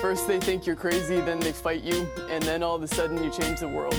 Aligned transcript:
First 0.00 0.26
they 0.26 0.40
think 0.40 0.66
you're 0.66 0.76
crazy, 0.76 1.20
then 1.20 1.40
they 1.40 1.52
fight 1.52 1.82
you, 1.82 2.08
and 2.30 2.42
then 2.44 2.62
all 2.62 2.74
of 2.74 2.82
a 2.82 2.88
sudden 2.88 3.22
you 3.22 3.30
change 3.30 3.60
the 3.60 3.68
world. 3.68 3.94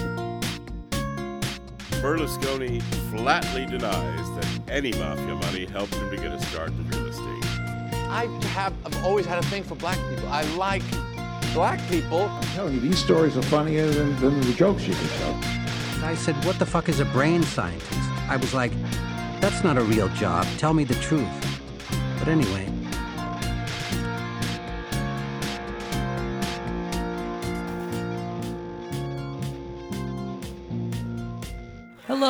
Berlusconi 2.01 2.81
flatly 3.11 3.67
denies 3.67 4.29
that 4.31 4.47
any 4.67 4.91
mafia 4.93 5.35
money 5.35 5.65
helped 5.65 5.93
him 5.93 6.09
to 6.09 6.17
get 6.17 6.31
a 6.31 6.41
start 6.47 6.69
in 6.69 6.89
real 6.89 7.05
estate. 7.05 7.45
I 8.09 8.25
have 8.53 8.73
I've 8.83 9.05
always 9.05 9.27
had 9.27 9.37
a 9.37 9.45
thing 9.47 9.61
for 9.61 9.75
black 9.75 9.99
people. 10.09 10.27
I 10.29 10.41
like 10.55 10.81
black 11.53 11.79
people. 11.87 12.21
I'm 12.23 12.43
telling 12.55 12.73
you, 12.73 12.79
these 12.79 12.97
stories 12.97 13.37
are 13.37 13.43
funnier 13.43 13.87
than, 13.87 14.19
than 14.19 14.41
the 14.41 14.53
jokes 14.53 14.87
you 14.87 14.95
can 14.95 15.07
tell. 15.19 15.61
I 16.03 16.15
said, 16.15 16.33
What 16.43 16.57
the 16.57 16.65
fuck 16.65 16.89
is 16.89 16.99
a 16.99 17.05
brain 17.05 17.43
scientist? 17.43 18.09
I 18.27 18.37
was 18.37 18.55
like, 18.55 18.71
That's 19.39 19.63
not 19.63 19.77
a 19.77 19.83
real 19.83 20.09
job. 20.09 20.47
Tell 20.57 20.73
me 20.73 20.83
the 20.83 20.95
truth. 20.95 21.29
But 22.17 22.27
anyway, 22.27 22.70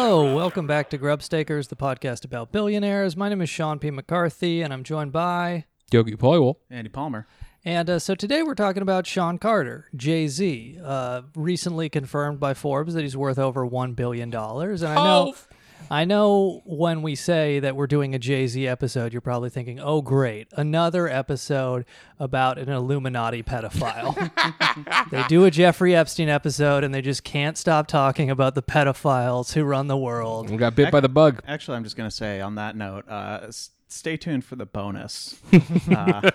Hello, 0.04 0.36
welcome 0.36 0.66
back 0.66 0.90
to 0.90 0.98
Grubstakers, 0.98 1.68
the 1.68 1.76
podcast 1.76 2.26
about 2.26 2.52
billionaires. 2.52 3.16
My 3.16 3.30
name 3.30 3.40
is 3.40 3.52
Sean 3.52 3.78
P. 3.78 3.92
McCarthy, 3.92 4.64
and 4.64 4.74
I'm 4.74 4.84
joined 4.84 5.12
by. 5.12 5.66
Yogi 5.92 6.16
Poywell. 6.16 6.56
Andy 6.72 6.90
Palmer. 6.90 7.28
And 7.64 7.88
uh, 7.88 8.00
so 8.00 8.16
today 8.16 8.42
we're 8.42 8.56
talking 8.56 8.82
about 8.82 9.06
Sean 9.06 9.38
Carter, 9.38 9.86
Jay 9.96 10.28
Z, 10.28 10.80
uh, 10.84 11.22
recently 11.36 11.88
confirmed 11.88 12.40
by 12.40 12.56
Forbes 12.56 12.96
that 12.96 13.04
he's 13.04 13.16
worth 13.16 13.38
over 13.38 13.64
$1 13.64 13.96
billion. 13.96 14.34
And 14.34 14.84
I 14.84 14.96
know. 14.96 15.36
I 15.90 16.06
know 16.06 16.62
when 16.66 17.02
we 17.02 17.16
say 17.16 17.60
that 17.60 17.76
we're 17.76 17.88
doing 17.88 18.16
a 18.16 18.20
Jay 18.20 18.48
Z 18.48 18.68
episode, 18.68 19.12
you're 19.12 19.22
probably 19.22 19.50
thinking, 19.50 19.80
oh, 19.80 20.02
great, 20.02 20.48
another 20.54 21.08
episode 21.08 21.86
about 22.20 22.58
an 22.58 22.70
Illuminati 22.70 23.44
pedophile. 23.44 24.16
they 25.12 25.24
do 25.28 25.46
a 25.46 25.52
Jeffrey 25.52 25.96
Epstein 25.96 26.30
episode 26.30 26.84
and 26.84 26.94
they 26.94 27.02
just 27.02 27.24
can't 27.24 27.58
stop 27.58 27.88
talking 27.88 28.30
about 28.30 28.56
the 28.56 28.64
pedophiles 28.64 29.54
who 29.54 29.64
run 29.64 29.88
the 29.88 29.98
world. 29.98 30.50
We 30.50 30.58
got 30.58 30.76
bit 30.76 30.92
by 30.92 31.00
the 31.00 31.10
bug. 31.10 31.42
Actually, 31.48 31.78
I'm 31.78 31.84
just 31.84 31.96
going 31.98 32.10
to 32.10 32.16
say 32.16 32.40
on 32.42 32.56
that 32.56 32.76
note, 32.76 33.08
uh, 33.10 33.42
s- 33.48 33.72
stay 33.88 34.16
tuned 34.18 34.46
for 34.46 34.56
the 34.56 34.66
bonus 34.66 35.42
uh, 35.96 36.32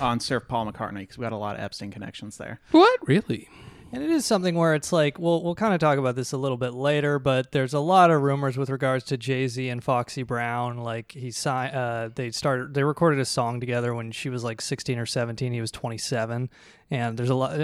on 0.00 0.20
Sir 0.20 0.40
Paul 0.40 0.70
McCartney 0.70 1.00
because 1.00 1.18
we 1.18 1.22
got 1.22 1.32
a 1.32 1.36
lot 1.36 1.56
of 1.56 1.62
Epstein 1.62 1.90
connections 1.90 2.38
there. 2.38 2.60
What? 2.70 3.00
Really? 3.06 3.48
And 3.90 4.02
it 4.02 4.10
is 4.10 4.26
something 4.26 4.54
where 4.54 4.74
it's 4.74 4.92
like, 4.92 5.18
we'll, 5.18 5.42
we'll 5.42 5.54
kind 5.54 5.72
of 5.72 5.80
talk 5.80 5.98
about 5.98 6.14
this 6.14 6.32
a 6.32 6.36
little 6.36 6.58
bit 6.58 6.74
later, 6.74 7.18
but 7.18 7.52
there's 7.52 7.72
a 7.72 7.80
lot 7.80 8.10
of 8.10 8.20
rumors 8.20 8.58
with 8.58 8.68
regards 8.68 9.04
to 9.06 9.16
Jay 9.16 9.48
Z 9.48 9.66
and 9.66 9.82
Foxy 9.82 10.22
Brown. 10.22 10.78
Like 10.78 11.12
he 11.12 11.30
signed, 11.30 11.74
uh, 11.74 12.10
they 12.14 12.30
started, 12.30 12.74
they 12.74 12.84
recorded 12.84 13.18
a 13.18 13.24
song 13.24 13.60
together 13.60 13.94
when 13.94 14.12
she 14.12 14.28
was 14.28 14.44
like 14.44 14.60
16 14.60 14.98
or 14.98 15.06
17. 15.06 15.54
He 15.54 15.60
was 15.62 15.70
27, 15.70 16.50
and 16.90 17.18
there's 17.18 17.30
a 17.30 17.34
lot. 17.34 17.58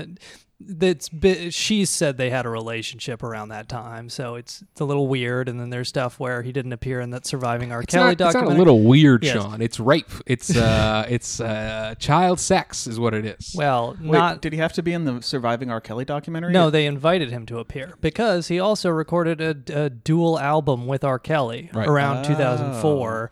That's 0.67 1.09
bi- 1.09 1.51
she 1.51 1.85
said 1.85 2.17
they 2.17 2.31
had 2.31 2.47
a 2.47 2.49
relationship 2.49 3.23
around 3.23 3.49
that 3.51 3.69
time, 3.69 4.09
so 4.09 4.35
it's 4.37 4.63
it's 4.73 4.81
a 4.81 4.85
little 4.85 5.07
weird. 5.09 5.49
And 5.49 5.61
then 5.61 5.71
there's 5.71 5.89
stuff 5.89 6.19
where 6.19 6.43
he 6.43 6.53
didn't 6.53 6.73
appear 6.73 7.01
in 7.01 7.11
that 7.11 7.27
surviving 7.27 7.71
R. 7.73 7.83
It's 7.83 7.93
Kelly 7.93 8.05
not, 8.05 8.13
it's 8.13 8.21
not 8.21 8.33
documentary. 8.33 8.55
a 8.57 8.59
little 8.59 8.81
weird, 8.83 9.25
Yes. 9.25 9.35
Sean. 9.43 9.61
It's 9.61 9.79
rape. 9.79 10.11
It's 10.27 10.57
uh, 10.57 11.07
it's 11.11 11.41
uh, 11.41 11.95
child 11.99 12.41
sex 12.41 12.87
is 12.87 12.99
what 12.99 13.13
it 13.15 13.25
is. 13.27 13.55
well, 13.57 13.97
Wait, 14.01 14.11
not 14.13 14.41
did 14.41 14.53
he 14.53 14.59
have 14.59 14.73
to 14.75 14.83
be 14.83 14.93
in 14.93 15.05
the 15.05 15.21
Surviving 15.23 15.71
R. 15.71 15.81
Kelly 15.81 16.05
documentary? 16.05 16.53
No, 16.53 16.71
they 16.71 16.87
invited 16.87 17.31
him 17.31 17.47
to 17.47 17.59
appear 17.59 17.95
because 18.01 18.49
he 18.49 18.59
also 18.59 18.89
recorded 18.91 19.41
a, 19.71 19.85
a 19.85 19.91
dual 19.91 20.39
album 20.39 20.87
with 20.87 21.05
R. 21.05 21.19
Kelly 21.19 21.71
Right. 21.75 21.87
around 21.89 22.25
2004, 22.25 23.31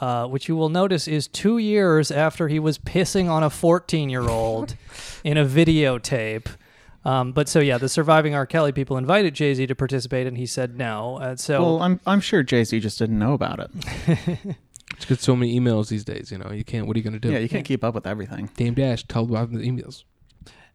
uh, 0.00 0.26
which 0.26 0.48
you 0.48 0.56
will 0.56 0.68
notice 0.68 1.08
is 1.08 1.28
two 1.28 1.58
years 1.58 2.10
after 2.10 2.48
he 2.48 2.58
was 2.58 2.78
pissing 2.78 3.30
on 3.30 3.42
a 3.42 3.50
14 3.50 4.10
year 4.10 4.28
old 4.28 4.76
in 5.24 5.36
a 5.38 5.44
videotape. 5.46 6.46
Um, 7.04 7.32
but 7.32 7.48
so 7.48 7.60
yeah, 7.60 7.78
the 7.78 7.88
surviving 7.88 8.34
R. 8.34 8.46
Kelly 8.46 8.72
people 8.72 8.96
invited 8.96 9.34
Jay 9.34 9.52
Z 9.54 9.66
to 9.66 9.74
participate, 9.74 10.26
and 10.26 10.38
he 10.38 10.46
said 10.46 10.78
no. 10.78 11.18
Uh, 11.18 11.36
so 11.36 11.62
Well, 11.62 11.82
I'm 11.82 12.00
I'm 12.06 12.20
sure 12.20 12.42
Jay 12.42 12.64
Z 12.64 12.80
just 12.80 12.98
didn't 12.98 13.18
know 13.18 13.34
about 13.34 13.60
it. 13.60 14.56
It's 14.96 15.06
got 15.06 15.18
so 15.18 15.34
many 15.34 15.58
emails 15.58 15.88
these 15.88 16.04
days. 16.04 16.30
You 16.30 16.38
know, 16.38 16.52
you 16.52 16.64
can't. 16.64 16.86
What 16.86 16.96
are 16.96 16.98
you 16.98 17.04
gonna 17.04 17.18
do? 17.18 17.30
Yeah, 17.32 17.38
you 17.38 17.48
can't 17.48 17.64
keep 17.64 17.82
up 17.82 17.94
with 17.94 18.06
everything. 18.06 18.48
Dame 18.56 18.74
Dash 18.74 19.02
told 19.04 19.30
about 19.30 19.50
the 19.50 19.58
emails. 19.58 20.04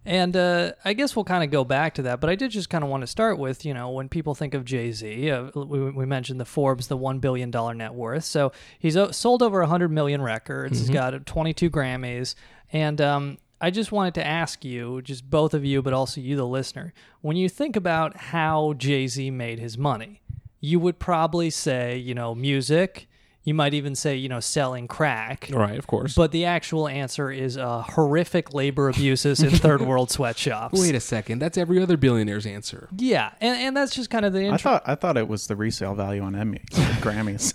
And 0.05 0.35
uh, 0.35 0.71
I 0.85 0.93
guess 0.93 1.15
we'll 1.15 1.25
kind 1.25 1.43
of 1.43 1.51
go 1.51 1.63
back 1.65 1.95
to 1.95 2.03
that, 2.03 2.21
but 2.21 2.29
I 2.29 2.35
did 2.35 2.51
just 2.51 2.69
kind 2.69 2.83
of 2.85 2.89
want 2.89 3.01
to 3.01 3.07
start 3.07 3.37
with, 3.37 3.65
you 3.65 3.73
know, 3.73 3.89
when 3.89 4.07
people 4.07 4.33
think 4.33 4.53
of 4.53 4.63
Jay 4.63 4.91
Z, 4.93 5.29
uh, 5.29 5.51
we, 5.53 5.91
we 5.91 6.05
mentioned 6.05 6.39
the 6.39 6.45
Forbes, 6.45 6.87
the 6.87 6.97
$1 6.97 7.19
billion 7.19 7.51
net 7.77 7.93
worth. 7.93 8.23
So 8.23 8.53
he's 8.79 8.95
uh, 8.95 9.11
sold 9.11 9.43
over 9.43 9.59
100 9.59 9.91
million 9.91 10.21
records, 10.21 10.79
he's 10.79 10.89
got 10.89 11.25
22 11.25 11.69
Grammys. 11.69 12.35
And 12.71 13.01
um, 13.01 13.37
I 13.61 13.71
just 13.71 13.91
wanted 13.91 14.13
to 14.15 14.25
ask 14.25 14.63
you, 14.63 15.01
just 15.01 15.29
both 15.29 15.53
of 15.53 15.65
you, 15.65 15.81
but 15.81 15.93
also 15.93 16.21
you, 16.21 16.37
the 16.37 16.47
listener, 16.47 16.93
when 17.21 17.35
you 17.35 17.49
think 17.49 17.75
about 17.75 18.15
how 18.15 18.73
Jay 18.73 19.05
Z 19.07 19.31
made 19.31 19.59
his 19.59 19.77
money, 19.77 20.21
you 20.61 20.79
would 20.79 20.97
probably 20.97 21.49
say, 21.49 21.97
you 21.97 22.13
know, 22.13 22.33
music. 22.33 23.09
You 23.45 23.53
might 23.53 23.73
even 23.73 23.95
say, 23.95 24.15
you 24.17 24.27
know, 24.29 24.41
selling 24.41 24.87
crack. 24.87 25.49
Right, 25.51 25.79
of 25.79 25.87
course. 25.87 26.13
But 26.13 26.31
the 26.31 26.45
actual 26.45 26.87
answer 26.87 27.31
is 27.31 27.57
uh, 27.57 27.81
horrific 27.81 28.53
labor 28.53 28.89
abuses 28.89 29.41
in 29.41 29.49
third 29.51 29.81
world 29.87 30.11
sweatshops. 30.11 30.79
wait 30.79 30.93
a 30.93 30.99
second. 30.99 31.39
That's 31.39 31.57
every 31.57 31.81
other 31.81 31.97
billionaire's 31.97 32.45
answer. 32.45 32.89
Yeah, 32.97 33.31
and, 33.41 33.57
and 33.57 33.77
that's 33.77 33.95
just 33.95 34.09
kind 34.09 34.25
of 34.25 34.33
the 34.33 34.49
I 34.49 34.57
thought 34.57 34.83
I 34.85 34.95
thought 34.95 35.17
it 35.17 35.27
was 35.27 35.47
the 35.47 35.55
resale 35.55 35.95
value 35.95 36.21
on 36.21 36.33
Emmys, 36.33 36.65
Grammys. 37.01 37.53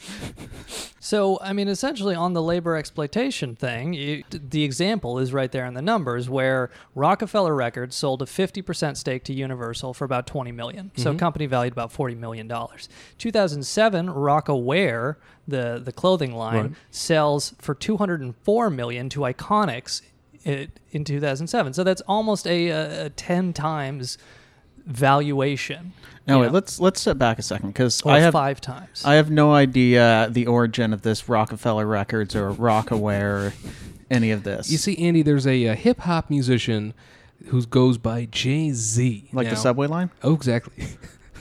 so, 0.98 1.38
I 1.42 1.52
mean, 1.52 1.68
essentially 1.68 2.14
on 2.14 2.32
the 2.32 2.42
labor 2.42 2.76
exploitation 2.76 3.54
thing, 3.54 3.92
you, 3.92 4.24
the 4.30 4.64
example 4.64 5.18
is 5.18 5.32
right 5.34 5.52
there 5.52 5.66
in 5.66 5.74
the 5.74 5.82
numbers 5.82 6.28
where 6.30 6.70
Roc-A-Fella 6.94 7.52
Records 7.52 7.94
sold 7.94 8.22
a 8.22 8.24
50% 8.24 8.96
stake 8.96 9.22
to 9.24 9.34
Universal 9.34 9.94
for 9.94 10.04
about 10.06 10.26
20 10.26 10.50
million. 10.50 10.90
So, 10.96 11.14
company 11.14 11.46
valued 11.46 11.72
about 11.74 11.92
40 11.92 12.14
million 12.14 12.48
dollars. 12.48 12.88
2007, 13.18 14.08
Rocawear, 14.08 15.16
the 15.46 15.80
the 15.84 15.92
clothing 15.92 16.34
line, 16.34 16.54
Right. 16.62 16.72
sells 16.90 17.54
for 17.58 17.74
204 17.74 18.70
million 18.70 19.08
to 19.10 19.20
Iconix 19.20 20.02
i- 20.46 20.68
in 20.92 21.04
2007. 21.04 21.72
So 21.74 21.84
that's 21.84 22.00
almost 22.08 22.46
a, 22.46 22.68
a, 22.68 23.06
a 23.06 23.10
10 23.10 23.52
times 23.52 24.16
valuation. 24.86 25.92
No, 26.26 26.36
you 26.36 26.40
wait, 26.42 26.46
know? 26.48 26.52
let's 26.52 26.80
let's 26.80 27.00
step 27.00 27.18
back 27.18 27.38
a 27.38 27.42
second 27.42 27.68
because 27.70 28.02
I 28.06 28.20
have 28.20 28.32
five 28.32 28.60
times. 28.60 29.02
I 29.04 29.14
have 29.14 29.30
no 29.30 29.52
idea 29.52 30.28
the 30.30 30.46
origin 30.46 30.92
of 30.92 31.02
this 31.02 31.28
Roc-A-Fella 31.28 31.84
Records 31.84 32.34
or 32.34 32.50
Rocawear 32.52 33.22
or 33.48 33.52
any 34.10 34.30
of 34.30 34.42
this. 34.44 34.70
You 34.70 34.78
see, 34.78 34.96
Andy, 34.98 35.22
there's 35.22 35.46
a, 35.46 35.68
uh 35.68 35.74
hip 35.74 36.00
hop 36.00 36.30
musician 36.30 36.94
who 37.48 37.64
goes 37.66 37.98
by 37.98 38.24
Jay 38.30 38.70
Z. 38.72 39.28
like 39.34 39.50
the 39.50 39.56
subway 39.56 39.86
line? 39.86 40.10
Oh, 40.22 40.32
exactly. 40.34 40.86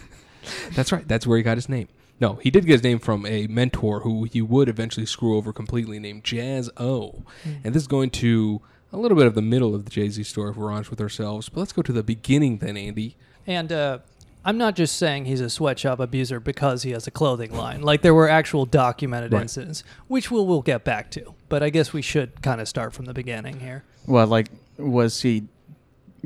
That's 0.76 0.92
right. 0.92 1.08
That's 1.08 1.26
where 1.26 1.38
he 1.38 1.44
got 1.44 1.56
his 1.56 1.70
name. 1.70 1.88
No, 2.20 2.36
he 2.36 2.50
did 2.52 2.66
get 2.66 2.74
his 2.74 2.84
name 2.84 3.00
from 3.00 3.26
a 3.26 3.48
mentor 3.48 4.02
who 4.02 4.24
he 4.26 4.42
would 4.42 4.70
eventually 4.70 5.06
screw 5.06 5.36
over 5.36 5.52
completely, 5.52 6.00
named 6.00 6.24
Jaz-O. 6.24 7.24
And 7.64 7.74
this 7.74 7.84
is 7.84 7.88
going 7.88 8.12
to 8.12 8.62
a 8.94 8.98
little 8.98 9.18
bit 9.18 9.26
of 9.28 9.36
the 9.36 9.42
middle 9.42 9.74
of 9.76 9.86
the 9.86 9.90
Jay 9.92 10.08
Z 10.10 10.24
story 10.24 10.52
if 10.52 10.56
we're 10.56 10.72
honest 10.72 10.90
with 10.90 11.02
ourselves. 11.02 11.50
But 11.50 11.60
let's 11.62 11.74
go 11.74 11.82
to 11.82 11.92
the 11.92 12.04
beginning 12.04 12.60
then, 12.60 12.78
Andy. 12.78 13.18
And 13.48 13.72
uh, 13.72 14.00
I'm 14.46 14.58
not 14.58 14.76
just 14.76 14.96
saying 14.98 15.26
he's 15.26 15.42
a 15.42 15.50
sweatshop 15.50 16.00
abuser 16.00 16.40
because 16.40 16.84
he 16.84 16.92
has 16.92 17.08
a 17.08 17.12
clothing 17.12 17.52
line. 17.58 17.82
Like 17.82 18.04
there 18.04 18.14
were 18.14 18.30
actual 18.30 18.66
documented 18.66 19.34
Right. 19.34 19.42
incidents, 19.42 19.84
which 20.08 20.30
we'll 20.32 20.46
we'll 20.46 20.62
get 20.62 20.84
back 20.84 21.10
to. 21.12 21.34
But 21.50 21.64
I 21.64 21.70
guess 21.72 21.92
we 21.92 22.02
should 22.02 22.42
kind 22.42 22.62
of 22.62 22.68
start 22.70 22.94
from 22.94 23.06
the 23.06 23.14
beginning 23.14 23.60
here. 23.60 23.84
Well, 24.06 24.28
like 24.28 24.48
was 24.78 25.22
he 25.24 25.48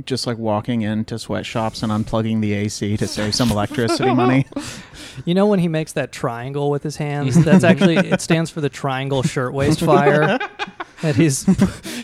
just 0.06 0.28
like 0.28 0.38
walking 0.38 0.82
into 0.82 1.18
sweatshops 1.18 1.84
and 1.84 1.92
unplugging 1.92 2.42
the 2.42 2.54
AC 2.54 2.98
to 2.98 3.08
save 3.08 3.36
some 3.36 3.52
electricity 3.52 4.14
money? 4.14 4.46
You 5.26 5.34
know 5.34 5.48
when 5.48 5.58
he 5.58 5.68
makes 5.68 5.94
that 5.94 6.12
triangle 6.12 6.70
with 6.70 6.84
his 6.84 6.98
hands? 6.98 7.44
That's 7.44 7.64
actually 7.64 7.98
it 7.98 8.22
stands 8.22 8.52
for 8.52 8.62
the 8.62 8.70
Triangle 8.70 9.24
Shirtwaist 9.24 9.80
Fire. 9.80 10.38
that 11.02 11.16
he's 11.16 11.46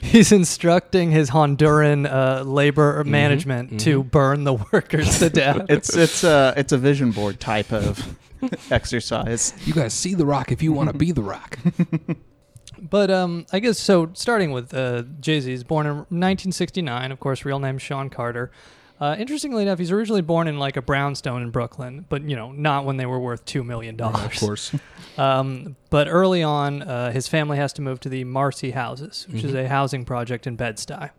he's 0.02 0.32
instructing 0.32 1.12
his 1.12 1.30
Honduran 1.30 2.12
uh, 2.12 2.44
labor 2.44 3.02
mm-hmm. 3.02 3.12
management 3.12 3.80
to 3.82 4.00
mm-hmm. 4.00 4.10
burn 4.10 4.44
the 4.44 4.54
workers 4.54 5.20
to 5.20 5.30
death. 5.30 5.66
It's 5.70 5.96
it's 5.96 6.24
a 6.24 6.54
it's 6.58 6.72
a 6.72 6.78
vision 6.78 7.12
board 7.12 7.40
type 7.40 7.72
of 7.72 8.18
exercise. 8.72 9.54
You 9.66 9.74
guys 9.74 9.94
see 9.94 10.14
the 10.14 10.26
rock 10.26 10.52
if 10.52 10.62
you 10.62 10.74
want 10.74 10.92
to 10.92 10.98
be 10.98 11.12
the 11.12 11.24
rock. 11.24 11.60
But 12.94 13.10
um, 13.10 13.48
I 13.52 13.60
guess 13.60 13.80
so. 13.80 14.12
Starting 14.14 14.52
with 14.52 14.72
uh, 14.72 15.02
Jay 15.20 15.40
Z, 15.40 15.52
is 15.52 15.64
born 15.64 15.88
in 15.88 15.96
1969. 15.96 17.12
Of 17.12 17.20
course, 17.20 17.44
real 17.44 17.58
name 17.58 17.80
Sean 17.80 18.12
Carter. 18.12 18.52
Uh, 19.02 19.16
interestingly 19.18 19.64
enough, 19.64 19.80
he's 19.80 19.92
originally 19.92 20.22
born 20.22 20.48
in 20.48 20.60
like 20.60 20.78
a 20.78 20.82
brownstone 20.84 21.42
in 21.42 21.50
Brooklyn, 21.50 22.06
but 22.08 22.22
you 22.22 22.36
know, 22.36 22.52
not 22.52 22.86
when 22.86 22.98
they 22.98 23.08
were 23.08 23.20
worth 23.20 23.46
two 23.46 23.64
million 23.64 23.96
dollars. 23.96 24.24
of 24.24 24.40
course. 24.40 24.76
Um, 25.16 25.76
but 25.92 26.08
early 26.08 26.42
on, 26.42 26.82
uh, 26.82 27.12
his 27.12 27.28
family 27.28 27.58
has 27.58 27.72
to 27.74 27.84
move 27.84 28.00
to 28.00 28.10
the 28.10 28.24
Marcy 28.24 28.72
Houses, 28.72 29.28
which 29.30 29.44
is 29.44 29.54
a 29.54 29.68
housing 29.68 30.06
project 30.06 30.48
in 30.48 30.56
Bed-Stuy. 30.56 31.12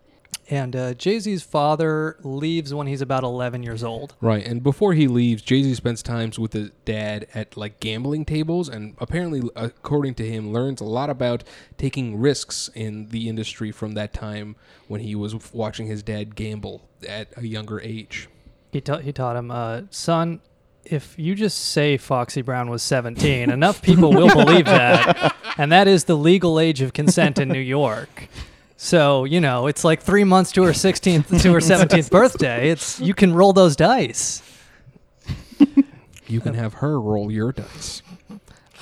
And 0.51 0.77
uh, 0.77 0.95
Jay 0.95 1.19
Z's 1.19 1.43
father 1.43 2.17
leaves 2.23 2.75
when 2.75 2.87
he's 2.87 3.01
about 3.01 3.25
11 3.25 3.63
years 3.63 3.83
old. 3.83 4.15
Right, 4.21 4.47
and 4.47 4.63
before 4.63 4.93
he 4.93 5.09
leaves, 5.09 5.43
Jay 5.43 5.63
Z 5.63 5.75
spends 5.75 6.03
times 6.03 6.39
with 6.39 6.53
his 6.53 6.71
dad 6.85 7.27
at 7.35 7.57
like 7.57 7.81
gambling 7.81 8.25
tables, 8.27 8.69
and 8.69 8.95
apparently, 8.99 9.49
according 9.57 10.15
to 10.17 10.29
him, 10.29 10.53
learns 10.53 10.81
a 10.81 10.85
lot 10.85 11.09
about 11.09 11.45
taking 11.79 12.19
risks 12.21 12.69
in 12.75 13.09
the 13.09 13.29
industry 13.29 13.73
from 13.73 13.93
that 13.93 14.13
time 14.13 14.57
when 14.87 15.01
he 15.01 15.15
was 15.15 15.53
watching 15.53 15.87
his 15.87 16.03
dad 16.03 16.35
gamble 16.37 16.89
at 17.09 17.29
a 17.37 17.47
younger 17.47 17.81
age. 17.81 18.29
He, 18.73 18.81
ta- 18.81 18.99
he 18.99 19.13
taught 19.13 19.37
him, 19.37 19.51
uh, 19.51 19.83
son, 19.91 20.41
if 20.85 21.19
you 21.19 21.35
just 21.35 21.59
say 21.59 21.97
Foxy 21.97 22.43
Brown 22.43 22.69
was 22.69 22.83
17, 22.83 23.51
enough 23.51 23.81
people 23.81 24.13
will 24.13 24.29
believe 24.45 24.67
that. 24.67 25.35
And 25.57 25.73
that 25.73 25.89
is 25.89 26.05
the 26.05 26.17
legal 26.17 26.59
age 26.61 26.83
of 26.83 26.93
consent 26.93 27.39
in 27.39 27.49
New 27.49 27.61
York. 27.61 28.29
So, 28.85 29.25
you 29.25 29.41
know, 29.41 29.67
it's 29.67 29.83
like 29.83 30.03
three 30.03 30.25
months 30.25 30.53
to 30.53 30.63
her 30.65 30.73
16th 30.73 31.41
to 31.41 31.53
her 31.55 31.59
17th 31.61 32.11
birthday. 32.11 32.69
It's 32.69 33.01
you 33.01 33.15
can 33.15 33.33
roll 33.33 33.55
those 33.55 33.77
dice. 33.77 34.43
You 36.27 36.41
can 36.43 36.53
have 36.53 36.75
her 36.75 37.01
roll 37.01 37.33
your 37.33 37.51
dice. 37.53 38.03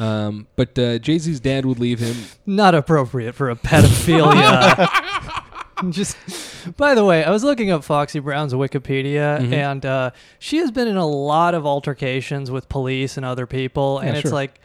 Um, 0.00 0.48
but 0.56 0.76
uh, 0.76 0.98
Jay 0.98 1.18
Z's 1.18 1.38
dad 1.38 1.64
would 1.66 1.78
leave 1.78 2.00
him. 2.00 2.16
Not 2.46 2.74
appropriate 2.74 3.34
for 3.36 3.48
a 3.48 3.54
pedophilia. 3.54 4.88
Just, 5.90 6.16
by 6.76 6.96
the 6.96 7.04
way, 7.04 7.22
I 7.22 7.30
was 7.30 7.44
looking 7.44 7.70
up 7.70 7.84
Foxy 7.84 8.18
Brown's 8.18 8.54
Wikipedia, 8.54 9.38
Mhm. 9.40 9.52
and 9.52 9.86
uh, 9.86 10.10
she 10.40 10.56
has 10.58 10.72
been 10.72 10.88
in 10.88 10.96
a 10.96 11.06
lot 11.06 11.54
of 11.54 11.64
altercations 11.64 12.50
with 12.50 12.68
police 12.68 13.16
and 13.16 13.24
other 13.26 13.46
people, 13.46 13.98
and 14.00 14.08
Yeah, 14.08 14.14
it's 14.14 14.22
sure. 14.22 14.30
like, 14.32 14.60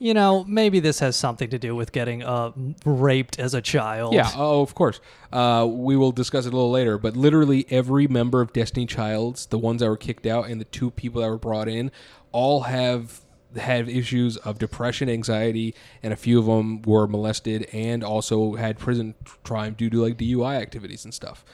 you 0.00 0.14
know, 0.14 0.44
maybe 0.44 0.80
this 0.80 0.98
has 1.00 1.14
something 1.14 1.50
to 1.50 1.58
do 1.58 1.76
with 1.76 1.92
getting 1.92 2.22
uh, 2.22 2.52
raped 2.86 3.38
as 3.38 3.52
a 3.52 3.60
child. 3.60 4.14
Yeah, 4.14 4.30
oh, 4.34 4.62
of 4.62 4.74
course. 4.74 4.98
Uh, 5.30 5.68
we 5.70 5.94
will 5.94 6.10
discuss 6.10 6.46
it 6.46 6.54
a 6.54 6.56
little 6.56 6.70
later. 6.70 6.96
But 6.96 7.18
literally 7.18 7.66
every 7.70 8.08
member 8.08 8.40
of 8.40 8.54
Destiny 8.54 8.86
Childs, 8.86 9.46
the 9.46 9.58
ones 9.58 9.80
that 9.82 9.88
were 9.90 9.98
kicked 9.98 10.26
out, 10.26 10.48
and 10.48 10.58
the 10.58 10.64
two 10.64 10.90
people 10.90 11.20
that 11.20 11.28
were 11.28 11.38
brought 11.38 11.68
in, 11.68 11.92
all 12.32 12.62
have 12.62 13.20
had 13.56 13.90
issues 13.90 14.38
of 14.38 14.58
depression, 14.58 15.10
anxiety, 15.10 15.74
and 16.02 16.14
a 16.14 16.16
few 16.16 16.38
of 16.38 16.46
them 16.46 16.80
were 16.82 17.06
molested 17.06 17.68
and 17.72 18.02
also 18.02 18.54
had 18.54 18.78
prison 18.78 19.14
time 19.44 19.74
due 19.74 19.90
to 19.90 20.02
like 20.02 20.16
DUI 20.16 20.58
activities 20.58 21.04
and 21.04 21.12
stuff. 21.12 21.44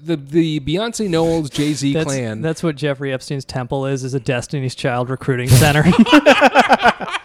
The 0.00 0.16
the 0.16 0.60
Beyonce 0.60 1.10
Knowles 1.10 1.50
Jay 1.50 1.74
Z 1.74 1.92
clan. 2.02 2.40
that's 2.40 2.62
what 2.62 2.76
Jeffrey 2.76 3.12
Epstein's 3.12 3.44
temple 3.44 3.84
is, 3.84 4.04
is 4.04 4.14
a 4.14 4.20
Destiny's 4.20 4.74
Child 4.74 5.10
recruiting 5.10 5.48
center. 5.48 5.82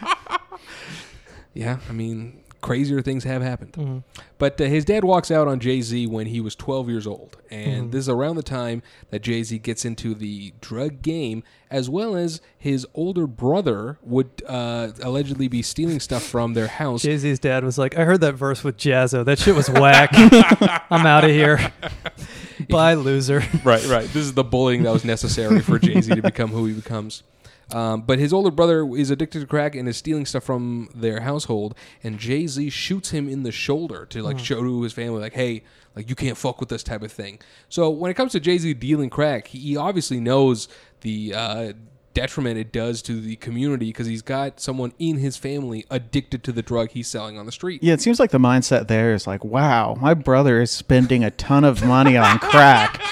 Yeah, 1.53 1.77
I 1.89 1.92
mean, 1.92 2.38
crazier 2.62 3.01
things 3.01 3.24
have 3.24 3.42
happened. 3.42 3.74
Mhm. 3.74 4.03
But 4.38 4.62
uh, 4.62 4.65
his 4.65 4.86
dad 4.86 5.03
walks 5.03 5.31
out 5.31 5.48
on 5.48 5.59
Jay 5.59 5.81
Z 5.81 6.06
when 6.07 6.27
he 6.27 6.39
was 6.39 6.56
12 6.56 6.88
years 6.89 7.07
old. 7.07 7.38
And 7.50 7.88
Mhm. 7.88 7.92
this 7.92 8.01
is 8.01 8.09
around 8.09 8.36
the 8.36 8.44
time 8.44 8.83
that 9.09 9.21
Jay 9.24 9.42
Z 9.44 9.57
gets 9.59 9.83
into 9.83 10.13
the 10.13 10.53
drug 10.62 11.01
game, 11.01 11.44
as 11.71 11.89
well 11.89 12.15
as 12.15 12.39
his 12.57 12.86
older 12.94 13.25
brother 13.27 13.98
would 14.03 14.30
uh, 14.48 14.89
allegedly 15.01 15.48
be 15.48 15.62
stealing 15.63 16.00
stuff 16.00 16.21
from 16.24 16.53
their 16.53 16.68
house. 16.68 17.01
Jay 17.01 17.18
Z's 17.18 17.39
dad 17.39 17.63
was 17.63 17.77
like, 17.80 17.98
I 17.98 18.03
heard 18.06 18.21
that 18.21 18.36
verse 18.36 18.63
with 18.63 18.77
Jaz-O. 18.77 19.24
That 19.24 19.39
shit 19.39 19.56
was 19.56 19.69
whack. 19.69 20.12
I'm 20.92 21.06
out 21.07 21.24
of 21.24 21.31
here. 21.31 21.71
Bye, 22.69 22.94
loser. 22.94 23.44
right, 23.63 23.83
right. 23.88 24.06
This 24.07 24.24
is 24.24 24.33
the 24.33 24.44
bullying 24.44 24.83
that 24.83 24.94
was 24.94 25.03
necessary 25.03 25.62
for 25.62 25.80
Jay 25.80 26.00
Z 26.00 26.13
to 26.15 26.21
become 26.21 26.51
who 26.51 26.65
he 26.68 26.74
becomes. 26.74 27.24
Um, 27.73 28.01
but 28.01 28.19
his 28.19 28.33
older 28.33 28.51
brother 28.51 28.88
is 28.95 29.09
addicted 29.09 29.39
to 29.39 29.45
crack 29.47 29.75
and 29.75 29.88
is 29.88 29.97
stealing 29.97 30.25
stuff 30.25 30.44
from 30.44 30.89
their 30.94 31.21
household. 31.21 31.75
And 32.03 32.19
Jay 32.19 32.47
Z 32.47 32.69
shoots 32.69 33.12
him 33.12 33.29
in 33.29 33.44
the 33.44 33.51
shoulder 33.51 34.06
to 34.07 34.21
like 34.21 34.38
Hmm. 34.38 34.44
show 34.44 34.62
to 34.63 34.81
his 34.83 34.94
family, 34.94 35.21
like, 35.21 35.33
"Hey, 35.33 35.63
like 35.95 36.09
you 36.09 36.15
can't 36.15 36.38
fuck 36.38 36.59
with 36.59 36.69
this 36.69 36.83
type 36.83 37.01
of 37.01 37.12
thing." 37.12 37.39
So 37.69 37.89
when 37.89 38.12
it 38.12 38.15
comes 38.15 38.31
to 38.33 38.39
Jay 38.39 38.57
Z 38.57 38.73
dealing 38.75 39.09
crack, 39.09 39.47
he, 39.47 39.77
obviously 39.77 40.19
knows 40.19 40.68
the 41.01 41.33
uh, 41.35 41.73
detriment 42.13 42.57
it 42.57 42.73
does 42.73 43.01
to 43.01 43.21
the 43.21 43.38
community 43.38 43.85
because 43.85 44.06
he's 44.06 44.21
got 44.21 44.59
someone 44.59 44.91
in 45.00 45.17
his 45.17 45.38
family 45.38 45.85
addicted 45.89 46.44
to 46.44 46.51
the 46.51 46.62
drug 46.62 46.89
he's 46.91 47.07
selling 47.07 47.38
on 47.39 47.45
the 47.45 47.53
street. 47.53 47.81
Yeah, 47.81 47.94
it 47.94 48.01
seems 48.01 48.19
like 48.19 48.31
the 48.31 48.38
mindset 48.38 48.89
there 48.89 49.13
is 49.13 49.25
like, 49.27 49.45
wow, 49.45 49.95
my 50.01 50.13
brother 50.13 50.62
is 50.62 50.71
spending 50.71 51.24
a 51.24 51.31
ton 51.31 51.63
of 51.63 51.85
money 51.85 52.17
on 52.17 52.38
crack. 52.39 53.01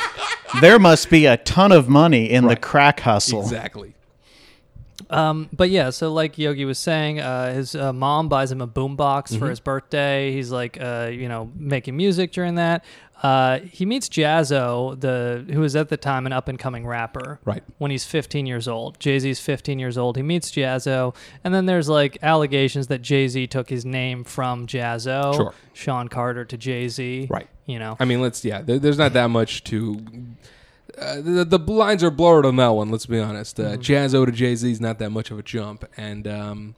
There 0.62 0.80
must 0.80 1.12
be 1.12 1.28
a 1.28 1.38
ton 1.38 1.72
of 1.72 1.88
money 1.88 2.26
in 2.28 2.48
the 2.48 2.56
crack 2.56 3.02
hustle. 3.02 3.42
Exactly. 3.44 3.94
Um, 5.10 5.50
but 5.52 5.70
yeah, 5.70 5.90
so 5.90 6.14
like 6.14 6.38
Yogi 6.38 6.66
was 6.66 6.78
saying, 6.78 7.20
uh, 7.20 7.54
his 7.54 7.74
uh, 7.76 7.92
mom 7.94 8.30
buys 8.30 8.52
him 8.52 8.62
a 8.62 8.68
boombox 8.68 9.38
for 9.38 9.46
Mhm. 9.46 9.50
his 9.50 9.60
birthday. 9.60 10.32
He's 10.32 10.52
like, 10.52 10.78
uh, 10.80 11.10
you 11.12 11.28
know, 11.28 11.50
making 11.56 11.98
music 11.98 12.32
during 12.32 12.56
that. 12.56 12.84
Uh, 13.22 13.60
he 13.70 13.86
meets 13.86 14.08
Jaz-O, 14.08 14.96
the 14.96 15.44
who 15.52 15.62
is 15.64 15.76
at 15.76 15.90
the 15.90 15.98
time 15.98 16.26
an 16.26 16.32
up 16.32 16.48
and 16.48 16.58
coming 16.58 16.88
rapper. 16.88 17.40
Right. 17.44 17.62
When 17.78 17.92
he's 17.92 18.06
15 18.06 18.46
years 18.46 18.66
old, 18.66 18.98
Jay 18.98 19.20
Z's 19.20 19.42
15 19.42 19.78
years 19.78 19.98
old. 19.98 20.16
He 20.16 20.24
meets 20.24 20.50
Jaz-O, 20.52 21.14
and 21.44 21.54
then 21.54 21.66
there's 21.66 21.90
like 21.90 22.18
allegations 22.24 22.88
that 22.88 23.02
Jay 23.02 23.28
Z 23.28 23.48
took 23.48 23.70
his 23.70 23.84
name 23.84 24.24
from 24.24 24.68
Jaz-O, 24.68 25.34
Sure. 25.34 25.54
Sean 25.74 26.08
Carter 26.08 26.46
to 26.46 26.58
Jay 26.58 26.88
Z. 26.88 27.28
Right. 27.30 27.50
You 27.66 27.78
know. 27.80 27.98
I 28.00 28.06
mean, 28.06 28.22
let's 28.22 28.46
yeah. 28.46 28.62
There, 28.62 28.80
there's 28.80 28.98
not 28.98 29.12
that 29.14 29.28
much 29.30 29.66
to. 29.66 30.02
Uh, 31.00 31.22
the, 31.22 31.46
the 31.46 31.58
lines 31.60 32.04
are 32.04 32.12
blurred 32.12 32.46
on 32.46 32.56
that 32.58 32.70
one. 32.70 32.90
Let's 32.90 33.06
be 33.06 33.20
honest. 33.20 33.60
Uh, 33.60 33.78
Mhm. 33.78 33.78
Jaz-O 33.80 34.26
to 34.26 34.32
Jay 34.32 34.56
Z 34.56 34.70
is 34.72 34.82
not 34.82 35.00
that 35.00 35.12
much 35.12 35.32
of 35.32 35.40
a 35.40 35.44
jump, 35.44 35.86
and 35.96 36.28
um, 36.28 36.76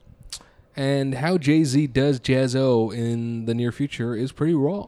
and 0.75 1.15
how 1.15 1.37
Jay 1.37 1.63
Z 1.63 1.87
does 1.87 2.19
Jaz-O 2.19 2.91
in 2.91 3.45
the 3.45 3.53
near 3.53 3.71
future 3.71 4.15
is 4.15 4.31
pretty 4.31 4.53
raw. 4.53 4.87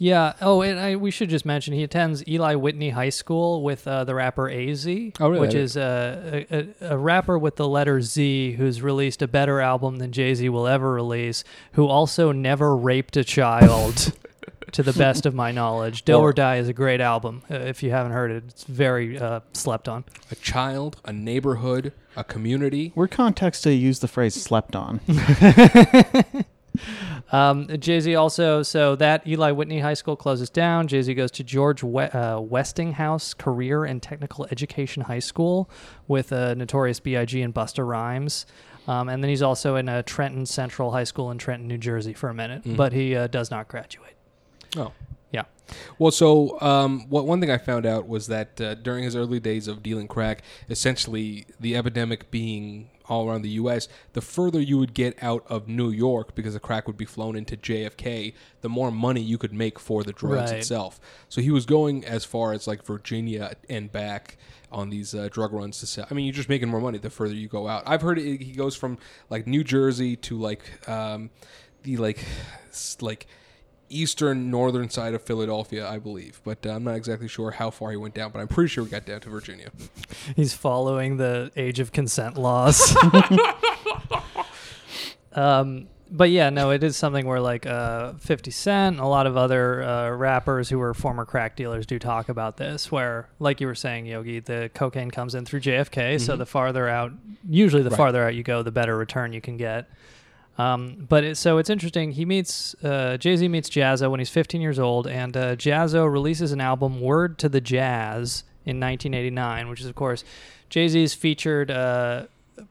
Yeah. 0.00 0.34
Oh, 0.40 0.62
and 0.62 0.78
I, 0.78 0.94
we 0.94 1.10
should 1.10 1.28
just 1.28 1.44
mention 1.44 1.74
he 1.74 1.82
attends 1.82 2.22
Eli 2.28 2.54
Whitney 2.54 2.90
High 2.90 3.08
School 3.08 3.64
with 3.64 3.88
uh, 3.88 4.04
the 4.04 4.14
rapper 4.14 4.48
AZ, 4.48 4.86
Oh, 4.86 5.28
really? 5.28 5.40
which 5.40 5.54
is 5.54 5.76
uh, 5.76 6.44
a, 6.50 6.56
a, 6.56 6.90
a 6.94 6.96
rapper 6.96 7.36
with 7.36 7.56
the 7.56 7.66
letter 7.66 8.00
Z 8.00 8.52
who's 8.52 8.80
released 8.80 9.22
a 9.22 9.26
better 9.26 9.60
album 9.60 9.96
than 9.96 10.12
Jay 10.12 10.34
Z 10.34 10.48
will 10.50 10.68
ever 10.68 10.92
release, 10.92 11.42
who 11.72 11.88
also 11.88 12.30
never 12.30 12.76
raped 12.76 13.16
a 13.16 13.24
child, 13.24 14.12
to 14.72 14.82
the 14.82 14.92
best 14.92 15.26
of 15.26 15.34
my 15.34 15.50
knowledge. 15.52 16.04
Do 16.04 16.14
Or- 16.16 16.28
or 16.28 16.32
Die 16.32 16.56
is 16.56 16.68
a 16.68 16.72
great 16.72 17.00
album. 17.00 17.42
Uh, 17.50 17.54
if 17.56 17.82
you 17.82 17.90
haven't 17.90 18.12
heard 18.12 18.30
it, 18.30 18.44
it's 18.48 18.64
very 18.64 19.18
uh, 19.18 19.40
slept 19.52 19.88
on. 19.88 20.04
A 20.30 20.34
child, 20.36 21.00
a 21.04 21.12
neighborhood, 21.12 21.92
a 22.16 22.24
community. 22.24 22.92
Where 22.94 23.08
context 23.08 23.62
to 23.64 23.72
use 23.72 23.98
the 24.00 24.08
phrase 24.08 24.34
slept 24.40 24.74
on? 24.76 25.00
Um, 27.30 27.66
Jay 27.78 27.98
Z 28.00 28.14
also, 28.14 28.62
so 28.62 28.94
that 28.96 29.26
Eli 29.26 29.50
Whitney 29.50 29.80
High 29.80 29.94
School 29.94 30.16
closes 30.16 30.48
down. 30.48 30.86
Jay 30.88 31.02
Z 31.02 31.12
goes 31.12 31.30
to 31.32 31.44
George 31.44 31.82
we- 31.82 32.04
uh, 32.04 32.40
Westinghouse 32.40 33.34
Career 33.34 33.84
and 33.84 34.00
Technical 34.02 34.46
Education 34.50 35.02
High 35.02 35.18
School 35.18 35.68
with 36.06 36.32
uh, 36.32 36.54
Notorious 36.54 37.00
B.I.G. 37.00 37.42
and 37.42 37.52
Busta 37.52 37.86
Rhymes. 37.86 38.46
Um, 38.86 39.08
and 39.10 39.22
then 39.22 39.28
he's 39.28 39.42
also 39.42 39.76
in 39.76 39.88
uh, 39.90 40.02
Trenton 40.06 40.46
Central 40.46 40.92
High 40.92 41.04
School 41.04 41.30
in 41.30 41.36
Trenton, 41.36 41.68
New 41.68 41.76
Jersey 41.76 42.14
for 42.14 42.30
a 42.30 42.34
minute, 42.34 42.64
Mhm. 42.64 42.76
but 42.76 42.92
he 42.94 43.14
uh, 43.14 43.26
does 43.26 43.50
not 43.50 43.68
graduate. 43.68 44.14
Oh. 44.76 44.92
Yeah. 45.30 45.44
Well, 45.98 46.10
so 46.10 46.58
um, 46.62 47.08
what 47.10 47.26
one 47.26 47.40
thing 47.40 47.50
I 47.50 47.58
found 47.58 47.84
out 47.84 48.08
was 48.08 48.28
that 48.28 48.58
uh, 48.60 48.74
during 48.74 49.04
his 49.04 49.14
early 49.14 49.38
days 49.40 49.68
of 49.68 49.82
dealing 49.82 50.08
crack, 50.08 50.42
essentially 50.70 51.44
the 51.60 51.76
epidemic 51.76 52.30
being 52.30 52.88
all 53.10 53.28
around 53.28 53.42
the 53.42 53.50
U.S., 53.50 53.88
the 54.14 54.20
further 54.22 54.60
you 54.60 54.78
would 54.78 54.94
get 54.94 55.22
out 55.22 55.44
of 55.48 55.68
New 55.68 55.90
York 55.90 56.34
because 56.34 56.54
the 56.54 56.60
crack 56.60 56.86
would 56.86 56.96
be 56.96 57.04
flown 57.04 57.36
into 57.36 57.56
JFK, 57.56 58.32
the 58.62 58.68
more 58.70 58.90
money 58.90 59.20
you 59.20 59.36
could 59.38 59.52
make 59.52 59.78
for 59.78 60.02
the 60.02 60.12
drugs 60.12 60.50
Right. 60.50 60.58
itself. 60.60 60.98
So 61.28 61.40
he 61.42 61.50
was 61.50 61.66
going 61.66 62.04
as 62.06 62.24
far 62.24 62.52
as 62.54 62.66
like 62.66 62.82
Virginia 62.84 63.54
and 63.68 63.90
back 63.92 64.36
on 64.72 64.90
these 64.90 65.14
uh, 65.14 65.28
drug 65.30 65.52
runs 65.52 65.78
to 65.80 65.86
sell. 65.86 66.06
I 66.10 66.14
mean, 66.14 66.24
you're 66.26 66.34
just 66.34 66.50
making 66.50 66.68
more 66.68 66.80
money 66.80 66.98
the 66.98 67.08
further 67.10 67.34
you 67.34 67.48
go 67.48 67.66
out. 67.68 67.82
I've 67.86 68.02
heard 68.02 68.18
it, 68.18 68.40
he 68.42 68.52
goes 68.52 68.76
from 68.76 68.98
like 69.30 69.46
New 69.46 69.64
Jersey 69.64 70.16
to 70.16 70.38
like 70.38 70.86
um, 70.88 71.30
the 71.82 71.96
like 71.98 72.22
like 73.00 73.26
eastern 73.90 74.50
northern 74.50 74.90
side 74.90 75.14
of 75.14 75.22
Philadelphia, 75.22 75.88
I 75.88 75.98
believe. 75.98 76.40
But 76.44 76.64
uh, 76.66 76.70
I'm 76.70 76.84
not 76.84 76.96
exactly 76.96 77.28
sure 77.28 77.50
how 77.52 77.70
far 77.70 77.90
he 77.90 77.96
went 77.96 78.14
down. 78.14 78.30
But 78.32 78.40
I'm 78.40 78.48
pretty 78.48 78.68
sure 78.68 78.84
he 78.84 78.90
got 78.90 79.06
down 79.06 79.20
to 79.20 79.30
Virginia. 79.30 79.70
He's 80.36 80.54
following 80.54 81.16
the 81.16 81.50
age 81.56 81.80
of 81.80 81.92
consent 81.92 82.36
laws. 82.36 82.94
um, 85.32 85.88
but 86.10 86.30
yeah, 86.30 86.48
no, 86.48 86.70
it 86.70 86.82
is 86.82 86.96
something 86.96 87.26
where 87.26 87.40
like 87.40 87.66
uh, 87.66 88.14
50 88.14 88.50
Cent 88.50 88.96
and 88.96 89.04
a 89.04 89.06
lot 89.06 89.26
of 89.26 89.36
other 89.36 89.82
uh, 89.82 90.10
rappers 90.10 90.68
who 90.70 90.78
were 90.78 90.94
former 90.94 91.26
crack 91.26 91.54
dealers 91.54 91.84
do 91.84 91.98
talk 91.98 92.30
about 92.30 92.56
this, 92.56 92.90
where, 92.90 93.28
like 93.38 93.60
you 93.60 93.66
were 93.66 93.74
saying, 93.74 94.06
Yogi, 94.06 94.40
the 94.40 94.70
cocaine 94.74 95.10
comes 95.10 95.34
in 95.34 95.44
through 95.44 95.60
JFK. 95.60 96.18
So 96.18 96.34
Mhm. 96.34 96.38
the 96.38 96.46
farther 96.46 96.88
out, 96.88 97.12
usually 97.48 97.82
the 97.82 97.90
Right. 97.90 97.96
farther 97.96 98.24
out 98.24 98.34
you 98.34 98.42
go, 98.42 98.62
the 98.62 98.72
better 98.72 98.96
return 98.96 99.34
you 99.34 99.42
can 99.42 99.58
get. 99.58 99.86
Um, 100.58 101.06
but 101.08 101.22
it, 101.22 101.36
so 101.36 101.58
it's 101.58 101.70
interesting. 101.70 102.12
He 102.12 102.24
meets 102.24 102.74
uh, 102.82 103.16
Jay 103.16 103.36
Z 103.36 103.46
meets 103.46 103.70
Jaz-O 103.70 104.10
when 104.10 104.18
he's 104.18 104.28
15 104.30 104.60
years 104.60 104.78
old, 104.78 105.06
and 105.06 105.36
uh, 105.36 105.54
Jaz-O 105.54 106.04
releases 106.04 106.50
an 106.52 106.60
album, 106.60 107.00
"Word 107.00 107.38
to 107.38 107.48
the 107.48 107.60
Jazz," 107.60 108.42
in 108.64 108.80
1989, 108.80 109.68
which 109.68 109.80
is 109.80 109.86
of 109.86 109.94
course 109.94 110.24
Jay 110.68 110.88
Z's 110.88 111.14
featured 111.14 111.70
uh, 111.70 112.24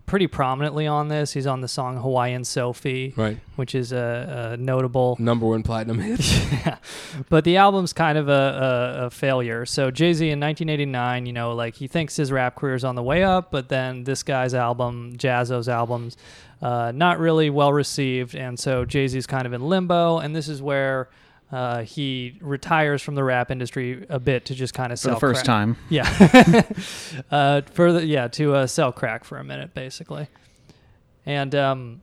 pretty 0.06 0.28
prominently 0.28 0.88
on 0.88 1.08
this. 1.08 1.34
He's 1.34 1.48
on 1.48 1.62
the 1.62 1.68
song 1.68 1.98
Hawaiian 1.98 2.44
Sophie, 2.44 3.14
Right. 3.16 3.38
which 3.56 3.76
is 3.76 3.92
a, 3.92 4.52
a 4.54 4.58
notable 4.58 5.16
Number 5.20 5.46
one 5.46 5.64
platinum 5.64 6.00
hit. 6.00 6.20
yeah. 6.52 6.78
But 7.30 7.44
the 7.44 7.58
album's 7.58 7.94
kind 7.94 8.18
of 8.18 8.30
a, 8.30 8.32
a, 9.02 9.06
a 9.06 9.10
failure. 9.10 9.66
So 9.66 9.92
Jay 9.92 10.14
Z 10.14 10.26
in 10.26 10.40
1989, 10.40 11.26
you 11.26 11.34
know, 11.34 11.54
like 11.54 11.76
he 11.76 11.88
thinks 11.88 12.16
his 12.16 12.32
rap 12.32 12.56
career 12.56 12.76
is 12.76 12.84
on 12.84 12.96
the 12.96 13.04
way 13.04 13.24
up, 13.24 13.52
but 13.52 13.70
then 13.70 14.04
this 14.04 14.24
guy's 14.24 14.54
album, 14.54 15.14
Jaz-O's 15.18 15.68
albums, 15.70 16.18
uh, 16.62 16.92
not 16.94 17.20
really 17.20 17.50
well 17.50 17.72
received. 17.74 18.36
And 18.36 18.60
so 18.60 18.86
Jay 18.86 19.08
Z's 19.08 19.28
kind 19.28 19.46
of 19.46 19.54
in 19.54 19.62
limbo. 19.62 20.20
And 20.20 20.36
this 20.36 20.48
is 20.48 20.62
where 20.62 21.10
uh, 21.52 21.84
he 21.84 22.38
retires 22.42 23.02
from 23.02 23.16
the 23.16 23.24
rap 23.24 23.52
industry 23.52 24.06
a 24.10 24.20
bit 24.20 24.46
to 24.46 24.56
just 24.56 24.74
kind 24.74 24.92
of 24.92 25.00
sell 25.00 25.18
For 25.18 25.20
sell 25.20 25.30
the 25.30 25.34
first 25.34 25.46
crack. 25.46 25.56
time. 25.56 25.78
Yeah. 25.90 27.32
uh, 27.32 27.62
further, 27.72 28.04
yeah, 28.04 28.28
to 28.30 28.54
uh, 28.56 28.68
sell 28.68 28.92
crack 28.92 29.24
for 29.24 29.38
a 29.38 29.44
minute, 29.44 29.74
basically. 29.74 30.28
And 31.26 31.54
um, 31.56 32.02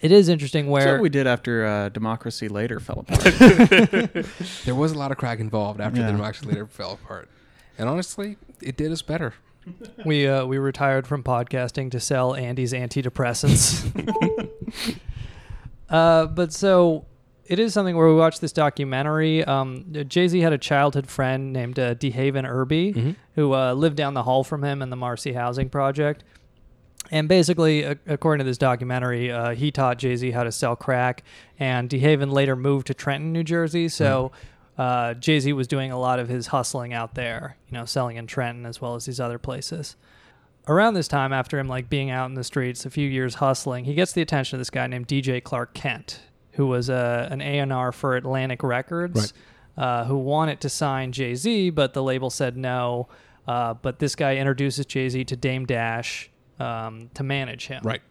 it 0.00 0.12
is 0.12 0.28
interesting 0.28 0.66
That's 0.66 0.72
where 0.84 0.94
what 0.94 1.02
we 1.02 1.08
did 1.08 1.26
after 1.26 1.66
uh, 1.66 1.88
Democracy 1.88 2.48
Later 2.48 2.78
fell 2.80 3.00
apart. 3.08 3.22
there 4.64 4.74
was 4.74 4.92
a 4.92 4.98
lot 4.98 5.10
of 5.10 5.18
crack 5.18 5.40
involved 5.40 5.80
after 5.80 6.00
Yeah. 6.00 6.06
the 6.06 6.12
Democracy 6.12 6.46
later 6.46 6.66
fell 6.66 6.92
apart. 6.92 7.28
And 7.78 7.88
honestly, 7.88 8.36
it 8.60 8.76
did 8.76 8.90
us 8.92 9.02
better. 9.02 9.34
We 10.04 10.26
uh, 10.26 10.46
we 10.46 10.56
retired 10.58 11.06
from 11.06 11.22
podcasting 11.22 11.90
to 11.90 12.00
sell 12.00 12.34
Andy's 12.34 12.72
antidepressants. 12.72 13.84
uh, 15.90 16.26
but 16.26 16.52
so 16.52 17.04
it 17.48 17.58
is 17.58 17.72
something 17.74 17.96
where 17.96 18.06
we 18.08 18.14
watched 18.14 18.40
this 18.40 18.52
documentary. 18.52 19.42
Um, 19.44 19.84
Jay 20.06 20.28
Z 20.28 20.38
had 20.40 20.52
a 20.52 20.58
childhood 20.58 21.08
friend 21.08 21.52
named 21.52 21.78
uh, 21.78 21.94
DeHaven 21.94 22.46
Irby 22.48 22.92
Mhm. 22.94 23.16
who 23.34 23.54
uh, 23.54 23.72
lived 23.72 23.96
down 23.96 24.14
the 24.14 24.22
hall 24.22 24.44
from 24.44 24.62
him 24.62 24.82
in 24.82 24.90
the 24.90 24.96
Marcy 24.96 25.32
Housing 25.32 25.68
Project. 25.68 26.24
And 27.10 27.26
basically, 27.28 27.82
a- 27.84 27.96
according 28.06 28.44
to 28.44 28.48
this 28.50 28.58
documentary, 28.58 29.32
uh, 29.32 29.50
he 29.54 29.70
taught 29.70 29.98
Jay 29.98 30.14
Z 30.16 30.30
how 30.32 30.44
to 30.44 30.52
sell 30.52 30.76
crack, 30.76 31.22
and 31.58 31.88
DeHaven 31.88 32.30
later 32.30 32.54
moved 32.54 32.86
to 32.88 32.94
Trenton, 32.94 33.32
New 33.32 33.44
Jersey. 33.44 33.88
So 33.88 34.30
uh, 34.76 35.14
Jay 35.14 35.40
Z 35.40 35.52
was 35.54 35.66
doing 35.66 35.90
a 35.90 35.98
lot 35.98 36.18
of 36.18 36.28
his 36.28 36.48
hustling 36.48 36.92
out 36.92 37.14
there, 37.14 37.56
you 37.68 37.78
know, 37.78 37.84
selling 37.86 38.16
in 38.16 38.26
Trenton 38.26 38.66
as 38.66 38.80
well 38.80 38.94
as 38.94 39.06
these 39.06 39.18
other 39.20 39.38
places. 39.38 39.96
Around 40.66 40.94
this 40.94 41.08
time, 41.08 41.32
after 41.32 41.58
him 41.58 41.66
like 41.66 41.88
being 41.88 42.10
out 42.10 42.26
in 42.28 42.34
the 42.34 42.44
streets, 42.44 42.84
a 42.84 42.90
few 42.90 43.08
years 43.08 43.36
hustling, 43.36 43.86
he 43.86 43.94
gets 43.94 44.12
the 44.12 44.20
attention 44.20 44.56
of 44.56 44.60
this 44.60 44.68
guy 44.68 44.86
named 44.86 45.06
DJ 45.08 45.42
Clark 45.42 45.72
Kent, 45.72 46.20
who 46.58 46.66
was 46.66 46.90
uh, 46.90 47.28
an 47.30 47.40
A&R 47.40 47.92
for 47.92 48.16
Atlantic 48.16 48.64
Records, 48.64 49.32
uh, 49.76 50.04
who 50.06 50.18
wanted 50.18 50.60
to 50.62 50.68
sign 50.68 51.12
Jay 51.12 51.36
Z, 51.36 51.70
but 51.70 51.94
the 51.94 52.02
label 52.02 52.30
said 52.30 52.56
no. 52.56 53.08
Uh, 53.46 53.74
but 53.74 54.00
this 54.00 54.16
guy 54.16 54.36
introduces 54.36 54.84
Jay 54.84 55.08
Z 55.08 55.24
to 55.26 55.36
Dame 55.36 55.66
Dash 55.66 56.30
um, 56.58 57.10
to 57.14 57.22
manage 57.22 57.68
him. 57.68 57.80
Right. 57.84 58.02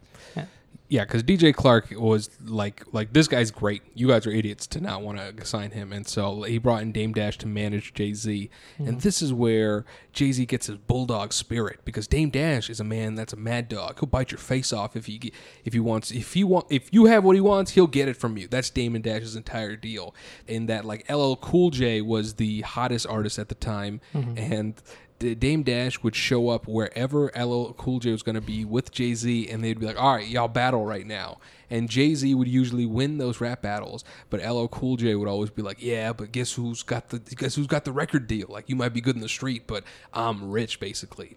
Yeah. 0.88 1.04
Because 1.04 1.22
DJ 1.22 1.54
Clark 1.54 1.92
was 1.92 2.30
like, 2.44 2.82
like 2.92 3.12
this 3.12 3.28
guy's 3.28 3.50
great. 3.50 3.82
You 3.94 4.08
guys 4.08 4.26
are 4.26 4.30
idiots 4.30 4.66
to 4.68 4.80
not 4.80 5.02
want 5.02 5.18
to 5.18 5.44
sign 5.44 5.70
him, 5.72 5.92
and 5.92 6.06
so 6.06 6.42
he 6.42 6.58
brought 6.58 6.82
in 6.82 6.92
Dame 6.92 7.12
Dash 7.12 7.36
to 7.38 7.46
manage 7.46 7.94
Jay 7.94 8.12
Z, 8.14 8.50
and 8.78 8.88
mm-hmm. 8.88 8.98
this 8.98 9.22
is 9.22 9.32
where 9.32 9.84
Jay 10.12 10.32
Z 10.32 10.46
gets 10.46 10.66
his 10.66 10.76
bulldog 10.76 11.32
spirit 11.32 11.80
because 11.84 12.06
Dame 12.06 12.30
Dash 12.30 12.70
is 12.70 12.80
a 12.80 12.84
man 12.84 13.14
that's 13.14 13.32
a 13.32 13.36
mad 13.36 13.68
dog. 13.68 13.98
He'll 14.00 14.08
bite 14.08 14.30
your 14.30 14.38
face 14.38 14.72
off 14.72 14.96
if 14.96 15.08
you 15.08 15.18
if 15.64 15.74
you 15.74 15.82
wants 15.82 16.10
if 16.10 16.34
you 16.34 16.46
want 16.46 16.66
if 16.70 16.92
you 16.92 17.06
have 17.06 17.24
what 17.24 17.36
he 17.36 17.40
wants, 17.40 17.72
he'll 17.72 17.86
get 17.86 18.08
it 18.08 18.16
from 18.16 18.36
you. 18.36 18.48
That's 18.48 18.70
Damon 18.70 19.02
Dash's 19.02 19.36
entire 19.36 19.76
deal. 19.76 20.14
In 20.46 20.66
that, 20.66 20.84
like 20.84 21.10
LL 21.10 21.34
Cool 21.34 21.70
J 21.70 22.00
was 22.00 22.34
the 22.34 22.62
hottest 22.62 23.06
artist 23.06 23.38
at 23.38 23.48
the 23.48 23.54
time, 23.54 24.00
mm-hmm. 24.14 24.38
and 24.38 24.74
D- 24.76 24.82
Dame 25.18 25.62
Dash 25.62 26.02
would 26.02 26.14
show 26.14 26.48
up 26.48 26.66
wherever 26.68 27.26
LL 27.36 27.72
Cool 27.72 27.98
J 27.98 28.12
was 28.12 28.22
going 28.22 28.34
to 28.36 28.40
be 28.40 28.64
with 28.64 28.92
Jay 28.92 29.14
Z, 29.14 29.48
and 29.48 29.62
they'd 29.64 29.78
be 29.78 29.86
like, 29.86 30.00
"All 30.00 30.14
right, 30.14 30.26
y'all 30.26 30.48
battle 30.48 30.84
right 30.84 31.06
now." 31.06 31.38
And 31.70 31.90
Jay 31.90 32.14
Z 32.14 32.34
would 32.34 32.48
usually 32.48 32.86
win 32.86 33.18
those 33.18 33.40
rap 33.40 33.60
battles, 33.60 34.04
but 34.30 34.40
LL 34.40 34.66
Cool 34.68 34.96
J 34.96 35.14
would 35.16 35.28
always 35.28 35.50
be 35.50 35.62
like, 35.62 35.82
"Yeah, 35.82 36.12
but 36.12 36.30
guess 36.32 36.52
who's 36.52 36.82
got 36.82 37.08
the 37.08 37.18
guess 37.18 37.54
who's 37.56 37.66
got 37.66 37.84
the 37.84 37.92
record 37.92 38.26
deal? 38.26 38.46
Like, 38.48 38.68
you 38.68 38.76
might 38.76 38.94
be 38.94 39.00
good 39.00 39.16
in 39.16 39.22
the 39.22 39.28
street, 39.28 39.64
but 39.66 39.84
I'm 40.12 40.50
rich, 40.50 40.78
basically." 40.80 41.36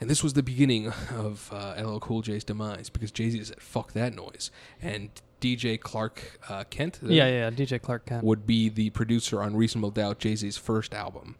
And 0.00 0.10
this 0.10 0.22
was 0.24 0.32
the 0.32 0.42
beginning 0.42 0.88
of 1.16 1.48
uh, 1.52 1.74
LL 1.80 1.98
Cool 1.98 2.22
J's 2.22 2.44
demise 2.44 2.88
because 2.90 3.10
Jay 3.10 3.30
Z 3.30 3.44
said, 3.44 3.60
"Fuck 3.60 3.92
that 3.92 4.14
noise," 4.14 4.50
and 4.80 5.10
DJ 5.40 5.78
Clark 5.78 6.38
uh, 6.48 6.62
Kent, 6.70 7.00
Yeah, 7.02 7.26
yeah, 7.26 7.50
DJ 7.50 7.82
Clark 7.82 8.06
Kent. 8.06 8.22
would 8.24 8.46
be 8.46 8.68
the 8.68 8.90
producer 8.90 9.42
on 9.42 9.56
Reasonable 9.56 9.90
Doubt, 9.90 10.20
Jay 10.20 10.36
Z's 10.36 10.56
first 10.56 10.94
album. 10.94 11.34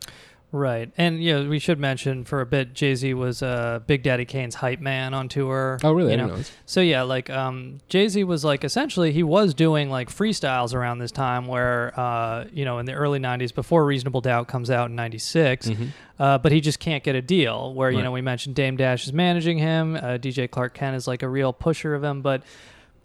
Right. 0.54 0.92
And 0.98 1.22
yeah, 1.22 1.48
we 1.48 1.58
should 1.58 1.78
mention 1.80 2.24
for 2.24 2.42
a 2.42 2.46
bit 2.46 2.74
Jay 2.74 2.94
Z 2.94 3.14
was 3.14 3.42
uh, 3.42 3.80
Big 3.86 4.02
Daddy 4.02 4.26
Kane's 4.26 4.54
hype 4.56 4.80
man 4.80 5.14
on 5.14 5.28
tour. 5.28 5.78
Oh, 5.82 5.92
really? 5.92 6.10
You 6.10 6.18
know? 6.18 6.26
know. 6.26 6.42
So 6.66 6.82
yeah, 6.82 7.02
like 7.02 7.30
um, 7.30 7.80
Jay 7.88 8.06
Z 8.08 8.22
was 8.24 8.44
like 8.44 8.62
essentially 8.62 9.12
he 9.12 9.22
was 9.22 9.54
doing 9.54 9.88
like 9.88 10.10
freestyles 10.10 10.74
around 10.74 10.98
this 10.98 11.10
time 11.10 11.46
where 11.46 11.98
uh, 11.98 12.44
you 12.52 12.66
know 12.66 12.78
in 12.78 12.84
the 12.86 12.92
early 12.92 13.18
'90s 13.18 13.54
before 13.54 13.86
Reasonable 13.86 14.20
Doubt 14.20 14.46
comes 14.46 14.70
out 14.70 14.90
in 14.90 14.94
'96, 14.96 15.70
uh, 16.18 16.36
but 16.36 16.52
he 16.52 16.60
just 16.60 16.78
can't 16.78 17.02
get 17.02 17.14
a 17.14 17.22
deal. 17.22 17.72
Where 17.72 17.90
you 17.90 17.96
Right. 17.96 18.04
know 18.04 18.12
we 18.12 18.20
mentioned 18.20 18.54
Dame 18.54 18.76
Dash 18.76 19.06
is 19.06 19.12
managing 19.14 19.56
him, 19.56 19.96
uh, 19.96 20.18
DJ 20.18 20.50
Clark 20.50 20.74
Kent 20.74 20.96
is 20.96 21.08
like 21.08 21.22
a 21.22 21.28
real 21.30 21.54
pusher 21.54 21.94
of 21.94 22.04
him, 22.04 22.20
but 22.20 22.42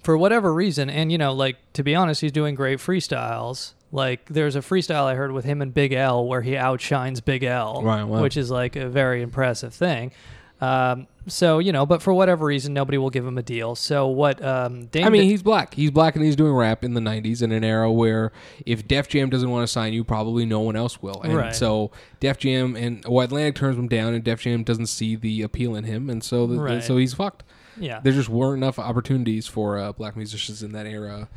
for 0.04 0.18
whatever 0.18 0.54
reason, 0.54 0.90
and 0.90 1.14
you 1.14 1.18
know 1.18 1.34
like 1.34 1.56
to 1.74 1.84
be 1.84 1.96
honest, 1.96 2.20
he's 2.20 2.34
doing 2.34 2.56
great 2.56 2.80
freestyles. 2.80 3.72
Like 3.92 4.26
there's 4.30 4.56
a 4.56 4.60
freestyle 4.60 5.06
I 5.06 5.16
heard 5.16 5.32
with 5.32 5.46
him 5.46 5.62
and 5.62 5.74
Big 5.74 5.94
L 5.94 6.26
where 6.28 6.42
he 6.42 6.58
outshines 6.58 7.22
Big 7.22 7.44
L, 7.44 7.82
Right, 7.84 8.04
wow. 8.04 8.22
which 8.22 8.36
is 8.38 8.52
like 8.52 8.76
a 8.76 8.90
very 8.90 9.22
impressive 9.22 9.74
thing. 9.74 10.12
Um, 10.60 11.06
so 11.28 11.60
you 11.60 11.72
know, 11.72 11.86
but 11.86 12.02
for 12.02 12.14
whatever 12.14 12.46
reason, 12.46 12.74
nobody 12.74 12.98
will 12.98 13.10
give 13.12 13.26
him 13.26 13.38
a 13.38 13.44
deal. 13.44 13.76
So 13.76 14.08
what? 14.08 14.44
Um, 14.44 14.86
Dame 14.88 15.06
I 15.06 15.10
mean, 15.10 15.24
he's 15.24 15.44
black. 15.44 15.74
He's 15.76 15.92
black 15.92 16.16
and 16.16 16.26
he's 16.26 16.36
doing 16.36 16.54
rap 16.54 16.84
in 16.84 16.96
the 16.96 17.02
90s 17.02 17.44
in 17.44 17.52
an 17.52 17.64
era 17.64 17.92
where 17.92 18.32
if 18.66 18.88
Def 18.88 19.08
Jam 19.08 19.30
doesn't 19.30 19.50
want 19.50 19.64
to 19.64 19.72
sign 19.72 19.94
you, 19.94 20.04
probably 20.04 20.46
no 20.46 20.60
one 20.62 20.76
else 20.76 21.02
will. 21.02 21.22
And 21.22 21.36
Right. 21.36 21.56
so 21.56 21.92
Def 22.20 22.40
Jam 22.40 22.76
and 22.76 23.06
well, 23.08 23.24
Atlantic 23.24 23.56
turns 23.56 23.78
him 23.78 23.88
down 23.88 24.14
and 24.16 24.24
Def 24.24 24.42
Jam 24.42 24.64
doesn't 24.64 24.88
see 24.88 25.16
the 25.16 25.44
appeal 25.44 25.76
in 25.76 25.84
him. 25.84 26.10
And 26.10 26.24
so 26.24 26.48
the, 26.48 26.60
Right. 26.60 26.84
so 26.84 26.98
he's 26.98 27.14
fucked. 27.14 27.44
yeah, 27.80 28.00
There 28.00 28.14
just 28.14 28.30
weren't 28.30 28.58
enough 28.64 28.80
opportunities 28.80 29.46
for 29.46 29.78
uh, 29.78 29.92
black 29.92 30.16
musicians 30.18 30.64
in 30.64 30.72
that 30.72 30.88
era 30.88 31.28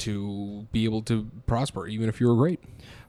to 0.00 0.66
be 0.72 0.84
able 0.84 1.02
to 1.02 1.30
prosper, 1.46 1.86
even 1.86 2.08
if 2.08 2.20
you 2.20 2.28
were 2.28 2.36
great. 2.36 2.60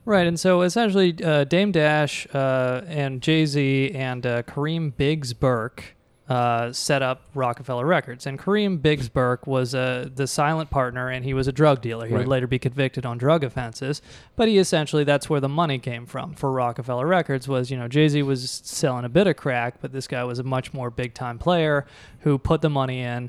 right. 0.04 0.26
And 0.26 0.38
so 0.38 0.62
essentially, 0.62 1.16
uh, 1.22 1.44
Dame 1.44 1.72
Dash 1.72 2.26
uh, 2.34 2.82
and 2.86 3.20
Jay 3.22 3.46
Z 3.46 3.92
and 3.94 4.26
uh, 4.26 4.42
Kareem 4.42 4.96
Biggs 4.96 5.32
Burke. 5.32 5.96
Uh, 6.28 6.72
set 6.72 7.02
up 7.02 7.22
Roc-A-Fella 7.34 7.84
Records, 7.84 8.24
and 8.24 8.38
Kareem 8.38 8.80
Biggs 8.80 9.08
Burke 9.08 9.48
was 9.48 9.74
uh, 9.74 10.08
the 10.14 10.28
silent 10.28 10.70
partner, 10.70 11.08
and 11.08 11.24
he 11.24 11.34
was 11.34 11.48
a 11.48 11.52
drug 11.52 11.80
dealer. 11.82 12.06
He 12.06 12.12
Right. 12.14 12.20
would 12.20 12.28
later 12.28 12.46
be 12.46 12.60
convicted 12.60 13.04
on 13.04 13.18
drug 13.18 13.42
offenses, 13.42 14.00
but 14.36 14.46
he 14.46 14.58
essentially 14.58 15.02
that's 15.02 15.28
where 15.28 15.40
the 15.40 15.48
money 15.48 15.80
came 15.80 16.06
from 16.06 16.34
for 16.34 16.52
Roc-A-Fella 16.52 17.04
Records. 17.04 17.48
Was 17.48 17.72
you 17.72 17.76
know 17.76 17.88
Jay 17.88 18.06
Z 18.06 18.22
was 18.22 18.48
selling 18.48 19.04
a 19.04 19.08
bit 19.08 19.26
of 19.26 19.34
crack, 19.34 19.80
but 19.80 19.90
this 19.92 20.06
guy 20.06 20.22
was 20.22 20.38
a 20.38 20.44
much 20.44 20.72
more 20.72 20.88
big 20.88 21.14
time 21.14 21.36
player 21.36 21.84
who 22.20 22.38
put 22.38 22.60
the 22.60 22.70
money 22.70 23.00
in. 23.00 23.28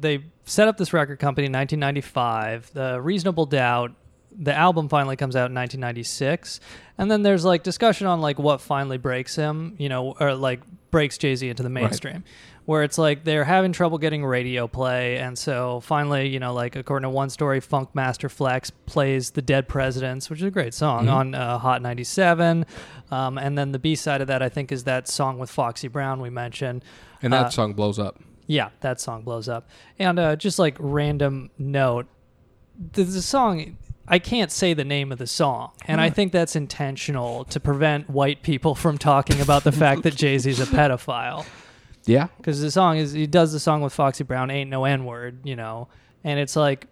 They 0.00 0.24
set 0.44 0.68
up 0.68 0.76
this 0.76 0.92
record 0.92 1.18
company 1.18 1.46
in 1.46 1.52
1995. 1.52 2.72
The 2.74 3.00
Reasonable 3.00 3.46
Doubt 3.46 3.92
the 4.36 4.52
album 4.52 4.88
finally 4.88 5.14
comes 5.14 5.36
out 5.36 5.48
in 5.48 5.54
1996 5.54 6.58
and 6.98 7.08
then 7.08 7.22
there's 7.22 7.44
like 7.44 7.62
discussion 7.62 8.08
on 8.08 8.20
like 8.20 8.36
what 8.36 8.60
finally 8.60 8.98
breaks 8.98 9.36
him 9.36 9.76
you 9.78 9.88
know 9.88 10.12
or 10.18 10.34
like 10.34 10.60
breaks 10.90 11.16
jay-z 11.18 11.48
into 11.48 11.62
the 11.62 11.68
mainstream 11.68 12.24
where 12.64 12.82
it's 12.82 12.98
like 12.98 13.22
they're 13.22 13.44
having 13.44 13.70
trouble 13.72 13.96
getting 13.96 14.24
radio 14.24 14.66
play 14.66 15.18
and 15.18 15.38
so 15.38 15.78
finally 15.82 16.26
you 16.30 16.40
know 16.40 16.52
like 16.52 16.74
according 16.74 17.04
to 17.08 17.10
one 17.10 17.30
story 17.30 17.60
Funkmaster 17.60 18.28
Flex 18.28 18.70
plays 18.70 19.30
the 19.30 19.42
dead 19.42 19.68
presidents 19.68 20.28
which 20.28 20.40
is 20.40 20.46
a 20.46 20.50
great 20.50 20.74
song 20.74 21.04
Mm-hmm. 21.04 21.14
on 21.14 21.34
uh, 21.36 21.58
hot 21.58 21.80
97 21.80 22.66
um, 23.12 23.38
and 23.38 23.56
then 23.56 23.70
the 23.70 23.78
b-side 23.78 24.20
of 24.20 24.26
that 24.26 24.42
i 24.42 24.48
think 24.48 24.72
is 24.72 24.82
that 24.82 25.06
song 25.06 25.38
with 25.38 25.48
foxy 25.48 25.86
brown 25.86 26.20
we 26.20 26.28
mentioned 26.30 26.84
And 27.22 27.32
that 27.32 27.46
Uh, 27.46 27.50
song 27.50 27.74
blows 27.74 28.00
up. 28.00 28.18
Yeah, 28.46 28.70
that 28.80 29.00
song 29.00 29.22
blows 29.22 29.48
up. 29.48 29.68
And 29.98 30.18
uh, 30.18 30.36
just 30.36 30.58
like 30.58 30.76
random 30.78 31.50
note, 31.58 32.06
the, 32.92 33.04
the 33.04 33.22
song, 33.22 33.78
I 34.06 34.18
can't 34.18 34.50
say 34.50 34.74
the 34.74 34.84
name 34.84 35.12
of 35.12 35.18
the 35.18 35.26
song. 35.26 35.72
And 35.86 36.00
I 36.00 36.10
think 36.10 36.32
that's 36.32 36.56
intentional 36.56 37.44
to 37.46 37.60
prevent 37.60 38.10
white 38.10 38.42
people 38.42 38.74
from 38.74 38.98
talking 38.98 39.40
about 39.40 39.64
the 39.64 39.72
fact 39.72 40.02
that 40.02 40.14
Jay 40.14 40.36
Z's 40.38 40.60
a 40.60 40.66
pedophile. 40.66 41.46
Yeah. 42.04 42.28
Because 42.36 42.60
the 42.60 42.70
song 42.70 42.98
is, 42.98 43.12
he 43.12 43.26
does 43.26 43.52
the 43.52 43.60
song 43.60 43.80
with 43.80 43.92
Foxy 43.92 44.24
Brown, 44.24 44.50
Ain't 44.50 44.68
No 44.68 44.84
N 44.84 45.04
Word, 45.04 45.38
you 45.44 45.56
know. 45.56 45.88
And 46.22 46.38
it's 46.38 46.56
like, 46.56 46.88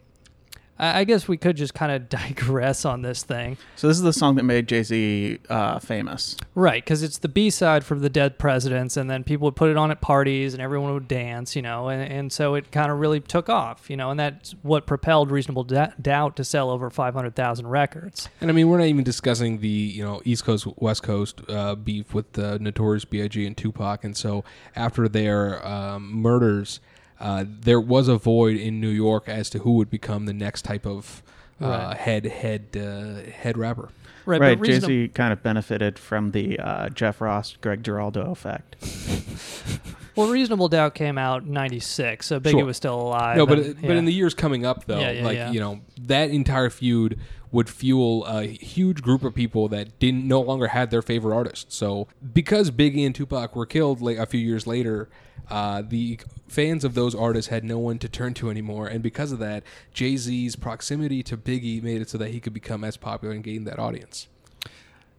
I, 0.82 1.00
I 1.00 1.04
guess 1.04 1.28
we 1.28 1.36
could 1.36 1.56
just 1.56 1.72
kind 1.72 1.92
of 1.92 2.08
digress 2.08 2.84
on 2.84 3.02
this 3.02 3.22
thing. 3.22 3.56
So 3.76 3.88
this 3.88 3.96
is 3.96 4.02
the 4.02 4.12
song 4.12 4.34
that 4.34 4.42
made 4.42 4.66
Jay 4.66 4.82
Z 4.82 5.38
uh, 5.48 5.78
famous. 5.78 6.36
Right, 6.54 6.84
because 6.84 7.02
it's 7.02 7.18
the 7.18 7.28
B 7.28 7.48
side 7.48 7.84
for 7.84 7.94
the 7.94 8.10
Dead 8.10 8.38
Presidents, 8.38 8.96
and 8.96 9.08
then 9.08 9.24
people 9.24 9.46
would 9.46 9.56
put 9.56 9.70
it 9.70 9.76
on 9.76 9.90
at 9.90 10.00
parties, 10.00 10.52
and 10.52 10.62
everyone 10.62 10.92
would 10.92 11.08
dance, 11.08 11.56
you 11.56 11.62
know, 11.62 11.88
and, 11.88 12.02
and 12.02 12.32
so 12.32 12.54
it 12.54 12.70
kind 12.72 12.90
of 12.90 12.98
really 12.98 13.20
took 13.20 13.48
off, 13.48 13.88
you 13.88 13.96
know, 13.96 14.10
and 14.10 14.18
that's 14.18 14.54
what 14.62 14.86
propelled 14.86 15.30
Reasonable 15.30 15.64
D- 15.64 15.80
Doubt 16.00 16.36
to 16.36 16.44
sell 16.44 16.70
over 16.70 16.90
500,000 16.90 17.66
records. 17.66 18.28
And 18.40 18.50
I 18.50 18.52
mean, 18.52 18.68
we're 18.68 18.78
not 18.78 18.86
even 18.86 19.04
discussing 19.04 19.60
the 19.60 19.68
you 19.68 20.04
know 20.04 20.20
East 20.24 20.44
Coast 20.44 20.66
West 20.76 21.02
Coast 21.02 21.40
uh, 21.48 21.76
beef 21.76 22.12
with 22.12 22.32
the 22.32 22.58
Notorious 22.58 23.04
B.I.G. 23.04 23.46
and 23.46 23.56
Tupac, 23.56 24.04
and 24.04 24.16
so 24.16 24.44
after 24.74 25.08
their 25.08 25.64
um, 25.66 26.12
murders, 26.12 26.80
uh, 27.22 27.44
there 27.48 27.80
was 27.80 28.08
a 28.08 28.16
void 28.18 28.56
in 28.56 28.80
New 28.80 28.88
York 28.90 29.28
as 29.28 29.48
to 29.50 29.60
who 29.60 29.72
would 29.76 29.88
become 29.88 30.26
the 30.26 30.32
next 30.34 30.62
type 30.62 30.84
of 30.86 31.22
uh, 31.60 31.66
Right. 31.66 31.96
head 31.96 32.24
head 32.26 32.66
uh, 32.76 33.30
head 33.30 33.56
rapper. 33.56 33.88
Right, 34.24 34.40
right. 34.40 34.58
but 34.58 34.66
Jay 34.66 34.78
Z 34.80 35.08
kind 35.14 35.32
of 35.32 35.42
benefited 35.42 35.98
from 35.98 36.30
the 36.32 36.58
uh, 36.58 36.88
Jeff 36.90 37.20
Ross, 37.20 37.56
Greg 37.60 37.82
Giraldo 37.82 38.30
effect. 38.30 38.76
well, 40.16 40.30
Reasonable 40.30 40.68
Doubt 40.68 40.94
came 40.94 41.18
out 41.18 41.42
in 41.42 41.52
96, 41.52 42.26
so 42.26 42.38
Biggie 42.38 42.50
Sure. 42.52 42.64
was 42.64 42.76
still 42.76 43.00
alive. 43.00 43.36
No, 43.36 43.46
but 43.46 43.58
and- 43.58 43.80
but 43.82 43.90
in 43.96 44.04
the 44.04 44.12
years 44.12 44.34
coming 44.34 44.64
up, 44.64 44.84
though, 44.86 45.00
Yeah, 45.00 45.10
yeah, 45.10 45.24
like 45.24 45.36
yeah. 45.36 45.50
you 45.50 45.60
know, 45.60 45.80
that 46.02 46.30
entire 46.30 46.70
feud 46.70 47.18
would 47.50 47.68
fuel 47.68 48.24
a 48.26 48.44
huge 48.44 49.02
group 49.02 49.24
of 49.24 49.34
people 49.34 49.68
that 49.68 49.98
didn't 49.98 50.26
no 50.26 50.40
longer 50.40 50.68
had 50.68 50.90
their 50.90 51.02
favorite 51.02 51.34
artist. 51.34 51.72
So 51.72 52.06
because 52.32 52.70
Biggie 52.70 53.04
and 53.04 53.14
Tupac 53.14 53.54
were 53.56 53.66
killed 53.66 54.00
like 54.00 54.16
a 54.18 54.24
few 54.26 54.40
years 54.40 54.66
later, 54.66 55.08
uh, 55.50 55.82
the 55.86 56.18
fans 56.52 56.84
of 56.84 56.94
those 56.94 57.14
artists 57.14 57.50
had 57.50 57.64
no 57.64 57.78
one 57.78 57.98
to 57.98 58.08
turn 58.08 58.34
to 58.34 58.50
anymore, 58.50 58.86
and 58.86 59.02
because 59.02 59.32
of 59.32 59.38
that, 59.38 59.62
Jay 59.92 60.16
Z's 60.16 60.54
proximity 60.54 61.22
to 61.24 61.36
Biggie 61.36 61.82
made 61.82 62.02
it 62.02 62.10
so 62.10 62.18
that 62.18 62.30
he 62.30 62.40
could 62.40 62.52
become 62.52 62.84
as 62.84 62.96
popular 62.96 63.34
and 63.34 63.42
gain 63.42 63.64
that 63.64 63.78
audience. 63.78 64.28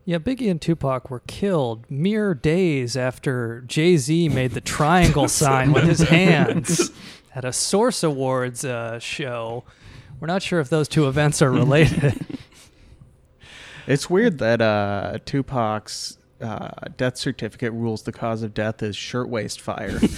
Yeah, 0.05 0.17
Biggie 0.17 0.51
and 0.51 0.61
Tupac 0.61 1.09
were 1.09 1.21
killed 1.27 1.89
mere 1.89 2.33
days 2.33 2.97
after 2.97 3.61
Jay 3.61 3.97
Z 3.97 4.29
made 4.29 4.51
the 4.51 4.61
triangle 4.61 5.27
sign 5.29 5.71
with 5.71 5.85
his 5.85 6.01
hands 6.01 6.91
at 7.33 7.45
a 7.45 7.53
Source 7.53 8.03
Awards 8.03 8.65
uh, 8.65 8.99
show. 8.99 9.63
We're 10.19 10.27
not 10.27 10.43
sure 10.43 10.59
if 10.59 10.69
those 10.69 10.87
two 10.87 11.07
events 11.07 11.41
are 11.41 11.51
related. 11.51 12.25
It's 13.85 14.09
weird 14.09 14.37
that 14.37 14.61
uh, 14.61 15.19
Tupac's 15.25 16.17
uh, 16.41 16.69
death 16.95 17.17
certificate 17.17 17.73
rules 17.73 18.03
the 18.03 18.11
cause 18.11 18.43
of 18.43 18.53
death 18.53 18.81
is 18.81 18.95
shirtwaist 18.95 19.59
fire. 19.59 19.99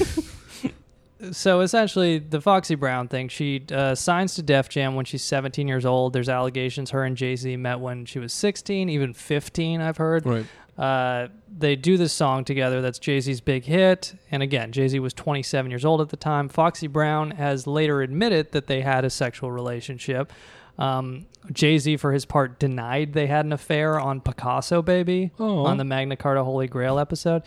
so 1.32 1.62
essentially, 1.62 2.20
the 2.20 2.42
Foxy 2.42 2.76
Brown 2.76 3.08
thing, 3.08 3.30
she 3.30 3.66
uh, 3.72 3.96
signs 3.96 4.36
to 4.36 4.42
Def 4.42 4.70
Jam 4.70 4.96
when 4.96 5.06
she's 5.06 5.24
17 5.24 5.68
years 5.68 5.86
old. 5.86 6.14
There's 6.14 6.30
allegations 6.30 6.92
her 6.92 7.04
and 7.04 7.16
Jay 7.16 7.36
Z 7.36 7.56
met 7.58 7.80
when 7.80 8.06
she 8.06 8.20
was 8.20 8.34
16, 8.34 8.90
even 8.90 9.14
15, 9.14 9.82
I've 9.82 9.98
heard. 9.98 10.26
Right. 10.26 10.46
Uh, 10.78 11.30
they 11.58 11.78
do 11.78 11.96
this 11.96 12.12
song 12.12 12.44
together. 12.44 12.82
That's 12.82 13.00
Jay 13.00 13.20
Z's 13.22 13.40
big 13.40 13.64
hit. 13.64 14.14
And 14.30 14.44
again, 14.44 14.74
Jay 14.74 14.90
Z 14.90 15.00
was 15.00 15.14
27 15.14 15.72
years 15.72 15.86
old 15.86 16.02
at 16.02 16.10
the 16.10 16.18
time. 16.18 16.50
Foxy 16.50 16.88
Brown 16.88 17.32
has 17.32 17.66
later 17.66 18.02
admitted 18.02 18.52
that 18.52 18.68
they 18.68 18.82
had 18.82 19.06
a 19.06 19.10
sexual 19.10 19.52
relationship. 19.52 20.34
Um, 20.78 21.26
Jay 21.52 21.78
Z, 21.78 21.98
for 21.98 22.12
his 22.12 22.26
part, 22.26 22.60
denied 22.60 23.14
they 23.14 23.28
had 23.28 23.46
an 23.46 23.54
affair 23.54 24.00
on 24.00 24.20
Picasso 24.20 24.82
Baby 24.82 25.32
Aw. 25.40 25.66
on 25.66 25.78
the 25.78 25.84
Magna 25.84 26.16
Carta 26.16 26.44
Holy 26.44 26.68
Grail 26.68 27.00
episode. 27.00 27.44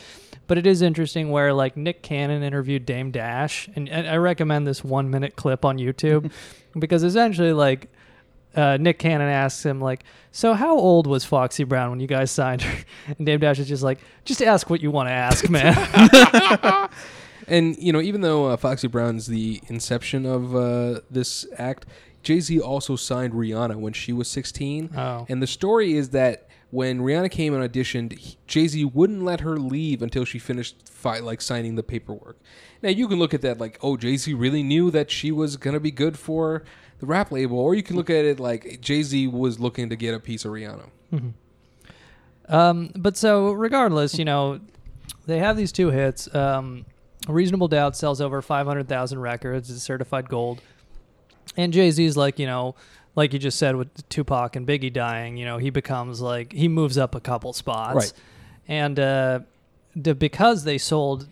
But 0.46 0.56
it 0.56 0.66
is 0.66 0.82
interesting 0.82 1.30
where 1.30 1.52
like 1.52 1.76
Nick 1.76 2.02
Cannon 2.02 2.42
interviewed 2.42 2.86
Dame 2.86 3.10
Dash, 3.10 3.68
and, 3.74 3.88
and 3.88 4.06
I 4.08 4.16
recommend 4.16 4.66
this 4.66 4.82
one 4.82 5.10
minute 5.10 5.36
clip 5.36 5.64
on 5.64 5.78
YouTube 5.78 6.30
because 6.78 7.02
essentially 7.02 7.52
like 7.52 7.88
uh, 8.54 8.76
Nick 8.78 8.98
Cannon 8.98 9.28
asks 9.28 9.64
him 9.64 9.80
like, 9.80 10.04
"So 10.32 10.54
how 10.54 10.76
old 10.78 11.06
was 11.06 11.24
Foxy 11.24 11.64
Brown 11.64 11.90
when 11.90 12.00
you 12.00 12.06
guys 12.06 12.30
signed 12.30 12.62
her?" 12.62 12.84
And 13.18 13.26
Dame 13.26 13.40
Dash 13.40 13.58
is 13.58 13.68
just 13.68 13.82
like, 13.82 13.98
"Just 14.24 14.42
ask 14.42 14.70
what 14.70 14.80
you 14.80 14.90
want 14.90 15.08
to 15.08 15.12
ask, 15.12 15.48
man." 15.50 16.88
And 17.46 17.76
you 17.78 17.92
know, 17.92 18.00
even 18.00 18.20
though 18.20 18.46
uh, 18.46 18.56
Foxy 18.56 18.88
Brown's 18.88 19.26
the 19.26 19.60
inception 19.68 20.26
of 20.26 20.54
uh, 20.54 21.00
this 21.10 21.46
act, 21.56 21.86
Jay 22.28 22.40
Z 22.40 22.60
also 22.60 22.94
signed 22.94 23.32
Rihanna 23.32 23.76
when 23.76 23.94
she 23.94 24.12
was 24.12 24.30
16. 24.30 24.90
Oh. 24.94 25.24
And 25.30 25.42
the 25.42 25.46
story 25.46 25.94
is 25.94 26.10
that 26.10 26.46
when 26.70 27.00
Rihanna 27.00 27.30
came 27.30 27.54
and 27.54 27.72
auditioned, 27.72 28.36
Jay 28.46 28.68
Z 28.68 28.84
wouldn't 28.84 29.22
let 29.22 29.40
her 29.40 29.56
leave 29.56 30.02
until 30.02 30.26
she 30.26 30.38
finished 30.38 30.90
fi- 30.90 31.20
like 31.20 31.40
signing 31.40 31.76
the 31.76 31.82
paperwork. 31.82 32.38
Now 32.82 32.90
you 32.90 33.08
can 33.08 33.18
look 33.18 33.32
at 33.32 33.40
that 33.40 33.56
like, 33.56 33.78
oh, 33.80 33.96
Jay 33.96 34.18
Z 34.18 34.34
really 34.34 34.62
knew 34.62 34.90
that 34.90 35.10
she 35.10 35.32
was 35.32 35.56
gonna 35.56 35.80
be 35.80 35.90
good 35.90 36.18
for 36.18 36.64
the 36.98 37.06
rap 37.06 37.32
label, 37.32 37.58
or 37.58 37.74
you 37.74 37.82
can 37.82 37.96
look 37.96 38.10
at 38.10 38.26
it 38.26 38.38
like 38.38 38.82
Jay 38.82 39.02
Z 39.02 39.28
was 39.28 39.58
looking 39.58 39.88
to 39.88 39.96
get 39.96 40.12
a 40.12 40.20
piece 40.20 40.44
of 40.44 40.52
Rihanna. 40.52 40.90
Um, 42.46 42.90
but 42.94 43.16
so 43.16 43.52
regardless, 43.52 44.18
you 44.18 44.26
know, 44.26 44.60
they 45.24 45.38
have 45.38 45.56
these 45.56 45.72
two 45.72 45.88
hits. 45.88 46.28
Um, 46.34 46.84
Reasonable 47.26 47.68
Doubt 47.68 47.96
sells 47.96 48.20
over 48.20 48.42
500,000 48.42 49.18
records. 49.18 49.70
It's 49.70 49.82
certified 49.82 50.28
gold. 50.28 50.60
And 51.56 51.72
Jay 51.72 51.90
Z's 51.90 52.16
like, 52.16 52.38
you 52.38 52.46
know, 52.46 52.74
like 53.14 53.32
you 53.32 53.38
just 53.38 53.58
said 53.58 53.74
with 53.76 54.08
Tupac 54.08 54.54
and 54.54 54.66
Biggie 54.66 54.92
dying, 54.92 55.36
you 55.36 55.44
know, 55.44 55.58
he 55.58 55.70
becomes 55.70 56.20
like, 56.20 56.52
he 56.52 56.68
moves 56.68 56.96
up 56.96 57.14
a 57.14 57.20
couple 57.20 57.52
spots. 57.52 57.96
Right. 57.96 58.12
And 58.68 59.00
uh, 59.00 59.40
the, 59.96 60.14
because 60.14 60.64
they 60.64 60.78
sold 60.78 61.26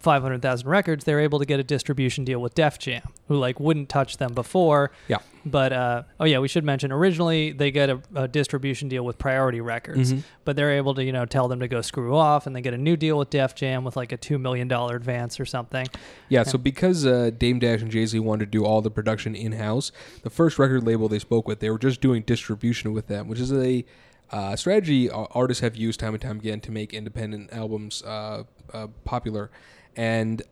500,000 0.00 0.68
records, 0.68 1.04
they're 1.04 1.20
able 1.20 1.38
to 1.38 1.44
get 1.44 1.60
a 1.60 1.64
distribution 1.64 2.24
deal 2.24 2.40
with 2.40 2.54
Def 2.54 2.78
Jam, 2.78 3.02
who 3.28 3.36
like 3.36 3.58
wouldn't 3.60 3.88
touch 3.88 4.16
them 4.18 4.34
before. 4.34 4.90
Yeah. 5.08 5.18
But 5.46 5.72
uh, 5.72 6.02
oh 6.20 6.24
yeah, 6.26 6.40
we 6.40 6.48
should 6.48 6.64
mention 6.64 6.92
originally 6.92 7.52
they 7.52 7.70
get 7.70 7.88
a, 7.88 8.00
a 8.14 8.28
distribution 8.28 8.88
deal 8.88 9.04
with 9.04 9.16
Priority 9.18 9.60
Records, 9.62 10.12
Mhm. 10.12 10.22
but 10.44 10.56
they're 10.56 10.72
able 10.72 10.94
to 10.94 11.02
you 11.04 11.12
know 11.12 11.24
tell 11.24 11.48
them 11.48 11.60
to 11.60 11.68
go 11.68 11.80
screw 11.80 12.14
off, 12.14 12.46
and 12.46 12.54
they 12.54 12.60
get 12.60 12.74
a 12.74 12.78
new 12.78 12.96
deal 12.96 13.16
with 13.16 13.30
Def 13.30 13.54
Jam 13.54 13.82
with 13.84 13.96
like 13.96 14.12
a 14.12 14.18
two 14.18 14.38
million 14.38 14.68
dollar 14.68 14.94
advance 14.96 15.40
or 15.40 15.46
something. 15.46 15.86
Yeah, 16.28 16.42
so 16.42 16.58
because 16.58 17.06
uh, 17.06 17.30
Dame 17.36 17.58
Dash 17.60 17.80
and 17.80 17.90
Jay 17.90 18.04
Z 18.04 18.18
wanted 18.18 18.46
to 18.46 18.50
do 18.50 18.64
all 18.66 18.82
the 18.82 18.90
production 18.90 19.34
in 19.34 19.52
house, 19.52 19.90
the 20.22 20.30
first 20.30 20.58
record 20.58 20.84
label 20.84 21.08
they 21.08 21.18
spoke 21.18 21.48
with, 21.48 21.60
they 21.60 21.70
were 21.70 21.78
just 21.78 22.00
doing 22.02 22.22
distribution 22.22 22.92
with 22.92 23.06
them, 23.06 23.26
which 23.28 23.40
is 23.40 23.52
a 23.52 23.84
uh, 24.30 24.54
strategy 24.54 25.08
artists 25.10 25.62
have 25.62 25.74
used 25.76 25.98
time 25.98 26.12
and 26.12 26.20
time 26.20 26.38
again 26.40 26.60
to 26.60 26.70
make 26.70 26.92
independent 26.92 27.50
albums 27.50 28.02
uh, 28.02 28.42
uh, 28.74 28.86
popular. 29.06 29.50
And 29.98 30.42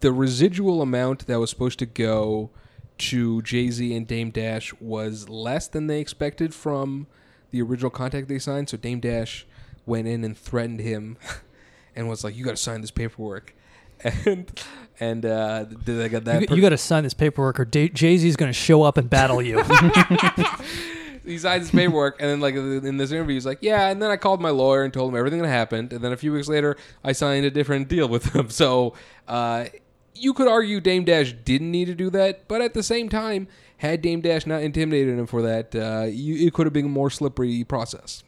the 0.00 0.12
residual 0.12 0.82
amount 0.82 1.28
that 1.28 1.38
was 1.38 1.50
supposed 1.50 1.78
to 1.78 1.86
go 1.86 2.50
to 2.98 3.40
Jay 3.42 3.70
Z 3.70 3.96
and 3.96 4.08
Dame 4.08 4.30
Dash 4.30 4.74
was 4.80 5.28
less 5.28 5.68
than 5.68 5.86
they 5.86 6.00
expected 6.00 6.52
from 6.52 7.06
the 7.52 7.62
original 7.62 7.90
contract 7.90 8.26
they 8.26 8.40
signed. 8.40 8.68
So 8.68 8.76
Dame 8.76 8.98
Dash 8.98 9.46
went 9.86 10.08
in 10.08 10.24
and 10.24 10.36
threatened 10.36 10.80
him 10.80 11.16
and 11.96 12.08
was 12.08 12.24
like, 12.24 12.36
"You 12.36 12.44
got 12.44 12.50
to 12.50 12.56
sign 12.56 12.80
this 12.80 12.90
paperwork." 12.90 13.54
And 14.24 14.62
and 15.00 15.26
uh, 15.26 15.64
they 15.68 16.08
got 16.08 16.24
that. 16.24 16.50
You, 16.50 16.56
you 16.56 16.62
got 16.62 16.68
to 16.68 16.78
sign 16.78 17.02
this 17.04 17.14
paperwork, 17.14 17.58
or 17.58 17.64
Jay 17.64 17.88
Z 17.94 18.28
is 18.28 18.36
going 18.36 18.48
to 18.48 18.52
show 18.52 18.82
up 18.82 18.96
and 18.96 19.08
battle 19.08 19.40
you. 19.42 19.62
he 21.28 21.38
signed 21.38 21.62
his 21.62 21.70
paperwork, 21.70 22.20
and 22.20 22.28
then 22.28 22.40
like 22.40 22.54
in 22.54 22.96
this 22.96 23.12
interview, 23.12 23.34
he's 23.34 23.46
like, 23.46 23.58
"Yeah." 23.60 23.88
And 23.88 24.02
then 24.02 24.10
I 24.10 24.16
called 24.16 24.40
my 24.40 24.50
lawyer 24.50 24.82
and 24.82 24.92
told 24.92 25.12
him 25.12 25.18
everything 25.18 25.42
that 25.42 25.48
happened. 25.48 25.92
And 25.92 26.02
then 26.02 26.12
a 26.12 26.16
few 26.16 26.32
weeks 26.32 26.48
later, 26.48 26.76
I 27.04 27.12
signed 27.12 27.44
a 27.44 27.50
different 27.50 27.88
deal 27.88 28.08
with 28.08 28.34
him. 28.34 28.50
So 28.50 28.94
uh, 29.26 29.66
you 30.14 30.34
could 30.34 30.48
argue 30.48 30.80
Dame 30.80 31.04
Dash 31.04 31.32
didn't 31.32 31.70
need 31.70 31.86
to 31.86 31.94
do 31.94 32.10
that, 32.10 32.48
but 32.48 32.60
at 32.60 32.74
the 32.74 32.82
same 32.82 33.08
time, 33.08 33.46
had 33.76 34.02
Dame 34.02 34.20
Dash 34.20 34.46
not 34.46 34.62
intimidated 34.62 35.18
him 35.18 35.26
for 35.26 35.42
that, 35.42 35.74
uh, 35.74 36.06
you, 36.08 36.46
it 36.46 36.52
could 36.52 36.66
have 36.66 36.72
been 36.72 36.86
a 36.86 36.88
more 36.88 37.10
slippery 37.10 37.62
process. 37.64 38.22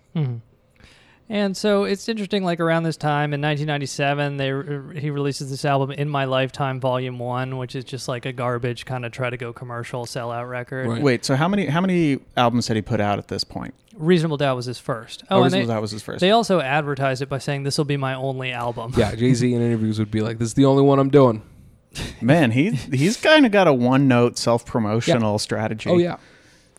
And 1.31 1.57
so 1.57 1.85
it's 1.85 2.09
interesting. 2.09 2.43
Like 2.43 2.59
around 2.59 2.83
this 2.83 2.97
time 2.97 3.33
in 3.33 3.41
1997, 3.41 4.37
they 4.37 5.01
he 5.01 5.11
releases 5.11 5.49
this 5.49 5.65
album 5.65 5.93
"In 5.93 6.09
My 6.09 6.25
Lifetime" 6.25 6.81
Volume 6.81 7.21
One, 7.21 7.57
which 7.57 7.77
is 7.77 7.85
just 7.85 8.09
like 8.09 8.27
a 8.27 8.33
garbage 8.33 8.85
kind 8.85 9.05
of 9.07 9.13
try 9.13 9.31
to 9.31 9.37
go 9.37 9.53
commercial 9.53 10.07
sellout 10.07 10.51
record. 10.51 10.89
Right. 10.89 11.01
Wait, 11.01 11.25
so 11.25 11.37
how 11.37 11.47
many 11.47 11.67
how 11.67 11.81
many 11.81 12.19
albums 12.37 12.67
had 12.67 12.77
he 12.77 12.83
put 12.83 13.01
out 13.01 13.21
at 13.21 13.29
this 13.29 13.45
point? 13.45 13.75
Reasonable 13.95 14.39
Doubt 14.39 14.57
was 14.57 14.67
his 14.67 14.81
first. 14.81 15.23
Oh, 15.31 15.37
and 15.37 15.45
Reasonable 15.45 15.69
they, 15.69 15.75
Doubt 15.75 15.83
was 15.83 15.91
his 15.93 16.03
first. 16.03 16.19
They 16.19 16.33
also 16.33 16.59
advertised 16.61 17.23
it 17.23 17.29
by 17.29 17.39
saying 17.39 17.63
this 17.63 17.79
will 17.79 17.85
be 17.85 17.97
my 17.97 18.15
only 18.15 18.51
album. 18.51 18.93
Yeah, 18.97 19.15
Jay 19.15 19.33
Z 19.33 19.55
in 19.55 19.63
interviews 19.63 20.01
would 20.01 20.11
be 20.11 20.23
like, 20.23 20.39
"This 20.39 20.49
is 20.49 20.55
the 20.55 20.65
only 20.65 20.83
one 20.83 20.99
I'm 20.99 21.11
doing." 21.11 21.43
Man, 22.21 22.51
he 22.51 22.73
he's 22.73 23.17
kind 23.17 23.47
of 23.47 23.53
got 23.53 23.69
a 23.69 23.73
one 23.73 24.09
note 24.09 24.37
self 24.37 24.67
promotional 24.67 25.39
strategy. 25.39 25.91
Oh 25.91 25.99
yeah, 25.99 26.17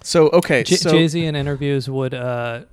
So 0.03 0.27
okay, 0.31 0.63
J- 0.63 0.75
so 0.75 0.91
Jay 0.91 1.07
Z 1.07 1.23
in 1.23 1.37
interviews 1.37 1.89
would 1.89 2.13
uh, 2.13 2.63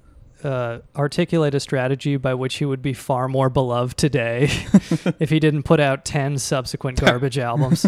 uh, 0.45 0.79
articulate 0.97 1.55
a 1.55 1.61
strategy 1.61 2.17
by 2.17 2.35
which 2.35 2.57
he 2.57 2.65
would 2.65 2.83
be 2.83 2.93
far 2.93 3.29
more 3.29 3.49
beloved 3.51 3.97
today 3.97 4.45
if 5.19 5.31
he 5.31 5.41
didn't 5.41 5.65
put 5.65 5.81
out 5.81 6.05
ten 6.05 6.39
subsequent 6.39 7.01
garbage 7.05 7.39
albums. 7.39 7.87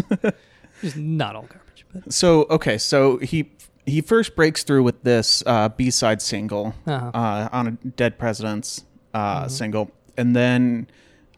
Just 0.81 0.97
not 0.97 1.35
all 1.35 1.43
garbage, 1.43 1.85
but 1.93 2.11
so 2.13 2.45
okay, 2.49 2.77
so 2.77 3.17
he 3.17 3.51
he 3.85 4.01
first 4.01 4.35
breaks 4.35 4.63
through 4.63 4.83
with 4.83 5.03
this 5.03 5.43
uh, 5.45 5.69
B 5.69 5.89
side 5.89 6.21
single 6.21 6.73
Uh-huh. 6.85 7.11
uh, 7.13 7.49
on 7.51 7.67
a 7.67 7.71
Dead 7.71 8.17
Presidents 8.19 8.85
uh, 9.13 9.47
single, 9.47 9.91
and 10.17 10.35
then 10.35 10.87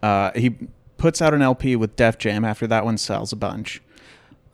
uh, 0.01 0.31
he 0.35 0.55
puts 0.97 1.21
out 1.21 1.33
an 1.33 1.41
LP 1.41 1.75
with 1.75 1.95
Def 1.95 2.17
Jam 2.17 2.43
after 2.45 2.65
that 2.67 2.85
one 2.85 2.97
sells 2.97 3.31
a 3.33 3.35
bunch. 3.35 3.81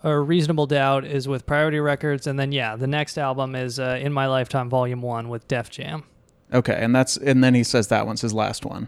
or 0.03 0.23
Reasonable 0.23 0.65
Doubt 0.67 1.05
is 1.05 1.27
with 1.27 1.45
Priority 1.45 1.79
Records, 1.79 2.25
and 2.27 2.39
then 2.39 2.51
yeah, 2.51 2.75
the 2.75 2.87
next 2.87 3.17
album 3.17 3.55
is 3.55 3.79
uh, 3.79 3.97
In 4.01 4.11
My 4.13 4.27
Lifetime 4.27 4.69
Volume 4.69 5.01
One 5.01 5.29
with 5.29 5.47
Def 5.47 5.69
Jam. 5.69 6.03
Okay, 6.53 6.77
and 6.77 6.95
that's 6.95 7.17
and 7.17 7.43
then 7.43 7.53
he 7.53 7.63
says 7.63 7.87
that 7.89 8.05
one's 8.05 8.21
his 8.21 8.33
last 8.33 8.65
one. 8.65 8.87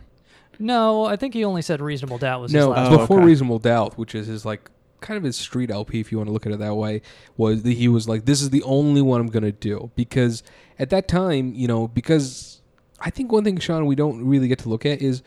No, 0.60 1.06
I 1.06 1.15
think 1.15 1.34
he 1.34 1.43
only 1.43 1.62
said 1.62 1.82
Reasonable 1.82 2.17
Doubt 2.17 2.41
was 2.41 2.52
his 2.52 2.60
No, 2.60 2.69
last. 2.69 2.91
Oh, 2.91 2.97
before 3.00 3.17
okay. 3.17 3.26
Reasonable 3.26 3.60
Doubt, 3.60 3.97
which 3.97 4.15
is 4.15 4.28
his 4.28 4.45
like 4.45 4.69
kind 5.00 5.17
of 5.17 5.24
his 5.24 5.36
street 5.36 5.71
LP, 5.71 6.00
if 6.00 6.12
you 6.12 6.17
want 6.19 6.28
to 6.28 6.32
look 6.32 6.45
at 6.45 6.52
it 6.52 6.60
that 6.60 6.76
way, 6.76 7.02
was 7.38 7.63
that 7.63 7.74
he 7.74 7.88
was 7.88 8.08
like, 8.08 8.26
"This 8.26 8.41
is 8.41 8.52
the 8.52 8.63
only 8.63 9.02
one 9.02 9.21
I'm 9.21 9.28
gonna 9.28 9.52
do," 9.52 9.91
because 9.95 10.43
at 10.80 10.89
that 10.91 11.08
time, 11.08 11.54
you 11.56 11.67
know, 11.67 11.88
because 11.88 12.62
I 13.00 13.10
think 13.10 13.32
one 13.32 13.43
thing, 13.43 13.58
Sean, 13.58 13.86
we 13.86 13.95
don't 13.95 14.24
really 14.26 14.47
get 14.47 14.60
to 14.60 14.69
look 14.69 14.86
at 14.86 15.02
is 15.02 15.24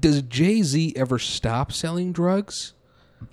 does 0.00 0.22
Jay 0.22 0.62
Z 0.62 0.92
ever 0.96 1.18
stop 1.18 1.72
selling 1.72 2.12
drugs? 2.12 2.74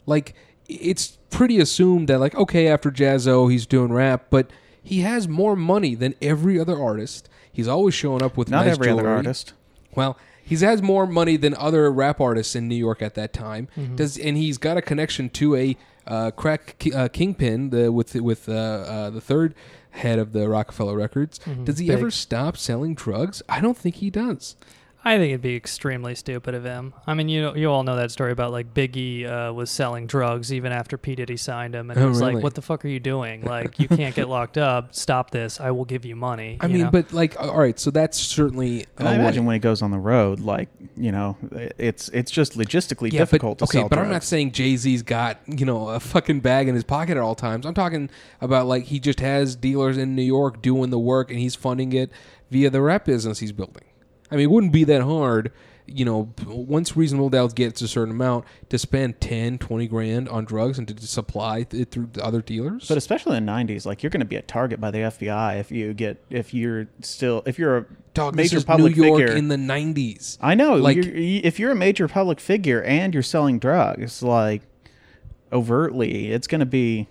Like, 0.05 0.33
it's 0.67 1.17
pretty 1.29 1.59
assumed 1.59 2.07
that 2.07 2.19
like, 2.19 2.35
okay, 2.35 2.67
after 2.67 2.89
Jaz-O, 2.89 3.47
he's 3.47 3.65
doing 3.65 3.91
rap, 3.91 4.27
but 4.29 4.49
he 4.81 5.01
has 5.01 5.27
more 5.27 5.55
money 5.55 5.95
than 5.95 6.15
every 6.21 6.59
other 6.59 6.81
artist. 6.81 7.29
He's 7.55 7.67
always 7.67 7.93
showing 7.93 8.21
up 8.21 8.37
with 8.37 8.49
Not 8.49 8.65
nice 8.65 8.73
every 8.75 8.89
other 8.89 9.07
artist. 9.07 9.53
Well, 9.95 10.17
he 10.43 10.55
has 10.57 10.81
more 10.81 11.07
money 11.07 11.37
than 11.37 11.55
other 11.55 11.91
rap 11.91 12.19
artists 12.21 12.55
in 12.55 12.67
New 12.67 12.75
York 12.75 13.01
at 13.01 13.15
that 13.15 13.33
time. 13.33 13.67
Does 13.95 14.17
and 14.17 14.37
he's 14.37 14.57
got 14.57 14.77
a 14.77 14.81
connection 14.81 15.29
to 15.31 15.55
a 15.55 15.77
uh, 16.05 16.31
crack 16.31 16.75
ki- 16.77 16.93
uh, 16.93 17.07
kingpin 17.07 17.69
the, 17.71 17.91
with 17.91 18.13
with 18.15 18.47
uh, 18.47 18.51
uh, 18.53 19.09
the 19.09 19.21
third 19.21 19.55
head 19.91 20.19
of 20.19 20.33
the 20.33 20.47
Roc-A-Fella 20.49 20.95
Records. 20.95 21.39
Does 21.63 21.79
he 21.79 21.89
ever 21.89 22.11
stop 22.11 22.57
selling 22.57 22.93
drugs? 22.95 23.41
I 23.47 23.61
don't 23.61 23.77
think 23.77 23.95
he 23.95 24.09
does. 24.09 24.55
I 25.07 25.17
think 25.19 25.29
it'd 25.29 25.41
be 25.41 25.55
extremely 25.55 26.15
stupid 26.15 26.55
of 26.55 26.63
him. 26.63 26.93
I 27.05 27.13
mean, 27.13 27.29
you 27.29 27.55
you 27.55 27.69
all 27.69 27.83
know 27.83 27.95
that 27.95 28.09
story 28.09 28.31
about 28.31 28.51
like 28.51 28.73
Biggie 28.73 29.25
uh, 29.29 29.53
was 29.53 29.69
selling 29.69 30.07
drugs 30.07 30.51
even 30.51 30.71
after 30.71 30.97
P 30.97 31.13
Diddy 31.13 31.37
signed 31.37 31.75
him, 31.75 31.91
and 31.91 31.99
Oh, 31.99 32.05
it 32.05 32.09
was 32.09 32.19
really? 32.21 32.33
like, 32.35 32.43
"What 32.43 32.55
the 32.55 32.63
fuck 32.63 32.83
are 32.83 32.87
you 32.87 32.99
doing? 32.99 33.43
Like, 33.45 33.77
you 33.79 33.87
can't 33.87 34.15
get 34.15 34.27
locked 34.27 34.57
up. 34.57 34.95
Stop 34.95 35.29
this. 35.29 35.59
I 35.61 35.69
will 35.69 35.85
give 35.85 36.05
you 36.05 36.15
money." 36.15 36.57
I 36.59 36.65
you 36.65 36.73
mean, 36.73 36.81
know? 36.85 36.89
but 36.91 37.13
like, 37.13 37.39
all 37.39 37.55
right, 37.59 37.79
so 37.79 37.91
that's 37.91 38.17
certainly. 38.19 38.87
And 38.97 39.07
a 39.07 39.11
I 39.11 39.13
way. 39.13 39.19
imagine 39.19 39.45
when 39.45 39.53
he 39.53 39.59
goes 39.59 39.83
on 39.83 39.91
the 39.91 39.99
road, 39.99 40.39
like 40.39 40.69
you 40.97 41.11
know, 41.11 41.37
it's 41.77 42.09
it's 42.09 42.31
just 42.31 42.57
logistically 42.57 43.11
Yeah, 43.13 43.19
difficult 43.19 43.59
but, 43.59 43.65
to 43.67 43.71
okay, 43.77 43.79
sell 43.83 43.89
but 43.89 43.99
I'm 43.99 44.09
not 44.09 44.23
saying 44.23 44.53
Jay 44.53 44.75
Z's 44.75 45.03
got 45.03 45.39
you 45.45 45.65
know 45.67 45.89
a 45.89 45.99
fucking 45.99 46.39
bag 46.39 46.67
in 46.67 46.73
his 46.75 46.83
pocket 46.83 47.11
at 47.15 47.21
all 47.21 47.35
times. 47.35 47.67
I'm 47.67 47.75
talking 47.75 48.09
about 48.41 48.65
like 48.65 48.85
he 48.85 48.99
just 48.99 49.19
has 49.19 49.55
dealers 49.55 49.97
in 49.99 50.15
New 50.15 50.23
York 50.23 50.63
doing 50.63 50.89
the 50.89 50.99
work, 50.99 51.29
and 51.29 51.39
he's 51.39 51.53
funding 51.55 51.93
it 51.93 52.09
via 52.49 52.69
the 52.71 52.81
rap 52.81 53.05
business 53.05 53.37
he's 53.39 53.51
building. 53.51 53.83
I 54.31 54.35
mean, 54.35 54.43
it 54.43 54.51
wouldn't 54.51 54.73
be 54.73 54.83
that 54.85 55.01
hard, 55.03 55.51
you 55.85 56.03
know, 56.03 56.33
once 56.47 56.97
Reasonable 56.97 57.29
Doubt 57.29 57.53
gets 57.55 57.81
a 57.83 57.87
certain 57.87 58.11
amount 58.15 58.45
to 58.69 58.79
spend 58.79 59.21
10, 59.21 59.59
20 59.59 59.87
grand 59.87 60.27
on 60.29 60.43
drugs 60.45 60.79
and 60.79 60.87
to 60.87 60.95
to 60.95 61.05
supply 61.07 61.65
it 61.71 61.91
through 61.91 62.09
the 62.13 62.25
other 62.25 62.41
dealers. 62.41 62.87
But 62.87 62.97
especially 62.97 63.37
in 63.37 63.45
the 63.45 63.51
'90s, 63.51 63.85
like 63.85 64.01
you're 64.01 64.09
going 64.09 64.21
to 64.21 64.25
be 64.25 64.35
a 64.35 64.41
target 64.41 64.81
by 64.81 64.89
the 64.91 64.97
FBI 64.99 65.59
if 65.59 65.71
you 65.71 65.93
get 65.93 66.23
if 66.31 66.53
you're 66.55 66.87
still 67.01 67.43
if 67.45 67.59
you're 67.59 67.77
a 67.77 67.85
Dog, 68.15 68.35
this 68.35 68.45
major 68.45 68.57
is 68.57 68.63
public 68.63 68.95
New 68.95 69.05
York 69.05 69.19
figure. 69.19 69.35
in 69.35 69.49
the 69.49 69.57
90s. 69.57 70.37
I 70.41 70.55
know, 70.55 70.75
like- 70.75 70.97
like 70.97 71.05
if 71.07 71.59
you're 71.59 71.71
a 71.71 71.75
major 71.75 72.07
public 72.07 72.39
figure 72.39 72.81
and 72.81 73.13
you're 73.13 73.21
selling 73.23 73.59
drugs, 73.59 74.23
like 74.23 74.61
overtly, 75.53 76.31
it's 76.31 76.47
going 76.47 76.59
to 76.61 76.65
be. 76.65 77.07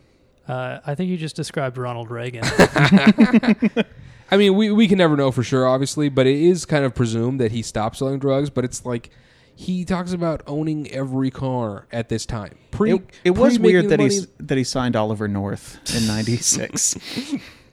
uh, 0.48 0.80
I 0.84 0.94
think 0.94 1.10
you 1.10 1.16
just 1.16 1.36
described 1.36 1.76
Ronald 1.78 2.10
Reagan. 2.10 2.42
I 4.30 4.36
mean, 4.36 4.54
we, 4.56 4.70
we 4.72 4.88
can 4.88 4.98
never 4.98 5.16
know 5.16 5.30
for 5.30 5.42
sure, 5.42 5.66
obviously, 5.66 6.08
but 6.08 6.26
it 6.26 6.36
is 6.36 6.64
kind 6.64 6.84
of 6.84 6.94
presumed 6.94 7.40
that 7.40 7.52
he 7.52 7.62
stopped 7.62 7.96
selling 7.96 8.18
drugs. 8.18 8.50
But 8.50 8.64
it's 8.64 8.84
like 8.84 9.10
he 9.54 9.84
talks 9.84 10.12
about 10.12 10.42
owning 10.46 10.90
every 10.90 11.30
car 11.30 11.86
at 11.92 12.08
this 12.08 12.26
time. 12.26 12.56
Pre, 12.70 12.94
It, 12.94 13.02
it 13.24 13.30
was 13.32 13.58
weird 13.58 13.88
that 13.90 14.00
he 14.00 14.06
money- 14.08 14.26
that 14.40 14.58
he 14.58 14.64
signed 14.64 14.96
Oliver 14.96 15.28
North 15.28 15.78
in 15.94 16.06
'96. 16.06 16.96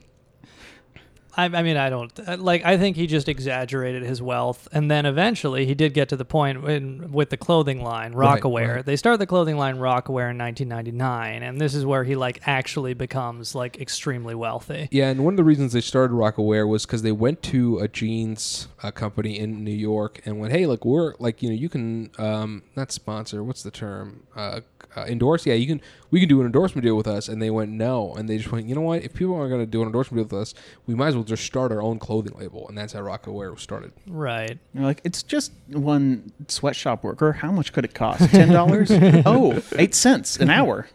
I, 1.36 1.46
I 1.46 1.62
mean, 1.62 1.76
I 1.76 1.88
don't 1.90 2.12
uh, 2.28 2.36
like. 2.38 2.64
I 2.64 2.76
think 2.76 2.96
he 2.96 3.06
just 3.06 3.28
exaggerated 3.28 4.02
his 4.02 4.20
wealth, 4.20 4.68
and 4.72 4.90
then 4.90 5.06
eventually 5.06 5.64
he 5.66 5.74
did 5.74 5.94
get 5.94 6.08
to 6.10 6.16
the 6.16 6.24
point 6.24 6.62
in, 6.68 7.10
with 7.12 7.30
the 7.30 7.36
clothing 7.36 7.82
line 7.82 8.12
Right, 8.12 8.40
Rocawear. 8.42 8.76
right. 8.76 8.86
They 8.86 8.96
started 8.96 9.18
the 9.18 9.26
clothing 9.26 9.56
line 9.56 9.76
Rocawear 9.76 10.30
in 10.30 10.38
1999, 10.38 11.42
and 11.42 11.60
this 11.60 11.74
is 11.74 11.86
where 11.86 12.04
he 12.04 12.16
like 12.16 12.40
actually 12.46 12.94
becomes 12.94 13.54
like 13.54 13.80
extremely 13.80 14.34
wealthy. 14.34 14.88
Yeah, 14.90 15.08
and 15.08 15.24
one 15.24 15.34
of 15.34 15.36
the 15.38 15.44
reasons 15.44 15.72
they 15.72 15.80
started 15.80 16.12
Rocawear 16.14 16.68
was 16.68 16.84
because 16.84 17.02
they 17.02 17.12
went 17.12 17.42
to 17.44 17.78
a 17.78 17.88
jeans 17.88 18.68
uh, 18.82 18.90
company 18.90 19.38
in 19.38 19.64
New 19.64 19.70
York 19.70 20.20
and 20.26 20.38
went, 20.38 20.52
"Hey, 20.52 20.66
look, 20.66 20.84
we're 20.84 21.14
like, 21.18 21.42
you 21.42 21.48
know, 21.48 21.54
you 21.54 21.68
can 21.68 22.10
um, 22.18 22.62
not 22.76 22.92
sponsor. 22.92 23.42
What's 23.42 23.62
the 23.62 23.70
term? 23.70 24.24
Uh, 24.36 24.60
uh, 24.94 25.04
endorse? 25.08 25.46
Yeah, 25.46 25.54
you 25.54 25.66
can. 25.66 25.80
We 26.12 26.20
can 26.20 26.28
do 26.28 26.38
an 26.38 26.46
endorsement 26.46 26.84
deal 26.84 26.96
with 26.96 27.08
us." 27.08 27.26
And 27.28 27.42
they 27.42 27.50
went, 27.50 27.72
"No," 27.72 28.14
and 28.14 28.28
they 28.28 28.38
just 28.38 28.52
went, 28.52 28.68
"You 28.68 28.76
know 28.76 28.82
what? 28.82 29.02
If 29.02 29.14
people 29.14 29.34
aren't 29.34 29.50
going 29.50 29.62
to 29.62 29.66
do 29.66 29.80
an 29.80 29.86
endorsement 29.86 30.18
deal 30.18 30.38
with 30.38 30.48
us, 30.48 30.54
we 30.86 30.94
might 30.94 31.08
as 31.08 31.16
well 31.16 31.24
just 31.24 31.44
start 31.44 31.72
our 31.72 31.82
own 31.82 31.98
clothing 31.98 32.34
label." 32.38 32.68
And 32.68 32.78
that's 32.78 32.92
how 32.92 33.00
Rocawear 33.00 33.50
was 33.50 33.62
started. 33.62 33.92
Right. 34.06 34.58
You're 34.72 34.84
like, 34.84 35.00
it's 35.02 35.24
just 35.24 35.50
one 35.66 36.30
sweatshop 36.46 37.02
worker. 37.02 37.32
How 37.32 37.50
much 37.50 37.72
could 37.72 37.84
it 37.84 37.94
cost? 37.94 38.30
Ten 38.30 38.50
dollars? 38.50 38.90
oh, 39.26 39.60
eight 39.76 39.96
cents 39.96 40.36
an 40.36 40.50
hour. 40.50 40.86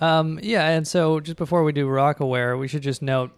Um, 0.00 0.40
yeah, 0.42 0.66
and 0.68 0.88
so 0.88 1.20
just 1.20 1.36
before 1.36 1.62
we 1.62 1.72
do 1.72 1.86
Rocawear, 1.86 2.58
we 2.58 2.68
should 2.68 2.82
just 2.82 3.02
note 3.02 3.32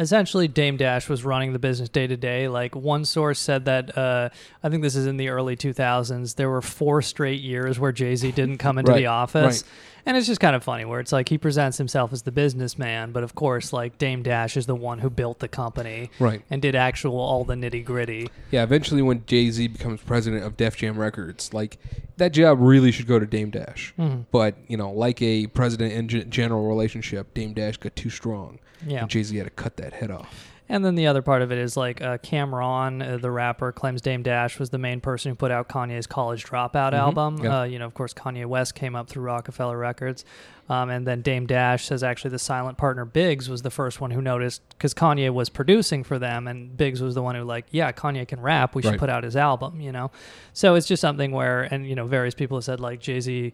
essentially 0.00 0.48
Dame 0.48 0.76
Dash 0.76 1.08
was 1.08 1.24
running 1.24 1.52
the 1.52 1.58
business 1.58 1.88
day 1.88 2.06
to 2.06 2.16
day. 2.16 2.48
Like 2.48 2.74
one 2.74 3.04
source 3.04 3.38
said 3.38 3.66
that 3.66 3.96
uh, 3.96 4.30
I 4.64 4.68
think 4.70 4.82
this 4.82 4.96
is 4.96 5.06
in 5.06 5.16
the 5.18 5.28
early 5.28 5.56
2000s. 5.56 6.34
There 6.34 6.50
were 6.50 6.62
four 6.62 7.02
straight 7.02 7.40
years 7.42 7.78
where 7.78 7.92
Jay 7.92 8.16
Z 8.16 8.32
didn't 8.32 8.58
come 8.58 8.78
into 8.78 8.90
Right, 8.92 8.98
the 8.98 9.06
office. 9.06 9.62
right. 9.62 9.70
And 10.06 10.16
it's 10.16 10.26
just 10.26 10.40
kind 10.40 10.56
of 10.56 10.64
funny 10.64 10.86
where 10.86 10.98
it's 10.98 11.12
like 11.12 11.28
he 11.28 11.36
presents 11.36 11.76
himself 11.76 12.10
as 12.14 12.22
the 12.22 12.32
businessman, 12.32 13.12
but 13.12 13.22
of 13.22 13.34
course, 13.34 13.70
like 13.70 13.98
Dame 13.98 14.22
Dash 14.22 14.56
is 14.56 14.64
the 14.64 14.74
one 14.74 14.98
who 15.00 15.10
built 15.10 15.40
the 15.40 15.46
company 15.48 16.10
Right. 16.18 16.40
and 16.48 16.62
did 16.62 16.74
actual 16.74 17.18
all 17.20 17.44
the 17.44 17.54
nitty 17.54 17.84
gritty. 17.84 18.30
Yeah, 18.50 18.62
eventually 18.62 19.02
when 19.02 19.26
Jay 19.26 19.50
Z 19.50 19.68
becomes 19.68 20.00
president 20.00 20.42
of 20.44 20.56
Def 20.56 20.78
Jam 20.78 20.98
Records, 20.98 21.52
like 21.52 21.76
that 22.16 22.30
job 22.32 22.58
really 22.62 22.90
should 22.92 23.06
go 23.06 23.18
to 23.18 23.26
Dame 23.26 23.50
Dash. 23.50 23.92
Mm-hmm. 23.98 24.22
But 24.32 24.56
you 24.68 24.78
know, 24.78 24.90
like 24.90 25.20
a 25.20 25.48
president 25.48 25.92
and 25.92 26.08
gen- 26.08 26.30
general 26.30 26.66
relationship, 26.66 27.34
Dame 27.34 27.52
Dash 27.52 27.76
got 27.76 27.94
too 27.94 28.08
strong. 28.10 28.58
Yeah. 28.86 29.00
and 29.00 29.10
Jay 29.10 29.22
Z 29.22 29.36
had 29.36 29.44
to 29.44 29.50
cut 29.50 29.76
that 29.76 29.92
head 29.94 30.10
off. 30.10 30.46
And 30.68 30.84
then 30.84 30.94
the 30.94 31.08
other 31.08 31.20
part 31.20 31.42
of 31.42 31.50
it 31.50 31.58
is 31.58 31.76
like 31.76 32.00
uh, 32.00 32.18
Cam'ron, 32.18 33.02
uh, 33.14 33.16
the 33.16 33.30
rapper, 33.32 33.72
claims 33.72 34.00
Dame 34.00 34.22
Dash 34.22 34.60
was 34.60 34.70
the 34.70 34.78
main 34.78 35.00
person 35.00 35.30
who 35.30 35.34
put 35.34 35.50
out 35.50 35.68
Kanye's 35.68 36.06
College 36.06 36.44
Dropout 36.44 36.92
album. 36.92 37.36
Mm-hmm. 37.38 37.44
Yeah. 37.44 37.60
Uh, 37.60 37.64
you 37.64 37.80
know, 37.80 37.86
of 37.86 37.94
course, 37.94 38.14
Kanye 38.14 38.46
West 38.46 38.76
came 38.76 38.94
up 38.94 39.08
through 39.08 39.24
Roc-A-Fella 39.24 39.76
Records. 39.76 40.24
Um, 40.68 40.88
and 40.88 41.04
then 41.04 41.22
Dame 41.22 41.46
Dash 41.46 41.86
says 41.86 42.04
actually 42.04 42.30
the 42.30 42.38
silent 42.38 42.78
partner 42.78 43.04
Biggs 43.04 43.48
was 43.48 43.62
the 43.62 43.70
first 43.70 44.00
one 44.00 44.12
who 44.12 44.22
noticed 44.22 44.62
because 44.68 44.94
Kanye 44.94 45.30
was 45.34 45.48
producing 45.48 46.04
for 46.04 46.20
them, 46.20 46.46
and 46.46 46.76
Biggs 46.76 47.02
was 47.02 47.16
the 47.16 47.22
one 47.22 47.34
who 47.34 47.42
like, 47.42 47.66
yeah, 47.72 47.90
Kanye 47.90 48.28
can 48.28 48.40
rap. 48.40 48.76
We 48.76 48.82
should 48.82 48.90
Right. 48.90 48.98
put 49.00 49.10
out 49.10 49.24
his 49.24 49.34
album. 49.34 49.80
You 49.80 49.90
know, 49.90 50.12
so 50.52 50.76
it's 50.76 50.86
just 50.86 51.00
something 51.00 51.32
where, 51.32 51.62
and 51.62 51.84
you 51.88 51.96
know, 51.96 52.06
various 52.06 52.36
people 52.36 52.56
have 52.58 52.64
said 52.64 52.78
like 52.78 53.00
Jay 53.00 53.18
Z 53.18 53.52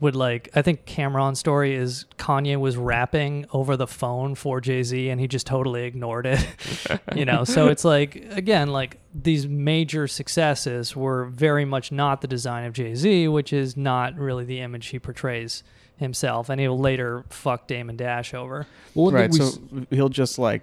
would 0.00 0.14
like 0.14 0.48
I 0.54 0.62
think 0.62 0.84
Cam'ron's 0.86 1.38
story 1.40 1.74
is 1.74 2.04
Kanye 2.18 2.58
was 2.58 2.76
rapping 2.76 3.46
over 3.52 3.76
the 3.76 3.86
phone 3.86 4.34
for 4.34 4.60
Jay-Z 4.60 5.08
and 5.08 5.20
he 5.20 5.26
just 5.26 5.46
totally 5.46 5.84
ignored 5.84 6.26
it. 6.26 6.46
you 7.16 7.24
know, 7.24 7.44
so 7.44 7.68
it's 7.68 7.84
like 7.84 8.16
again 8.30 8.68
like 8.68 8.98
these 9.14 9.46
major 9.48 10.06
successes 10.06 10.94
were 10.94 11.26
very 11.26 11.64
much 11.64 11.90
not 11.90 12.20
the 12.20 12.28
design 12.28 12.64
of 12.64 12.72
Jay-Z, 12.74 13.28
which 13.28 13.52
is 13.52 13.76
not 13.76 14.16
really 14.16 14.44
the 14.44 14.60
image 14.60 14.86
he 14.88 14.98
portrays 14.98 15.62
himself 15.96 16.48
and 16.48 16.60
he'll 16.60 16.78
later 16.78 17.24
fuck 17.30 17.66
Damon 17.66 17.96
Dash 17.96 18.34
over. 18.34 18.66
Well, 18.94 19.10
right. 19.10 19.30
we 19.30 19.38
So 19.38 19.44
s- 19.46 19.58
he'll 19.90 20.08
just 20.08 20.38
like 20.38 20.62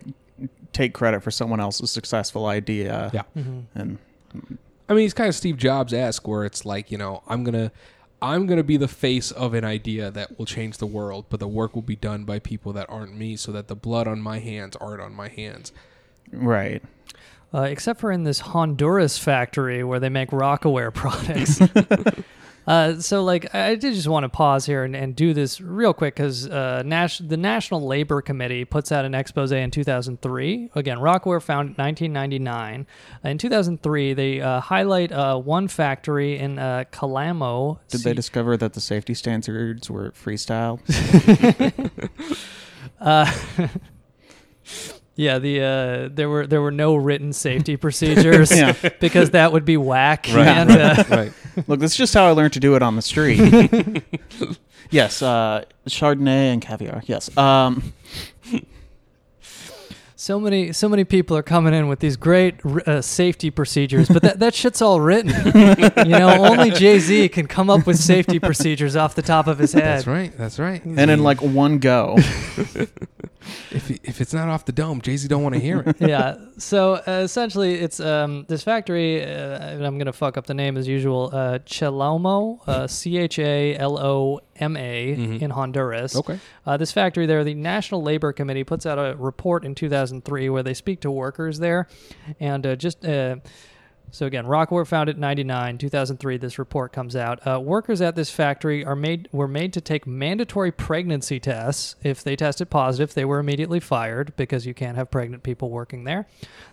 take 0.72 0.94
credit 0.94 1.22
for 1.24 1.32
someone 1.32 1.60
else's 1.60 1.92
successful 1.92 2.46
idea. 2.46 3.10
Yeah. 3.14 3.24
Mm-hmm. 3.38 3.60
And 3.76 3.98
mm. 4.34 4.42
Mm. 4.52 4.58
I 4.88 4.94
mean, 4.94 5.02
he's 5.02 5.14
kind 5.14 5.28
of 5.30 5.36
Steve 5.36 5.58
Jobs 5.58 5.94
esque, 5.94 6.28
where 6.28 6.46
it's 6.46 6.64
like, 6.66 6.92
you 6.92 6.98
know, 6.98 7.24
I'm 7.28 7.44
gonna, 7.44 7.72
I'm 8.26 8.48
gonna 8.48 8.64
be 8.64 8.78
the 8.78 8.88
face 8.88 9.32
of 9.32 9.54
an 9.54 9.64
idea 9.64 10.10
that 10.12 10.38
will 10.38 10.46
change 10.46 10.78
the 10.78 10.88
world, 10.88 11.26
but 11.30 11.40
the 11.40 11.48
work 11.48 11.76
will 11.76 11.84
be 11.84 11.96
done 11.96 12.24
by 12.24 12.40
people 12.40 12.74
that 12.74 12.90
aren't 12.90 13.16
me, 13.16 13.36
so 13.36 13.52
that 13.52 13.68
the 13.68 13.76
blood 13.76 14.08
on 14.08 14.20
my 14.20 14.40
hands 14.40 14.76
aren't 14.78 15.02
on 15.02 15.14
my 15.14 15.28
hands. 15.30 15.72
right. 16.32 16.82
Uh, 17.54 17.62
except 17.62 18.02
for 18.02 18.12
in 18.12 18.24
this 18.24 18.40
Honduras 18.40 19.18
factory 19.18 19.82
where 19.82 20.00
they 20.00 20.10
make 20.10 20.32
Rocawear 20.32 20.94
products. 20.94 21.62
uh, 22.68 23.00
so, 23.00 23.24
like, 23.24 23.54
I 23.54 23.76
did 23.76 23.94
just 23.94 24.08
want 24.08 24.24
to 24.24 24.30
pause 24.30 24.66
here 24.66 24.84
and, 24.84 24.96
and 24.96 25.16
do 25.16 25.34
this 25.34 25.62
real 25.62 25.94
quick 25.94 26.16
because 26.16 26.48
uh, 26.48 26.82
Nas- 26.86 27.22
the 27.24 27.38
National 27.38 27.86
Labor 27.86 28.22
Committee 28.22 28.66
puts 28.66 28.92
out 28.92 29.06
an 29.06 29.14
expose 29.14 29.52
in 29.52 29.72
2003. 29.72 30.72
Again, 30.76 30.98
Rocawear 30.98 31.42
founded 31.42 31.78
1999. 31.78 32.88
In 33.24 33.38
2003, 33.38 34.14
they 34.14 34.42
uh, 34.42 34.60
highlight 34.60 35.12
uh, 35.12 35.38
one 35.38 35.68
factory 35.68 36.38
in 36.38 36.58
uh, 36.58 36.86
Calamo. 36.92 37.80
Did 37.90 38.02
they 38.02 38.14
discover 38.14 38.58
that 38.58 38.74
the 38.74 38.82
safety 38.82 39.14
standards 39.14 39.90
were 39.90 40.12
freestyle? 40.12 40.80
Yeah, 45.18 45.40
the 45.40 45.62
uh, 45.62 46.10
there 46.14 46.30
were 46.30 46.46
there 46.46 46.62
were 46.62 46.72
no 46.72 46.96
written 46.96 47.32
safety 47.34 47.78
procedures 47.86 48.52
Yeah. 48.56 48.74
because 49.00 49.30
that 49.32 49.54
would 49.54 49.64
be 49.66 49.78
whack. 49.78 50.28
Right, 50.34 50.48
and, 50.48 50.72
uh, 50.72 51.04
Right. 51.10 51.34
Look, 51.68 51.80
that's 51.80 51.96
just 51.96 52.14
how 52.14 52.26
I 52.26 52.32
learned 52.32 52.54
to 52.54 52.60
do 52.60 52.76
it 52.76 52.82
on 52.84 52.96
the 52.96 53.02
street. 53.02 54.04
Yes, 54.92 55.24
uh, 55.24 55.66
Chardonnay 55.90 56.54
and 56.54 56.62
caviar. 56.62 57.02
Yes. 57.08 57.36
Um, 57.36 57.92
So 60.26 60.40
many, 60.40 60.74
so 60.74 60.90
many 60.90 61.04
people 61.04 61.38
are 61.38 61.44
coming 61.44 61.76
in 61.76 61.88
with 61.88 62.00
these 62.00 62.18
great 62.18 62.66
uh, 62.66 63.00
safety 63.04 63.52
procedures, 63.52 64.08
but 64.08 64.24
that, 64.24 64.40
that 64.40 64.56
shit's 64.56 64.82
all 64.82 65.00
written. 65.00 65.30
you 66.04 66.18
know, 66.18 66.44
only 66.44 66.72
Jay 66.72 66.98
Z 66.98 67.30
can 67.30 67.46
come 67.46 67.70
up 67.70 67.86
with 67.86 68.00
safety 68.00 68.40
procedures 68.40 68.96
off 68.96 69.14
the 69.14 69.22
top 69.22 69.46
of 69.46 69.60
his 69.60 69.74
head. 69.74 69.84
That's 69.84 70.08
right. 70.08 70.36
That's 70.36 70.58
right. 70.58 70.84
and 70.84 71.12
in 71.12 71.22
like 71.22 71.44
one 71.44 71.78
go. 71.78 72.16
if 73.70 73.92
if 74.04 74.20
it's 74.20 74.34
not 74.34 74.50
off 74.50 74.66
the 74.66 74.72
dome, 74.72 75.00
Jay 75.00 75.16
Z 75.16 75.28
don't 75.28 75.44
want 75.44 75.54
to 75.54 75.62
hear 75.62 75.82
it. 75.86 75.98
yeah. 76.00 76.38
So 76.58 76.96
uh, 76.96 77.22
essentially, 77.24 77.76
it's 77.76 78.00
um, 78.00 78.46
this 78.48 78.64
factory. 78.64 79.24
Uh, 79.24 79.28
and 79.28 79.86
I'm 79.86 80.00
gonna 80.00 80.12
fuck 80.12 80.38
up 80.38 80.48
the 80.48 80.56
name 80.56 80.76
as 80.76 80.88
usual. 80.88 81.30
Uh, 81.32 81.60
Chalomo, 81.60 82.68
uh, 82.68 82.88
C 82.88 83.18
H 83.18 83.38
A 83.38 83.78
L 83.78 84.00
O 84.00 84.40
M 84.58 84.78
A, 84.78 85.14
in 85.14 85.50
Honduras. 85.50 86.14
Mm-hmm. 86.14 86.32
Okay. 86.32 86.40
Uh, 86.66 86.78
this 86.78 86.92
factory 86.92 87.26
there, 87.26 87.44
the 87.44 87.54
National 87.54 88.02
Labor 88.02 88.32
Committee 88.34 88.64
puts 88.64 88.86
out 88.86 88.98
a 88.98 89.16
report 89.18 89.66
in 89.66 89.76
2003 89.76 90.50
where 90.50 90.64
they 90.64 90.74
speak 90.74 91.02
to 91.02 91.12
workers 91.12 91.60
there, 91.60 91.88
and 92.40 92.66
uh, 92.66 92.76
just. 92.76 93.06
So 94.12 94.26
again, 94.26 94.46
Rocawear 94.46 94.88
founded 94.88 95.18
in 95.18 95.22
99, 95.22 95.78
2003 95.78 96.38
this 96.38 96.58
report 96.58 96.94
comes 96.94 97.18
out. 97.18 97.46
Uh, 97.46 97.60
workers 97.60 98.00
at 98.00 98.16
this 98.16 98.30
factory 98.30 98.86
are 98.86 98.96
made 98.96 99.28
were 99.34 99.48
made 99.48 99.74
to 99.74 99.82
take 99.82 100.08
mandatory 100.08 100.72
pregnancy 100.72 101.40
tests. 101.40 101.96
If 102.02 102.24
they 102.24 102.38
tested 102.38 102.70
positive, 102.70 103.14
they 103.14 103.26
were 103.26 103.40
immediately 103.40 103.82
fired 103.82 104.34
because 104.38 104.66
you 104.66 104.74
can't 104.74 104.96
have 104.96 105.12
pregnant 105.12 105.44
people 105.44 105.70
working 105.70 106.06
there. 106.06 106.28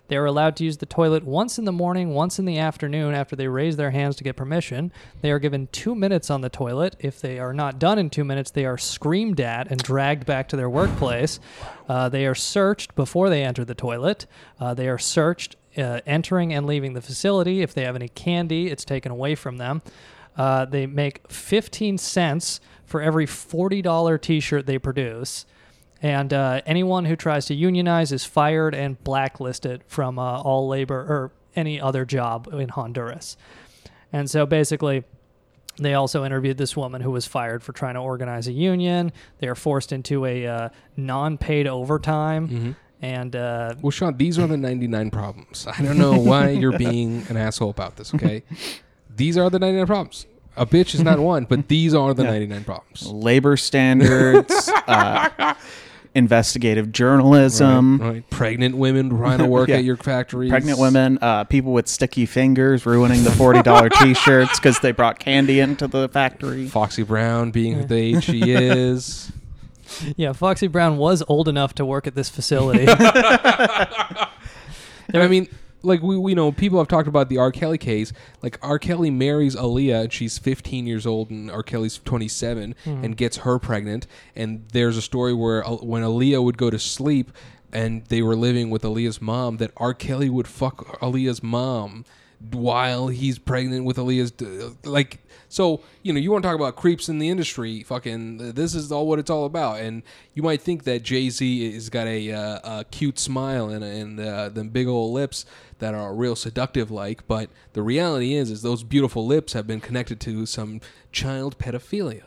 They 0.07 0.17
are 0.17 0.25
allowed 0.25 0.55
to 0.57 0.63
use 0.63 0.77
the 0.77 0.85
toilet 0.85 1.23
once 1.23 1.57
in 1.57 1.65
the 1.65 1.71
morning, 1.71 2.13
once 2.13 2.39
in 2.39 2.45
the 2.45 2.59
afternoon 2.59 3.13
after 3.13 3.35
they 3.35 3.47
raise 3.47 3.77
their 3.77 3.91
hands 3.91 4.15
to 4.17 4.23
get 4.23 4.35
permission. 4.35 4.91
They 5.21 5.31
are 5.31 5.39
given 5.39 5.67
2 5.71 5.95
minutes 5.95 6.29
on 6.29 6.41
the 6.41 6.49
toilet. 6.49 6.95
If 6.99 7.19
they 7.19 7.39
are 7.39 7.53
not 7.53 7.79
done 7.79 7.99
in 7.99 8.09
2 8.09 8.23
minutes, 8.23 8.51
they 8.51 8.65
are 8.65 8.77
screamed 8.77 9.41
at 9.41 9.71
and 9.71 9.81
dragged 9.81 10.25
back 10.25 10.47
to 10.49 10.55
their 10.55 10.69
workplace. 10.69 11.39
Uh, 11.89 12.09
they 12.09 12.25
are 12.25 12.35
searched 12.35 12.95
before 12.95 13.29
they 13.29 13.43
enter 13.43 13.65
the 13.65 13.75
toilet. 13.75 14.27
Uh, 14.59 14.73
they 14.73 14.87
are 14.87 14.97
searched 14.97 15.55
uh, 15.77 16.01
entering 16.05 16.53
and 16.53 16.65
leaving 16.65 16.93
the 16.93 17.01
facility. 17.01 17.61
If 17.61 17.73
they 17.73 17.83
have 17.83 17.95
any 17.95 18.09
candy, 18.09 18.67
it's 18.67 18.85
taken 18.85 19.11
away 19.11 19.35
from 19.35 19.57
them. 19.57 19.81
Uh, 20.35 20.65
they 20.65 20.87
make 20.87 21.29
15 21.29 21.97
cents 21.97 22.59
for 22.85 23.01
every 23.01 23.25
$40 23.25 24.21
t 24.21 24.39
shirt 24.39 24.65
they 24.65 24.79
produce. 24.79 25.45
And 26.01 26.33
uh, 26.33 26.61
anyone 26.65 27.05
who 27.05 27.15
tries 27.15 27.45
to 27.45 27.55
unionize 27.55 28.11
is 28.11 28.25
fired 28.25 28.75
and 28.75 29.01
blacklisted 29.03 29.83
from 29.87 30.19
uh, 30.19 30.41
all 30.41 30.67
labor 30.67 30.99
or 30.99 31.31
any 31.55 31.79
other 31.79 32.03
job 32.03 32.49
in 32.51 32.69
Honduras. 32.69 33.37
And 34.11 34.29
so 34.29 34.45
basically, 34.45 35.03
they 35.77 35.93
also 35.93 36.23
interviewed 36.23 36.57
this 36.57 36.75
woman 36.77 37.01
who 37.01 37.09
was 37.11 37.25
fired 37.25 37.63
for 37.63 37.71
trying 37.71 37.95
to 37.95 38.01
organize 38.01 38.47
a 38.47 38.51
union. 38.51 39.11
They 39.39 39.47
are 39.47 39.55
forced 39.55 39.91
into 39.91 40.25
a 40.25 40.45
uh, 40.45 40.69
non 40.97 41.37
paid 41.37 41.67
overtime. 41.67 42.75
And 43.03 43.35
uh, 43.35 43.75
Well, 43.81 43.91
Sean, 43.91 44.15
these 44.15 44.39
are 44.39 44.47
the 44.47 44.55
99 44.55 45.11
problems. 45.11 45.67
I 45.67 45.81
don't 45.81 45.97
know 45.97 46.17
why 46.17 46.51
you're 46.51 46.77
being 46.77 47.25
an 47.27 47.35
asshole 47.35 47.69
about 47.69 47.97
this, 47.97 48.13
okay? 48.15 48.43
These 49.13 49.37
are 49.37 49.49
the 49.49 49.59
99 49.59 49.85
problems. 49.85 50.25
A 50.55 50.65
bitch 50.65 50.95
is 50.95 51.01
not 51.03 51.19
one, 51.19 51.43
but 51.45 51.67
these 51.67 51.93
are 51.93 52.13
the 52.13 52.23
99 52.23 52.63
problems. 52.63 53.05
Labor 53.11 53.57
standards, 53.57 54.69
uh, 54.87 55.53
investigative 56.15 56.91
journalism, 56.93 57.97
Right. 57.99 58.29
Pregnant 58.29 58.77
women 58.77 59.09
trying 59.09 59.39
to 59.39 59.47
work 59.47 59.67
Yeah. 59.69 59.77
at 59.77 59.83
your 59.83 59.97
factories. 59.97 60.49
pregnant 60.49 60.79
women, 60.79 61.17
uh, 61.21 61.43
people 61.43 61.73
with 61.73 61.87
sticky 61.89 62.25
fingers 62.25 62.85
ruining 62.85 63.23
the 63.25 63.31
$40 63.31 63.91
t 64.01 64.13
shirts 64.13 64.59
because 64.59 64.79
they 64.79 64.91
brought 64.93 65.19
candy 65.19 65.59
into 65.59 65.87
the 65.87 66.07
factory. 66.07 66.67
Foxy 66.67 67.03
Brown 67.03 67.51
being 67.51 67.87
the 67.87 67.95
age 67.95 68.23
she 68.23 68.51
is. 68.53 69.29
yeah, 70.17 70.33
Foxy 70.33 70.67
Brown 70.67 70.97
was 70.97 71.23
old 71.27 71.47
enough 71.47 71.73
to 71.75 71.85
work 71.85 72.07
at 72.07 72.15
this 72.15 72.29
facility. 72.29 72.85
I 75.13 75.27
mean, 75.27 75.47
like 75.83 76.01
we, 76.01 76.17
we 76.17 76.33
know 76.33 76.51
people 76.51 76.79
have 76.79 76.87
talked 76.87 77.07
about 77.07 77.29
the 77.29 77.37
R. 77.37 77.51
Kelly 77.51 77.77
case. 77.77 78.13
Like 78.41 78.57
R. 78.61 78.79
Kelly 78.79 79.11
marries 79.11 79.55
Aaliyah, 79.55 80.03
and 80.03 80.13
she's 80.13 80.37
15 80.37 80.87
years 80.87 81.05
old, 81.05 81.29
and 81.29 81.51
R. 81.51 81.61
Kelly's 81.63 81.99
27, 81.99 82.75
and 82.85 83.17
gets 83.17 83.37
her 83.37 83.59
pregnant. 83.59 84.07
And 84.35 84.65
there's 84.71 84.97
a 84.97 85.01
story 85.01 85.33
where 85.33 85.65
uh, 85.67 85.75
when 85.75 86.03
Aaliyah 86.03 86.43
would 86.43 86.57
go 86.57 86.69
to 86.69 86.79
sleep, 86.79 87.31
and 87.71 88.05
they 88.05 88.21
were 88.21 88.35
living 88.35 88.69
with 88.69 88.83
Aaliyah's 88.83 89.21
mom, 89.21 89.57
that 89.57 89.71
R. 89.77 89.93
Kelly 89.93 90.29
would 90.29 90.47
fuck 90.47 90.99
Aaliyah's 91.01 91.43
mom 91.43 92.05
while 92.51 93.07
he's 93.07 93.39
pregnant 93.39 93.85
with 93.85 93.97
Aaliyah's 93.97 94.31
d- 94.31 94.69
like. 94.83 95.19
So 95.53 95.81
you 96.01 96.11
know, 96.11 96.19
you 96.19 96.31
want 96.31 96.41
to 96.41 96.49
talk 96.49 96.55
about 96.55 96.75
creeps 96.75 97.09
in 97.09 97.19
the 97.19 97.29
industry? 97.29 97.83
Fucking, 97.83 98.53
this 98.53 98.73
is 98.73 98.91
all 98.91 99.05
what 99.05 99.19
it's 99.19 99.29
all 99.29 99.45
about. 99.45 99.81
And 99.81 100.01
you 100.33 100.41
might 100.41 100.61
think 100.61 100.83
that 100.85 101.03
Jay 101.03 101.29
Z 101.29 101.73
has 101.73 101.89
got 101.89 102.07
a, 102.07 102.31
uh, 102.31 102.79
a 102.79 102.85
cute 102.85 103.19
smile 103.19 103.69
and 103.69 103.83
and 103.83 104.19
uh, 104.19 104.49
them 104.49 104.69
big 104.69 104.87
old 104.87 105.13
lips 105.13 105.45
that 105.77 105.93
are 105.93 106.11
real 106.15 106.35
seductive, 106.35 106.89
like. 106.89 107.27
But 107.27 107.51
the 107.73 107.83
reality 107.83 108.33
is, 108.33 108.49
is 108.49 108.63
those 108.63 108.83
beautiful 108.83 109.27
lips 109.27 109.53
have 109.53 109.67
been 109.67 109.79
connected 109.79 110.19
to 110.21 110.47
some 110.47 110.81
child 111.11 111.59
pedophilia. 111.59 112.23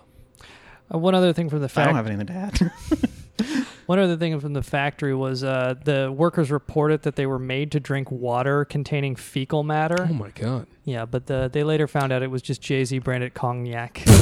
Uh, 0.95 0.99
one 0.99 1.17
other 1.17 1.33
thing 1.33 1.51
from 1.51 1.63
the 1.63 1.73
I 1.75 1.85
don't 1.85 1.97
have 1.97 2.07
anything 2.07 2.29
to 2.29 2.33
add. 2.33 2.71
One 3.87 3.99
other 4.01 4.17
thing 4.17 4.39
from 4.41 4.53
the 4.53 4.63
factory 4.63 5.15
was 5.15 5.45
uh, 5.45 5.75
the 5.85 6.13
workers 6.13 6.51
reported 6.51 7.03
that 7.03 7.15
they 7.17 7.25
were 7.27 7.39
made 7.39 7.71
to 7.73 7.81
drink 7.81 8.11
water 8.11 8.65
containing 8.65 9.15
fecal 9.15 9.63
matter. 9.63 10.07
Oh 10.11 10.13
my 10.13 10.31
god! 10.31 10.67
Yeah, 10.85 11.05
but 11.07 11.27
the, 11.27 11.49
they 11.53 11.63
later 11.63 11.87
found 11.87 12.13
out 12.13 12.23
it 12.23 12.31
was 12.31 12.43
just 12.43 12.61
Jay 12.61 12.85
Z 12.85 12.99
branded 12.99 13.35
cognac. 13.35 14.03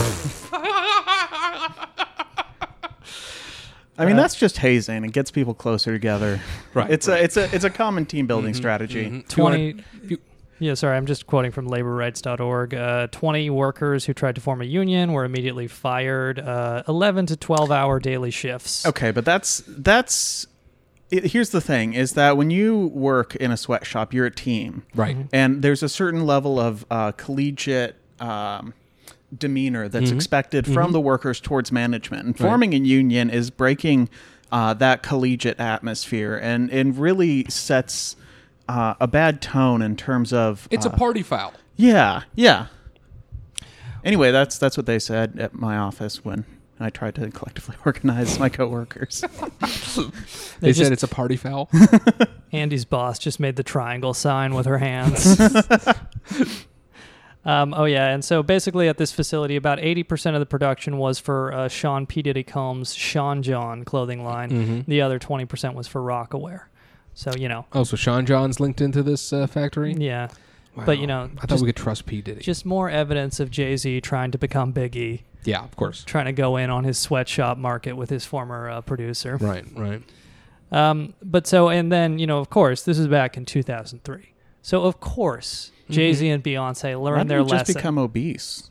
I 3.96 4.06
mean, 4.06 4.16
that's 4.16 4.34
just 4.34 4.58
hazing. 4.58 5.04
It 5.04 5.12
gets 5.12 5.30
people 5.30 5.54
closer 5.54 5.92
together. 5.92 6.40
Right, 6.74 6.90
It's 6.90 7.06
a 7.08 7.22
it's 7.22 7.36
a 7.36 7.54
it's 7.54 7.64
a 7.64 7.70
common 7.70 8.06
team 8.06 8.26
building 8.26 8.52
strategy. 8.54 9.04
Mhm. 9.08 9.24
If 9.30 9.36
you 9.36 9.42
wanna- 9.44 9.56
20 9.72 9.84
if 10.02 10.10
you- 10.10 10.18
Yeah, 10.58 10.74
sorry, 10.74 10.96
I'm 10.96 11.06
just 11.06 11.26
quoting 11.26 11.50
from 11.50 11.68
laborrights.org. 11.68 12.74
Uh, 12.74 13.06
20 13.08 13.50
workers 13.50 14.04
who 14.04 14.14
tried 14.14 14.36
to 14.36 14.40
form 14.40 14.60
a 14.62 14.64
union 14.64 15.12
were 15.12 15.24
immediately 15.24 15.66
fired. 15.66 16.38
Uh, 16.38 16.82
11 16.88 17.26
to 17.26 17.36
12 17.36 17.70
hour 17.70 17.98
daily 17.98 18.30
shifts. 18.30 18.86
Okay, 18.86 19.10
but 19.10 19.24
that's 19.24 19.62
that's. 19.66 20.46
It, 21.10 21.24
here's 21.32 21.50
the 21.50 21.60
thing: 21.60 21.92
is 21.94 22.12
that 22.12 22.36
when 22.36 22.50
you 22.50 22.86
work 22.88 23.34
in 23.36 23.50
a 23.50 23.56
sweatshop, 23.56 24.14
you're 24.14 24.26
a 24.26 24.30
team, 24.30 24.84
Right. 24.94 25.16
and 25.32 25.62
there's 25.62 25.82
a 25.82 25.88
certain 25.88 26.24
level 26.26 26.58
of 26.58 26.86
uh, 26.90 27.12
collegiate. 27.12 27.96
Um, 28.20 28.74
demeanor 29.36 29.88
that's 29.88 30.12
expected 30.12 30.64
from 30.64 30.92
the 30.92 31.00
workers 31.00 31.40
towards 31.40 31.72
management 31.72 32.24
and 32.24 32.38
forming 32.38 32.72
a 32.72 32.76
union 32.76 33.28
is 33.30 33.50
breaking 33.50 34.08
uh, 34.52 34.72
that 34.74 35.02
collegiate 35.02 35.58
atmosphere 35.58 36.36
and 36.40 36.70
and 36.70 36.96
really 36.96 37.44
sets 37.48 38.14
uh, 38.68 38.94
a 39.00 39.06
bad 39.06 39.40
tone 39.42 39.82
in 39.82 39.96
terms 39.96 40.32
of 40.32 40.66
It's 40.70 40.86
a 40.86 40.90
uh, 40.90 40.96
party 40.96 41.22
foul. 41.22 41.52
yeah 41.76 42.22
yeah 42.34 42.66
anyway 44.04 44.30
that's 44.30 44.58
that's 44.58 44.76
what 44.76 44.86
they 44.86 44.98
said 44.98 45.38
at 45.38 45.54
my 45.54 45.76
office 45.76 46.24
when 46.24 46.44
I 46.80 46.90
tried 46.90 47.14
to 47.16 47.30
collectively 47.30 47.76
organize 47.86 48.38
my 48.38 48.48
coworkers. 48.48 49.24
They, 50.60 50.70
just- 50.70 50.80
said 50.80 50.92
it's 50.92 51.02
a 51.04 51.08
party 51.08 51.36
foul. 51.36 51.70
Andy's 52.52 52.84
boss 52.84 53.18
just 53.18 53.38
made 53.38 53.54
the 53.56 53.62
triangle 53.62 54.12
sign 54.14 54.54
with 54.54 54.66
her 54.66 54.78
hands. 54.78 55.38
um, 57.44 57.74
oh 57.74 57.84
yeah, 57.84 58.08
and 58.08 58.24
so 58.24 58.42
basically 58.42 58.88
at 58.88 58.96
this 58.98 59.12
facility, 59.12 59.54
about 59.56 59.78
eighty 59.78 60.02
percent 60.02 60.34
of 60.34 60.40
the 60.40 60.46
production 60.46 60.96
was 60.98 61.18
for 61.18 61.52
uh, 61.52 61.68
Sean 61.68 62.06
P 62.06 62.22
Diddy 62.22 62.42
Combs' 62.42 62.94
Sean 62.94 63.42
John 63.42 63.84
clothing 63.84 64.24
line. 64.24 64.84
The 64.88 65.00
other 65.02 65.18
twenty 65.18 65.44
percent 65.44 65.74
was 65.74 65.86
for 65.86 66.00
Rocawear. 66.00 66.62
So 67.14 67.32
you 67.36 67.48
know, 67.48 67.66
oh, 67.72 67.84
so 67.84 67.96
Sean 67.96 68.26
John's 68.26 68.60
linked 68.60 68.80
into 68.80 69.02
this 69.02 69.32
uh, 69.32 69.46
factory. 69.46 69.94
yeah. 69.94 70.28
But 70.76 70.98
you 70.98 71.06
know, 71.06 71.30
I 71.36 71.40
thought 71.42 71.50
just, 71.50 71.62
we 71.62 71.68
could 71.68 71.76
trust 71.76 72.04
P 72.04 72.20
Diddy. 72.20 72.40
just 72.40 72.66
more 72.66 72.90
evidence 72.90 73.38
of 73.38 73.48
Jay 73.48 73.76
Z 73.76 74.00
trying 74.00 74.32
to 74.32 74.38
become 74.38 74.72
Biggie, 74.72 75.20
yeah, 75.44 75.62
of 75.62 75.76
course. 75.76 76.02
trying 76.02 76.24
to 76.24 76.32
go 76.32 76.56
in 76.56 76.68
on 76.68 76.82
his 76.82 76.98
sweatshop 76.98 77.58
market 77.58 77.92
with 77.92 78.10
his 78.10 78.24
former 78.24 78.68
uh, 78.68 78.80
producer. 78.80 79.36
Right, 79.36 79.64
right. 79.76 80.02
Um, 80.72 81.14
but 81.22 81.46
so, 81.46 81.68
and 81.68 81.92
then, 81.92 82.18
you 82.18 82.26
know, 82.26 82.38
of 82.38 82.50
course, 82.50 82.82
this 82.82 82.98
is 82.98 83.06
back 83.06 83.36
in 83.36 83.44
2003. 83.44 84.32
So, 84.62 84.82
of 84.82 84.98
course, 84.98 85.70
Jay 85.88 86.12
Z 86.12 86.28
and 86.28 86.42
Beyonce 86.42 86.98
Why 86.98 87.10
learned 87.10 87.28
did 87.28 87.34
their 87.34 87.40
you 87.40 87.48
just 87.48 87.72
become 87.72 87.98
obese? 87.98 88.70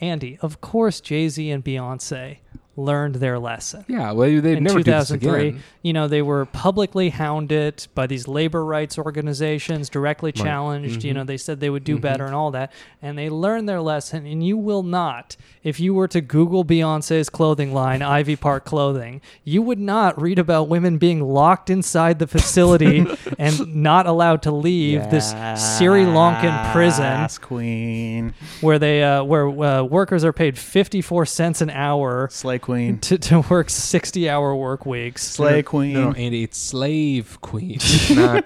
Andy, 0.00 0.38
of 0.42 0.60
course, 0.60 1.00
Jay 1.00 1.28
Z 1.28 1.48
and 1.48 1.64
Beyonce 1.64 2.38
learned 2.76 3.16
their 3.16 3.38
lesson. 3.38 3.84
Yeah, 3.88 4.12
well, 4.12 4.28
they 4.40 4.56
in 4.56 4.64
never 4.64 4.82
do 4.82 4.84
this 4.84 5.08
2003, 5.08 5.48
again. 5.48 5.62
you 5.82 5.92
know, 5.92 6.08
they 6.08 6.22
were 6.22 6.44
publicly 6.46 7.10
hounded 7.10 7.86
by 7.94 8.06
these 8.06 8.28
labor 8.28 8.64
rights 8.64 8.98
organizations, 8.98 9.88
directly 9.88 10.32
challenged. 10.32 11.00
Mm-hmm. 11.00 11.06
You 11.06 11.14
know, 11.14 11.24
they 11.24 11.36
said 11.36 11.60
they 11.60 11.70
would 11.70 11.84
do 11.84 11.98
better 11.98 12.24
and 12.26 12.34
all 12.34 12.50
that, 12.52 12.72
and 13.02 13.16
they 13.16 13.30
learned 13.30 13.68
their 13.68 13.80
lesson. 13.80 14.26
And 14.26 14.44
you 14.46 14.56
will 14.56 14.82
not, 14.82 15.36
if 15.62 15.80
you 15.80 15.94
were 15.94 16.08
to 16.08 16.20
Google 16.20 16.64
Beyonce's 16.64 17.30
clothing 17.30 17.72
line, 17.72 18.02
Ivy 18.02 18.36
Park 18.36 18.64
Clothing, 18.64 19.20
you 19.44 19.62
would 19.62 19.78
not 19.78 20.20
read 20.20 20.38
about 20.38 20.68
women 20.68 20.98
being 20.98 21.22
locked 21.22 21.70
inside 21.70 22.18
the 22.18 22.26
facility 22.26 23.06
and 23.38 23.74
not 23.74 24.06
allowed 24.06 24.42
to 24.42 24.52
leave 24.52 25.10
this 25.10 25.30
Sri 25.30 26.04
Lankan 26.04 26.72
prison 26.72 27.04
Yes, 27.04 27.38
Queen, 27.38 28.34
where 28.60 28.78
they 28.78 29.02
uh, 29.02 29.22
where 29.24 29.48
uh, 29.48 29.82
workers 29.82 30.24
are 30.24 30.32
paid 30.32 30.58
54 30.58 31.26
cents 31.26 31.60
an 31.60 31.70
hour 31.70 32.28
Slay 32.30 32.58
Queen, 32.66 32.98
to, 33.02 33.16
to 33.16 33.40
work 33.42 33.70
60 33.70 34.28
hour 34.28 34.56
work 34.56 34.84
weeks. 34.86 35.22
Slay 35.22 35.62
Queen. 35.62 35.92
No, 35.92 36.10
no, 36.10 36.16
Andy, 36.16 36.42
it's 36.42 36.58
slave 36.58 37.38
queen. 37.40 37.78
Not. 38.10 38.44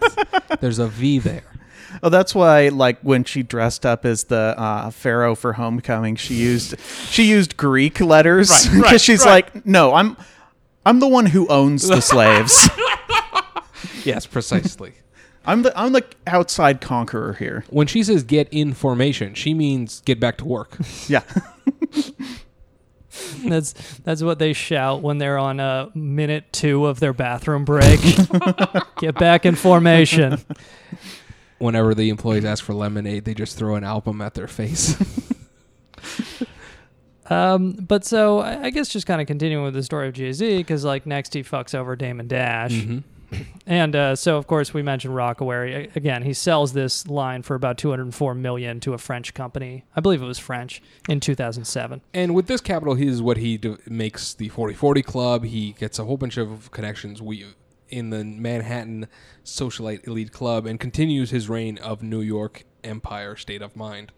there's 0.61 0.78
a 0.78 0.88
V 0.88 1.18
there. 1.20 1.42
Oh, 2.02 2.11
that's 2.11 2.35
why, 2.35 2.68
like 2.68 3.00
when 3.00 3.24
she 3.24 3.42
dressed 3.42 3.87
up 3.87 4.04
as 4.04 4.24
the 4.24 4.54
uh, 4.59 4.90
pharaoh 4.90 5.35
for 5.35 5.54
homecoming, 5.54 6.16
she 6.16 6.35
used 6.35 6.78
she 7.09 7.24
used 7.24 7.56
Greek 7.56 7.98
letters 7.98 8.68
because 8.68 9.02
she's 9.06 9.24
like, 9.24 9.64
no, 9.64 9.94
I'm 9.94 10.18
I'm 10.85 11.00
the 11.00 11.09
one 11.09 11.24
who 11.26 11.48
owns 11.48 11.88
the 11.88 12.02
slaves. 12.02 12.68
Yes, 14.04 14.26
precisely. 14.26 14.92
I'm 15.46 15.62
the 15.62 15.76
I'm 15.78 15.92
the 15.92 16.04
outside 16.26 16.83
conqueror 16.83 17.33
here. 17.33 17.64
when 17.70 17.87
she 17.87 18.02
says 18.02 18.22
get 18.22 18.48
in 18.50 18.74
formation, 18.74 19.33
she 19.33 19.54
means 19.54 20.02
get 20.02 20.20
back 20.20 20.37
to 20.38 20.44
work. 20.44 20.76
Yeah, 21.09 21.22
That's 23.44 23.72
that's 23.98 24.22
what 24.22 24.38
they 24.38 24.52
shout 24.52 25.02
when 25.02 25.18
they're 25.18 25.38
on 25.38 25.61
uh, 25.61 25.90
minute 25.94 26.52
two 26.52 26.87
of 26.87 27.00
their 27.00 27.12
bathroom 27.12 27.64
break. 27.64 28.00
Get 28.98 29.14
back 29.16 29.46
in 29.46 29.54
formation. 29.54 30.38
Whenever 31.59 31.94
the 31.94 32.09
employees 32.09 32.44
ask 32.44 32.64
for 32.64 32.74
lemonade, 32.74 33.24
they 33.24 33.35
just 33.35 33.56
throw 33.59 33.74
an 33.76 33.85
album 33.85 34.20
at 34.20 34.35
their 34.35 34.48
face. 34.48 34.96
Um, 37.30 37.74
but 37.74 38.04
so 38.04 38.40
I, 38.40 38.64
I 38.64 38.70
guess 38.70 38.88
just 38.88 39.06
kind 39.06 39.20
of 39.20 39.28
continuing 39.28 39.64
with 39.64 39.74
the 39.74 39.85
story 39.85 40.09
of 40.09 40.14
Jay 40.14 40.33
Z, 40.33 40.56
because 40.59 40.85
like 40.85 41.06
next 41.06 41.33
he 41.33 41.44
fucks 41.44 41.76
over 41.76 41.94
Damon 41.94 42.26
Dash, 42.26 42.72
and 43.66 43.95
uh, 43.95 44.16
so 44.16 44.37
of 44.37 44.47
course 44.47 44.75
we 44.75 44.83
mentioned 44.83 45.14
Rocawear 45.14 45.95
again. 45.95 46.23
He 46.23 46.33
sells 46.33 46.73
this 46.73 47.07
line 47.07 47.43
for 47.43 47.55
about 47.55 47.79
204 47.79 48.35
million 48.35 48.81
to 48.81 48.95
a 48.95 48.99
French 48.99 49.35
company. 49.35 49.85
I 49.95 50.01
believe 50.01 50.23
it 50.23 50.27
was 50.27 50.38
French 50.38 50.83
in 51.09 51.21
2007. 51.21 52.01
and 52.14 52.35
with 52.35 52.47
this 52.47 52.61
capital, 52.61 52.95
he 52.95 53.07
is 53.07 53.23
what 53.23 53.37
he 53.37 53.59
do, 53.59 53.79
makes 53.87 54.35
the 54.35 54.49
4040 54.49 55.03
Club. 55.03 55.45
He 55.45 55.73
gets 55.73 55.99
a 55.99 56.05
whole 56.05 56.16
bunch 56.16 56.37
of 56.37 56.71
connections 56.71 57.21
we, 57.21 57.47
in 57.88 58.11
the 58.11 58.25
Manhattan 58.25 59.09
socialite 59.45 60.07
elite 60.07 60.33
club 60.33 60.66
and 60.66 60.79
continues 60.79 61.31
his 61.31 61.49
reign 61.49 61.79
of 61.79 62.03
New 62.03 62.21
York 62.21 62.64
empire 62.85 63.37
state 63.37 63.62
of 63.62 63.77
mind. 63.77 64.12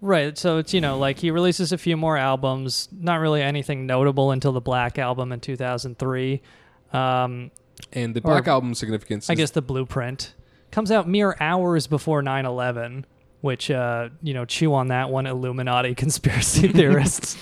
Right. 0.00 0.36
So 0.36 0.58
it's, 0.58 0.74
you 0.74 0.80
know, 0.80 0.98
like 0.98 1.18
he 1.18 1.30
releases 1.30 1.72
a 1.72 1.78
few 1.78 1.96
more 1.96 2.16
albums, 2.16 2.88
not 2.92 3.16
really 3.16 3.42
anything 3.42 3.86
notable 3.86 4.30
until 4.30 4.52
the 4.52 4.60
Black 4.60 4.98
Album 4.98 5.32
in 5.32 5.40
2003. 5.40 6.42
Um, 6.92 7.50
And 7.92 8.14
the 8.14 8.20
Black 8.20 8.46
Or- 8.46 8.50
Album 8.50 8.74
significance 8.74 9.28
I 9.28 9.34
is 9.34 9.36
guess 9.38 9.50
the 9.50 9.62
Blueprint 9.62 10.34
comes 10.70 10.90
out 10.90 11.08
mere 11.08 11.36
hours 11.40 11.86
before 11.86 12.22
9 12.22 12.44
11, 12.46 13.06
which, 13.40 13.70
uh, 13.70 14.08
you 14.22 14.34
know, 14.34 14.44
chew 14.44 14.74
on 14.74 14.88
that 14.88 15.10
one, 15.10 15.26
Illuminati 15.26 15.94
conspiracy 16.04 16.68
theorists. 16.72 17.36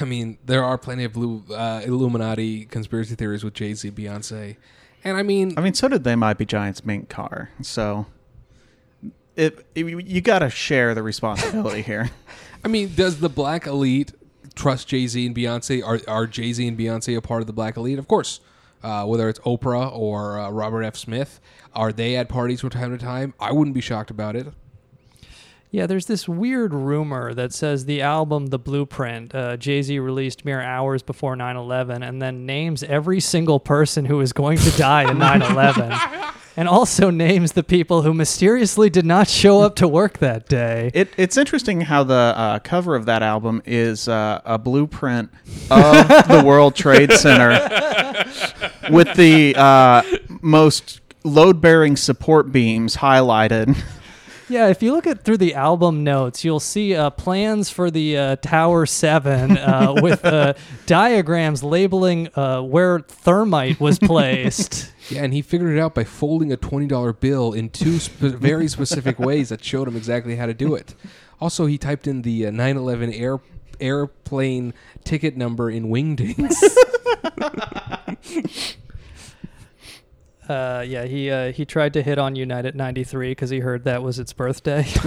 I 0.00 0.04
mean, 0.04 0.38
there 0.44 0.62
are 0.62 0.76
plenty 0.76 1.04
of 1.04 1.12
blue 1.14 1.42
uh, 1.50 1.80
Illuminati 1.84 2.66
conspiracy 2.66 3.14
theories 3.14 3.42
with 3.42 3.54
Jay 3.54 3.72
Z, 3.72 3.90
Beyonce, 3.92 4.56
and 5.04 5.16
I 5.16 5.22
mean, 5.22 5.54
I 5.56 5.62
mean, 5.62 5.72
so 5.74 5.88
did 5.88 6.04
they 6.04 6.14
might 6.14 6.36
be 6.36 6.44
Giants 6.44 6.84
mink 6.84 7.08
car. 7.08 7.50
So, 7.62 8.04
it, 9.34 9.64
it 9.74 9.86
you 9.86 10.20
got 10.20 10.40
to 10.40 10.50
share 10.50 10.94
the 10.94 11.02
responsibility 11.02 11.80
here. 11.82 12.10
I 12.64 12.68
mean, 12.68 12.92
does 12.94 13.20
the 13.20 13.30
Black 13.30 13.66
Elite 13.66 14.12
trust 14.52 14.88
Jay 14.88 15.06
Z 15.06 15.26
and 15.26 15.34
Beyonce? 15.34 15.84
Are 15.84 16.00
are 16.08 16.26
Jay 16.26 16.52
Z 16.52 16.66
and 16.66 16.78
Beyonce 16.78 17.16
a 17.16 17.20
part 17.20 17.40
of 17.40 17.46
the 17.46 17.52
Black 17.52 17.76
Elite? 17.76 17.98
Of 17.98 18.08
course. 18.08 18.40
Uh, 18.82 19.04
whether 19.04 19.28
it's 19.28 19.38
Oprah 19.40 19.96
or 19.96 20.40
uh, 20.40 20.50
Robert 20.50 20.82
F. 20.82 20.96
Smith, 20.96 21.40
are 21.72 21.92
they 21.92 22.16
at 22.16 22.28
parties 22.28 22.62
from 22.62 22.70
time 22.70 22.90
to 22.90 22.98
time? 22.98 23.32
I 23.38 23.52
wouldn't 23.52 23.74
be 23.74 23.80
shocked 23.80 24.10
about 24.10 24.34
it. 24.34 24.48
Yeah, 25.72 25.86
there's 25.86 26.04
this 26.04 26.28
weird 26.28 26.74
rumor 26.74 27.32
that 27.32 27.54
says 27.54 27.86
the 27.86 28.02
album 28.02 28.48
The 28.48 28.58
Blueprint, 28.58 29.34
uh, 29.34 29.56
Jay 29.56 29.80
Z 29.80 29.98
released 30.00 30.44
mere 30.44 30.60
hours 30.60 31.02
before 31.02 31.34
9 31.34 31.56
11, 31.56 32.02
and 32.02 32.20
then 32.20 32.44
names 32.44 32.82
every 32.82 33.20
single 33.20 33.58
person 33.58 34.04
who 34.04 34.20
is 34.20 34.34
going 34.34 34.58
to 34.58 34.70
die 34.72 35.10
in 35.10 35.16
9 35.16 35.40
11, 35.40 35.94
and 36.58 36.68
also 36.68 37.08
names 37.08 37.52
the 37.52 37.62
people 37.62 38.02
who 38.02 38.12
mysteriously 38.12 38.90
did 38.90 39.06
not 39.06 39.28
show 39.28 39.62
up 39.62 39.74
to 39.76 39.88
work 39.88 40.18
that 40.18 40.46
day. 40.46 40.90
It, 40.92 41.08
it's 41.16 41.38
interesting 41.38 41.80
how 41.80 42.04
the 42.04 42.34
uh, 42.36 42.58
cover 42.58 42.94
of 42.94 43.06
that 43.06 43.22
album 43.22 43.62
is 43.64 44.08
uh, 44.08 44.42
a 44.44 44.58
blueprint 44.58 45.30
of 45.70 46.06
the 46.28 46.42
World 46.44 46.76
Trade 46.76 47.12
Center 47.12 47.52
with 48.90 49.14
the 49.16 49.54
uh, 49.56 50.02
most 50.42 51.00
load 51.24 51.62
bearing 51.62 51.96
support 51.96 52.52
beams 52.52 52.96
highlighted. 52.98 53.74
Yeah, 54.52 54.68
if 54.68 54.82
you 54.82 54.92
look 54.92 55.06
at 55.06 55.24
through 55.24 55.38
the 55.38 55.54
album 55.54 56.04
notes, 56.04 56.44
you'll 56.44 56.60
see 56.60 56.94
uh, 56.94 57.08
plans 57.08 57.70
for 57.70 57.90
the 57.90 58.18
uh, 58.18 58.36
Tower 58.36 58.84
Seven 58.84 59.56
uh, 59.56 59.94
with 60.02 60.22
uh, 60.26 60.52
diagrams 60.84 61.64
labeling 61.64 62.28
uh, 62.34 62.60
where 62.60 63.00
thermite 63.00 63.80
was 63.80 63.98
placed. 64.02 64.92
Yeah, 65.08 65.24
and 65.24 65.32
he 65.32 65.40
figured 65.40 65.74
it 65.74 65.80
out 65.80 65.94
by 65.94 66.04
folding 66.04 66.52
a 66.52 66.58
twenty 66.58 66.86
dollar 66.86 67.14
bill 67.14 67.54
in 67.54 67.70
two 67.70 67.98
spe- 67.98 68.12
very 68.20 68.68
specific 68.68 69.18
ways 69.18 69.48
that 69.48 69.64
showed 69.64 69.88
him 69.88 69.96
exactly 69.96 70.36
how 70.36 70.44
to 70.44 70.52
do 70.52 70.74
it. 70.74 70.94
Also, 71.40 71.64
he 71.64 71.78
typed 71.78 72.06
in 72.06 72.20
the 72.20 72.44
uh, 72.46 72.50
9/11 72.50 73.18
air 73.18 73.40
airplane 73.80 74.74
ticket 75.02 75.34
number 75.34 75.70
in 75.70 75.86
Wingdings. 75.86 76.54
Uh, 80.48 80.84
yeah, 80.86 81.04
he 81.04 81.30
uh, 81.30 81.52
he 81.52 81.64
tried 81.64 81.92
to 81.92 82.02
hit 82.02 82.18
on 82.18 82.36
United 82.36 82.74
'93 82.74 83.30
because 83.30 83.50
he 83.50 83.60
heard 83.60 83.84
that 83.84 84.02
was 84.02 84.18
its 84.18 84.32
birthday. 84.32 84.86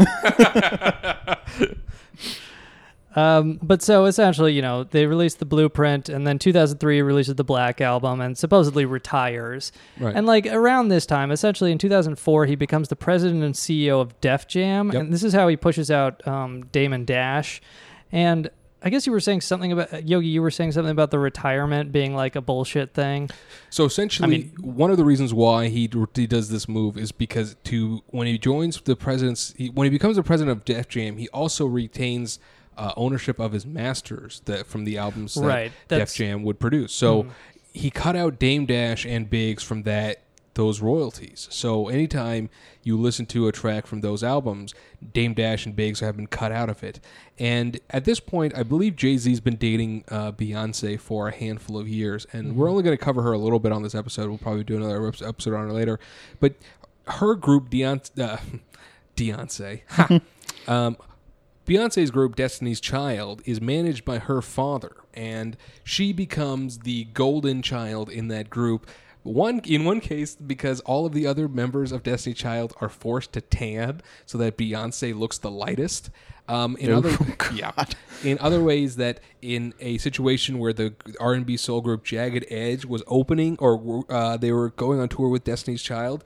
um, 3.16 3.60
but 3.62 3.82
so 3.82 4.06
essentially, 4.06 4.54
you 4.54 4.62
know, 4.62 4.84
they 4.84 5.06
released 5.06 5.40
the 5.40 5.46
Blueprint, 5.46 6.10
and 6.10 6.26
then 6.28 6.40
2003 6.40 7.02
releases 7.02 7.36
the 7.36 7.44
Black 7.44 7.82
Album, 7.82 8.22
and 8.22 8.38
supposedly 8.38 8.86
retires. 8.86 9.72
Right. 10.00 10.16
And 10.16 10.26
like 10.26 10.46
around 10.48 10.90
this 10.90 11.06
time, 11.06 11.32
essentially 11.32 11.72
in 11.72 11.78
2004, 11.78 12.46
he 12.46 12.56
becomes 12.56 12.90
the 12.90 12.96
president 12.96 13.44
and 13.44 13.56
CEO 13.56 14.02
of 14.02 14.20
Def 14.22 14.48
Jam, 14.48 14.92
Yep. 14.92 15.02
and 15.02 15.14
this 15.14 15.24
is 15.24 15.34
how 15.34 15.48
he 15.48 15.58
pushes 15.58 15.90
out 15.92 16.26
um, 16.28 16.66
Damon 16.68 17.06
Dash, 17.06 17.62
and. 18.12 18.50
I 18.86 18.90
guess 18.90 19.08
you 19.08 19.12
were 19.12 19.20
saying 19.20 19.42
something 19.42 19.72
about 19.72 20.08
Yogi. 20.08 20.28
You 20.28 20.44
were 20.44 20.52
saying 20.52 20.74
something 20.74 20.92
about 20.92 21.10
the 21.10 21.18
retirement 21.18 21.92
being 21.92 22.16
like 22.16 22.36
a 22.36 22.42
bullshit 22.42 22.94
thing. 22.94 23.32
So 23.72 23.86
essentially, 23.86 24.28
I 24.28 24.30
mean, 24.30 24.54
one 24.62 24.92
of 24.92 24.98
the 24.98 25.04
reasons 25.04 25.34
why 25.34 25.70
he, 25.70 25.90
he 26.14 26.28
does 26.28 26.50
this 26.50 26.70
move 26.70 26.96
is 26.96 27.12
because 27.12 27.56
to 27.66 28.04
when 28.08 28.28
he 28.28 28.38
joins 28.38 28.80
the 28.80 28.96
president's 28.96 29.56
he, 29.58 29.70
when 29.70 29.86
he 29.86 29.90
becomes 29.90 30.18
the 30.18 30.24
president 30.24 30.56
of 30.56 30.66
Def 30.66 30.88
Jam, 30.88 31.18
he 31.18 31.28
also 31.30 31.66
retains 31.66 32.38
uh, 32.78 32.94
ownership 32.96 33.40
of 33.40 33.54
his 33.54 33.66
masters 33.66 34.44
that 34.46 34.68
from 34.68 34.86
the 34.86 35.00
albums 35.00 35.34
that 35.34 35.42
Right, 35.42 35.72
Def 35.88 36.14
Jam 36.14 36.44
would 36.44 36.60
produce. 36.60 36.94
So 36.94 37.26
he 37.74 37.90
cut 37.90 38.16
out 38.16 38.38
Dame 38.38 38.68
Dash 38.68 39.04
and 39.04 39.28
Biggs 39.28 39.64
from 39.64 39.82
that 39.84 40.22
those 40.56 40.82
royalties. 40.82 41.48
So 41.52 41.90
anytime 41.90 42.50
you 42.84 42.98
listen 42.98 43.26
to 43.28 43.48
a 43.48 43.52
track 43.52 43.86
from 43.86 44.02
those 44.02 44.24
albums, 44.24 44.74
Dame 45.14 45.34
Dash 45.34 45.66
and 45.66 45.76
Biggs 45.76 46.00
have 46.00 46.16
been 46.16 46.28
cut 46.28 46.52
out 46.52 46.70
of 46.70 46.84
it. 46.84 47.00
And 47.38 47.80
at 47.90 48.06
this 48.06 48.20
point, 48.20 48.58
I 48.58 48.64
believe 48.64 48.96
Jay 48.96 49.18
Z's 49.18 49.42
been 49.42 49.58
dating 49.58 50.06
uh, 50.10 50.32
Beyonce 50.32 51.00
for 51.00 51.28
a 51.28 51.36
handful 51.36 51.78
of 51.78 51.88
years, 51.88 52.26
and 52.32 52.56
we're 52.56 52.70
only 52.70 52.84
going 52.84 52.98
to 52.98 53.04
cover 53.04 53.22
her 53.22 53.34
a 53.34 53.38
little 53.38 53.60
bit 53.60 53.72
on 53.72 53.84
this 53.84 53.94
episode. 53.94 54.30
We'll 54.30 54.38
probably 54.38 54.64
do 54.64 54.78
another 54.78 55.06
episode 55.08 55.54
on 55.54 55.68
her 55.68 55.74
later. 55.74 56.00
But 56.40 56.56
her 57.08 57.36
group, 57.36 57.70
Deon- 57.70 58.20
uh, 58.20 58.38
Beyonce, 59.18 59.82
um, 60.70 60.98
Beyonce's 61.66 62.12
group, 62.12 62.36
Destiny's 62.36 62.80
Child, 62.80 63.42
is 63.46 63.60
managed 63.60 64.06
by 64.06 64.20
her 64.20 64.42
father, 64.42 64.96
and 65.14 65.58
she 65.84 66.14
becomes 66.14 66.80
the 66.80 67.06
golden 67.06 67.62
child 67.62 68.10
in 68.10 68.28
that 68.30 68.50
group. 68.50 68.88
One 69.26 69.60
in 69.66 69.86
one 69.86 70.02
case 70.02 70.36
because 70.36 70.82
all 70.82 71.08
of 71.08 71.14
the 71.14 71.26
other 71.26 71.48
members 71.48 71.92
of 71.92 72.04
Destiny 72.04 72.36
Child 72.36 72.76
are 72.80 72.90
forced 72.90 73.34
to 73.34 73.42
tan 73.42 74.02
so 74.28 74.38
that 74.38 74.56
Beyonce 74.56 75.18
looks 75.18 75.40
the 75.40 75.50
lightest. 75.50 76.12
Um, 76.48 76.78
in 76.78 76.92
other 76.92 77.18
yeah, 77.54 77.72
in 78.24 78.38
other 78.38 78.64
ways 78.64 78.98
that 78.98 79.22
in 79.42 79.74
a 79.80 79.98
situation 79.98 80.60
where 80.60 80.74
the 80.74 80.94
R 81.20 81.34
and 81.34 81.44
B 81.44 81.58
soul 81.58 81.82
group 81.82 82.04
Jagged 82.04 82.46
Edge 82.52 82.86
was 82.86 83.02
opening 83.08 83.58
or 83.60 84.04
uh, 84.12 84.38
they 84.38 84.52
were 84.52 84.70
going 84.70 85.00
on 85.00 85.10
tour 85.10 85.28
with 85.28 85.44
Destiny's 85.44 85.82
Child, 85.82 86.24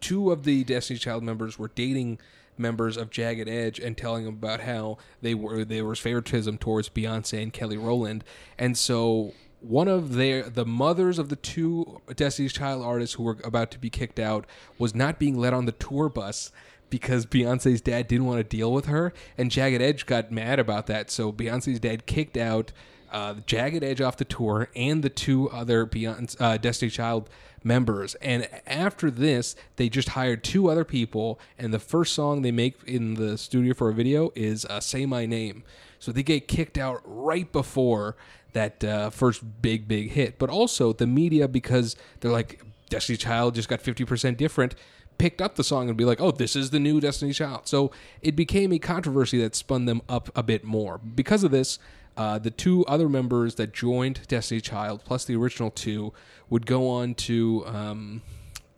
two 0.00 0.32
of 0.32 0.44
the 0.44 0.64
Destiny's 0.64 1.02
Child 1.02 1.22
members 1.22 1.58
were 1.58 1.68
dating 1.68 2.20
members 2.56 2.96
of 2.96 3.10
Jagged 3.10 3.50
Edge 3.50 3.78
and 3.78 3.98
telling 3.98 4.24
them 4.24 4.32
about 4.32 4.60
how 4.60 4.96
they 5.20 5.34
were 5.34 5.62
there 5.62 5.84
was 5.84 5.98
favoritism 5.98 6.56
towards 6.56 6.88
Beyonce 6.88 7.42
and 7.42 7.52
Kelly 7.52 7.76
Rowland, 7.76 8.24
and 8.58 8.78
so 8.78 9.34
one 9.60 9.88
of 9.88 10.14
their 10.14 10.48
the 10.48 10.64
mothers 10.64 11.18
of 11.18 11.28
the 11.28 11.36
two 11.36 12.00
Destiny's 12.16 12.52
Child 12.52 12.82
artists 12.82 13.16
who 13.16 13.22
were 13.22 13.38
about 13.44 13.70
to 13.72 13.78
be 13.78 13.90
kicked 13.90 14.18
out 14.18 14.46
was 14.78 14.94
not 14.94 15.18
being 15.18 15.38
let 15.38 15.52
on 15.52 15.66
the 15.66 15.72
tour 15.72 16.08
bus 16.08 16.50
because 16.88 17.24
Beyonce's 17.24 17.80
dad 17.80 18.08
didn't 18.08 18.26
want 18.26 18.38
to 18.38 18.44
deal 18.44 18.72
with 18.72 18.86
her, 18.86 19.12
and 19.38 19.50
Jagged 19.50 19.80
Edge 19.80 20.06
got 20.06 20.32
mad 20.32 20.58
about 20.58 20.86
that. 20.88 21.10
So 21.10 21.32
Beyonce's 21.32 21.78
dad 21.78 22.06
kicked 22.06 22.36
out 22.36 22.72
uh, 23.10 23.34
Jagged 23.46 23.82
Edge 23.82 24.00
off 24.00 24.16
the 24.16 24.24
tour 24.24 24.68
and 24.76 25.02
the 25.02 25.08
two 25.08 25.50
other 25.50 25.86
Beyonce, 25.86 26.36
uh, 26.40 26.56
Destiny 26.56 26.90
Child 26.90 27.28
members. 27.62 28.14
And 28.16 28.48
after 28.66 29.10
this, 29.10 29.56
they 29.76 29.88
just 29.88 30.10
hired 30.10 30.44
two 30.44 30.70
other 30.70 30.84
people, 30.84 31.40
and 31.58 31.74
the 31.74 31.78
first 31.78 32.14
song 32.14 32.42
they 32.42 32.52
make 32.52 32.76
in 32.86 33.14
the 33.14 33.36
studio 33.36 33.74
for 33.74 33.90
a 33.90 33.94
video 33.94 34.32
is 34.34 34.64
uh, 34.66 34.80
"Say 34.80 35.06
My 35.06 35.26
Name." 35.26 35.64
So 35.98 36.12
they 36.12 36.22
get 36.22 36.48
kicked 36.48 36.78
out 36.78 37.02
right 37.04 37.50
before 37.52 38.16
that 38.52 38.82
uh, 38.84 39.10
first 39.10 39.62
big 39.62 39.88
big 39.88 40.10
hit. 40.10 40.38
But 40.38 40.50
also 40.50 40.92
the 40.92 41.06
media 41.06 41.48
because 41.48 41.96
they're 42.20 42.30
like 42.30 42.62
Destiny 42.88 43.16
Child 43.16 43.54
just 43.54 43.68
got 43.68 43.80
fifty 43.80 44.04
percent 44.04 44.38
different 44.38 44.74
picked 45.20 45.42
up 45.42 45.54
the 45.56 45.62
song 45.62 45.88
and 45.88 45.98
be 45.98 46.04
like, 46.04 46.20
"Oh, 46.20 46.30
this 46.30 46.56
is 46.56 46.70
the 46.70 46.80
new 46.80 46.98
Destiny 46.98 47.32
Child." 47.32 47.68
So 47.68 47.90
it 48.22 48.34
became 48.34 48.72
a 48.72 48.78
controversy 48.78 49.38
that 49.42 49.54
spun 49.54 49.84
them 49.84 50.00
up 50.08 50.30
a 50.34 50.42
bit 50.42 50.64
more. 50.64 50.96
Because 50.98 51.44
of 51.44 51.50
this, 51.50 51.78
uh, 52.16 52.38
the 52.38 52.50
two 52.50 52.84
other 52.86 53.08
members 53.08 53.56
that 53.56 53.72
joined 53.72 54.26
Destiny 54.28 54.62
Child, 54.62 55.02
plus 55.04 55.26
the 55.26 55.36
original 55.36 55.70
two, 55.70 56.12
would 56.48 56.66
go 56.66 56.88
on 56.88 57.14
to 57.14 57.64
um, 57.66 58.22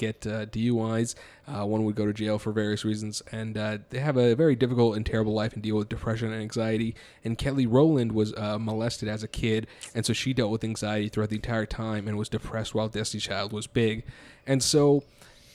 get 0.03 0.27
uh, 0.27 0.47
DUIs. 0.47 1.15
Uh, 1.47 1.65
one 1.65 1.85
would 1.85 1.95
go 1.95 2.07
to 2.07 2.13
jail 2.13 2.39
for 2.39 2.53
various 2.53 2.85
reasons, 2.85 3.23
and 3.31 3.57
uh, 3.57 3.79
they 3.91 4.01
have 4.01 4.17
a 4.17 4.35
very 4.35 4.57
difficult 4.57 4.97
and 4.97 5.07
terrible 5.07 5.33
life 5.33 5.53
and 5.55 5.63
deal 5.63 5.77
with 5.77 5.89
depression 5.89 6.33
and 6.33 6.43
anxiety. 6.43 6.95
And 7.25 7.39
Kelly 7.39 7.67
Rowland 7.67 8.13
was 8.13 8.35
uh, 8.35 8.59
molested 8.59 9.09
as 9.09 9.23
a 9.23 9.29
kid, 9.29 9.67
and 9.95 10.05
so 10.05 10.13
she 10.13 10.33
dealt 10.33 10.51
with 10.51 10.65
anxiety 10.65 11.09
throughout 11.09 11.31
the 11.31 11.37
entire 11.37 11.67
time 11.67 12.09
and 12.09 12.19
was 12.19 12.29
depressed 12.29 12.75
while 12.75 12.89
Destiny 12.89 13.21
Child 13.21 13.53
was 13.53 13.67
big. 13.67 14.05
And 14.47 14.63
so 14.63 15.05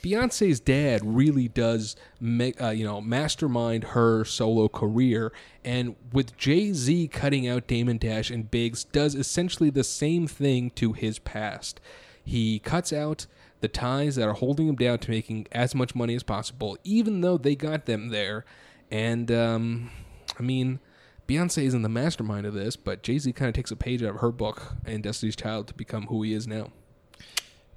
Beyonce's 0.01 0.59
dad 0.59 1.01
really 1.03 1.47
does 1.47 1.95
make 2.19 2.61
uh, 2.61 2.69
you 2.69 2.85
know 2.85 3.01
mastermind 3.01 3.83
her 3.95 4.23
solo 4.23 4.69
career, 4.69 5.33
and 5.65 5.95
with 6.13 6.37
Jay 6.37 6.71
Z 6.71 7.09
cutting 7.09 7.47
out 7.47 7.67
Damon 7.67 7.97
Dash 7.97 8.29
and 8.29 8.49
Biggs, 8.49 8.85
does 8.85 9.15
essentially 9.15 9.69
the 9.69 9.83
same 9.83 10.27
thing 10.27 10.69
to 10.71 10.93
his 10.93 11.19
past. 11.19 11.81
He 12.23 12.59
cuts 12.59 12.93
out 12.93 13.25
the 13.59 13.67
ties 13.67 14.15
that 14.15 14.27
are 14.27 14.33
holding 14.33 14.67
him 14.67 14.75
down 14.75 14.99
to 14.99 15.11
making 15.11 15.47
as 15.51 15.73
much 15.73 15.95
money 15.95 16.15
as 16.15 16.23
possible, 16.23 16.77
even 16.83 17.21
though 17.21 17.37
they 17.37 17.55
got 17.55 17.85
them 17.85 18.09
there. 18.09 18.45
And 18.91 19.31
um, 19.31 19.91
I 20.39 20.43
mean, 20.43 20.79
Beyonce 21.27 21.63
isn't 21.63 21.81
the 21.81 21.89
mastermind 21.89 22.45
of 22.45 22.53
this, 22.53 22.75
but 22.75 23.03
Jay 23.03 23.17
Z 23.17 23.31
kind 23.33 23.49
of 23.49 23.55
takes 23.55 23.71
a 23.71 23.75
page 23.75 24.01
out 24.03 24.15
of 24.15 24.21
her 24.21 24.31
book 24.31 24.75
and 24.85 25.03
Destiny's 25.03 25.35
Child 25.35 25.67
to 25.67 25.73
become 25.73 26.07
who 26.07 26.23
he 26.23 26.33
is 26.33 26.47
now. 26.47 26.71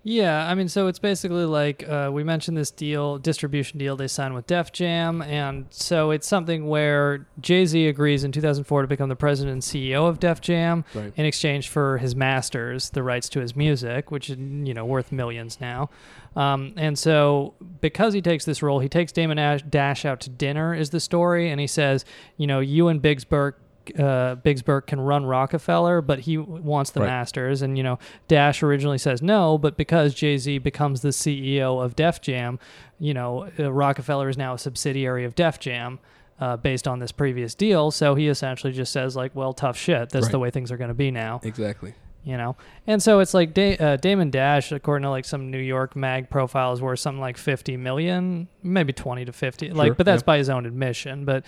Yeah, 0.03 0.49
I 0.49 0.55
mean, 0.55 0.69
so 0.69 0.87
it's 0.87 0.99
basically 0.99 1.45
like 1.45 1.87
uh, 1.87 2.09
we 2.11 2.25
mentioned 2.25 2.57
this 2.57 2.71
deal, 2.71 3.19
distribution 3.19 3.79
deal 3.79 3.97
they 3.97 4.09
signed 4.09 4.33
with 4.35 4.47
Def 4.47 4.73
Jam, 4.73 5.21
and 5.21 5.67
so 5.69 6.11
it's 6.11 6.27
something 6.27 6.69
where 6.69 7.27
Jay 7.39 7.67
Z 7.67 7.87
agrees 7.87 8.25
in 8.25 8.33
2004 8.33 8.81
to 8.81 8.89
become 8.89 9.11
the 9.11 9.17
president 9.17 9.53
and 9.53 9.63
CEO 9.63 10.09
of 10.09 10.19
Def 10.19 10.41
Jam 10.41 10.85
Right. 10.95 11.13
in 11.17 11.27
exchange 11.27 11.69
for 11.69 11.99
his 11.99 12.17
masters, 12.17 12.89
the 12.91 13.03
rights 13.03 13.29
to 13.31 13.41
his 13.41 13.55
music, 13.55 14.11
which 14.11 14.31
is 14.31 14.39
you 14.39 14.73
know 14.73 14.87
worth 14.87 15.13
millions 15.13 15.61
now. 15.61 15.91
Um, 16.35 16.73
and 16.79 16.99
so 16.99 17.53
because 17.83 18.15
he 18.15 18.23
takes 18.23 18.47
this 18.47 18.63
role, 18.63 18.79
he 18.79 18.89
takes 18.89 19.13
Damon 19.13 19.39
Ash- 19.39 19.63
Dash 19.69 20.07
out 20.07 20.21
to 20.21 20.31
dinner, 20.31 20.73
is 20.75 20.89
the 20.91 21.01
story, 21.01 21.51
and 21.51 21.61
he 21.61 21.67
says, 21.67 22.07
you 22.39 22.47
know, 22.47 22.61
you 22.61 22.89
and 22.89 23.03
Biggs 23.03 23.25
Burke 23.25 23.61
uh, 23.99 24.37
Burke 24.65 24.87
can 24.87 25.01
run 25.01 25.25
Roc-A-Fella, 25.27 26.03
but 26.03 26.21
he 26.21 26.39
wants 26.39 26.91
the 26.91 27.01
Right. 27.01 27.07
Masters. 27.07 27.63
And, 27.63 27.77
you 27.77 27.83
know, 27.85 27.99
Dash 28.29 28.63
originally 28.63 28.99
says 28.99 29.23
no, 29.23 29.59
but 29.59 29.77
because 29.77 30.15
Jay 30.15 30.37
Z 30.37 30.59
becomes 30.59 31.01
the 31.03 31.09
CEO 31.11 31.83
of 31.83 31.97
Def 31.97 32.21
Jam, 32.21 32.59
you 32.99 33.15
know, 33.15 33.49
uh, 33.59 33.73
Roc-A-Fella 33.73 34.29
is 34.29 34.37
now 34.37 34.55
a 34.55 34.59
subsidiary 34.59 35.25
of 35.25 35.35
Def 35.35 35.59
Jam. 35.59 35.99
Uh, 36.39 36.57
based 36.57 36.89
on 36.89 37.01
this 37.01 37.13
previous 37.13 37.55
deal, 37.55 37.91
so 37.91 38.15
he 38.15 38.27
essentially 38.27 38.73
just 38.73 38.91
says 38.95 39.15
like, 39.15 39.37
"Well, 39.37 39.53
tough 39.53 39.77
shit. 39.77 40.09
That's 40.09 40.29
the 40.29 40.39
way 40.39 40.49
things 40.51 40.73
are 40.73 40.79
going 40.79 40.89
to 40.89 40.95
be 40.95 41.11
now." 41.11 41.39
Exactly. 41.45 41.93
you 42.25 42.35
know 42.37 42.57
and 42.87 43.03
so 43.03 43.21
it's 43.21 43.35
like 43.35 43.53
da- 43.53 43.77
uh, 43.77 43.97
damon 43.97 44.31
dash 44.31 44.73
according 44.73 45.03
to 45.03 45.11
like 45.11 45.25
some 45.27 45.51
new 45.51 45.59
york 45.59 45.95
mag 45.97 46.29
profiles 46.31 46.81
worth 46.83 46.99
something 46.99 47.21
like 47.21 47.37
50 47.39 47.77
million 47.79 48.49
maybe 48.63 48.93
20 48.93 49.25
to 49.27 49.33
50 49.33 49.71
like 49.73 49.97
but 49.99 50.05
that's 50.07 50.21
yeah. 50.23 50.27
by 50.27 50.37
his 50.39 50.49
own 50.51 50.65
admission 50.67 51.25
but 51.27 51.45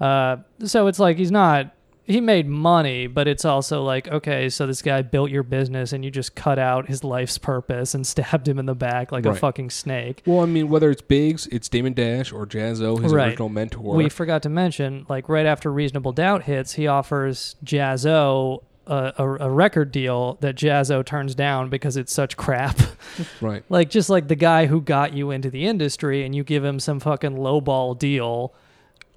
uh 0.00 0.36
so 0.64 0.86
it's 0.88 0.98
like 0.98 1.16
he's 1.16 1.30
not 1.32 1.75
he 2.06 2.20
made 2.20 2.46
money 2.46 3.06
but 3.06 3.26
it's 3.28 3.44
also 3.44 3.82
like 3.82 4.06
okay 4.08 4.48
so 4.48 4.66
this 4.66 4.80
guy 4.82 5.02
built 5.02 5.30
your 5.30 5.42
business 5.42 5.92
and 5.92 6.04
you 6.04 6.10
just 6.10 6.34
cut 6.34 6.58
out 6.58 6.86
his 6.88 7.02
life's 7.04 7.36
purpose 7.38 7.94
and 7.94 8.06
stabbed 8.06 8.46
him 8.48 8.58
in 8.58 8.66
the 8.66 8.74
back 8.74 9.10
like 9.12 9.26
a 9.26 9.34
fucking 9.34 9.68
snake 9.70 10.22
Well, 10.26 10.40
I 10.40 10.46
mean, 10.46 10.68
whether 10.68 10.90
it's 10.90 11.02
Biggs, 11.02 11.46
it's 11.48 11.68
Damon 11.68 11.92
Dash, 11.94 12.32
or 12.32 12.46
Jaz-O, 12.46 12.96
his 12.98 13.12
Right. 13.12 13.28
original 13.28 13.48
mentor. 13.48 13.94
we 13.94 14.08
forgot 14.08 14.42
to 14.42 14.48
mention 14.48 15.04
like 15.08 15.28
right 15.28 15.46
after 15.46 15.72
reasonable 15.72 16.12
doubt 16.12 16.44
hits 16.44 16.74
he 16.74 16.86
offers 16.86 17.56
Jaz-O 17.64 18.62
a, 18.88 19.12
a, 19.18 19.34
a 19.46 19.50
record 19.50 19.90
deal 19.90 20.38
that 20.42 20.54
Jaz-O 20.54 21.02
turns 21.02 21.34
down 21.34 21.68
because 21.70 21.96
it's 21.96 22.12
such 22.12 22.36
crap 22.36 22.78
right. 23.40 23.64
like 23.68 23.90
just 23.90 24.08
like 24.08 24.28
the 24.28 24.36
guy 24.36 24.66
who 24.66 24.80
got 24.80 25.12
you 25.12 25.32
into 25.32 25.50
the 25.50 25.66
industry 25.66 26.24
and 26.24 26.34
you 26.36 26.44
give 26.44 26.64
him 26.64 26.78
some 26.78 27.00
fucking 27.00 27.34
lowball 27.36 27.98
deal 27.98 28.54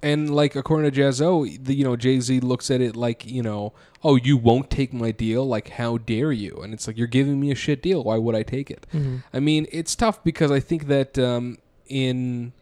And 0.02 0.34
like 0.34 0.56
according 0.56 0.90
to 0.90 1.00
Jaz-O, 1.00 1.44
the, 1.44 1.74
you 1.74 1.84
know 1.84 1.94
Jay 1.96 2.20
Z 2.20 2.40
looks 2.40 2.70
at 2.70 2.80
it 2.80 2.96
like 2.96 3.26
you 3.26 3.42
know, 3.42 3.72
oh, 4.02 4.16
you 4.16 4.36
won't 4.36 4.70
take 4.70 4.92
my 4.92 5.10
deal. 5.12 5.46
Like, 5.46 5.70
how 5.70 5.98
dare 5.98 6.32
you? 6.32 6.60
And 6.62 6.72
it's 6.72 6.86
like 6.86 6.96
you're 6.96 7.06
giving 7.06 7.38
me 7.38 7.50
a 7.50 7.54
shit 7.54 7.82
deal. 7.82 8.04
Why 8.04 8.16
would 8.16 8.34
I 8.34 8.42
take 8.42 8.70
it? 8.70 8.86
I 9.34 9.40
mean, 9.40 9.66
it's 9.70 9.94
tough 9.94 10.22
because 10.24 10.50
I 10.50 10.60
think 10.60 10.86
that 10.86 11.18
um, 11.18 11.58
in 11.86 12.52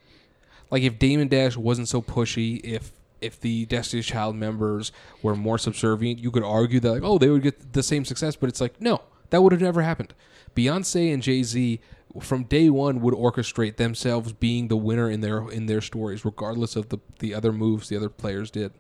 like 0.71 0.83
if 0.83 0.99
Damon 0.99 1.29
Dash 1.29 1.57
wasn't 1.57 1.89
so 1.89 2.03
pushy, 2.03 2.61
if 2.65 2.93
if 3.21 3.41
the 3.41 3.67
Destiny's 3.67 4.07
Child 4.07 4.37
members 4.37 4.93
were 5.23 5.35
more 5.35 5.59
subservient, 5.59 6.19
you 6.19 6.31
could 6.31 6.45
argue 6.45 6.81
that 6.81 6.91
like, 6.91 7.03
oh, 7.05 7.19
they 7.19 7.29
would 7.29 7.43
get 7.43 7.73
the 7.73 7.83
same 7.83 8.05
success. 8.05 8.37
But 8.37 8.49
it's 8.49 8.61
like, 8.61 8.81
no, 8.81 9.03
that 9.31 9.43
would 9.43 9.53
have 9.53 9.61
never 9.61 9.83
happened. 9.83 10.15
Beyonce 10.57 11.13
and 11.13 11.23
Jay 11.23 11.43
Z 11.43 11.81
from 12.21 12.45
day 12.45 12.71
one 12.71 13.01
would 13.01 13.15
orchestrate 13.15 13.77
themselves 13.77 14.33
being 14.33 14.69
the 14.69 14.77
winner 14.77 15.11
in 15.11 15.21
their 15.21 15.49
in 15.51 15.67
their 15.67 15.81
stories, 15.81 16.25
regardless 16.25 16.77
of 16.77 16.89
the 16.89 16.99
the 17.19 17.35
other 17.35 17.53
moves 17.53 17.89
the 17.89 17.97
other 17.97 18.09
players 18.09 18.51
did. 18.51 18.73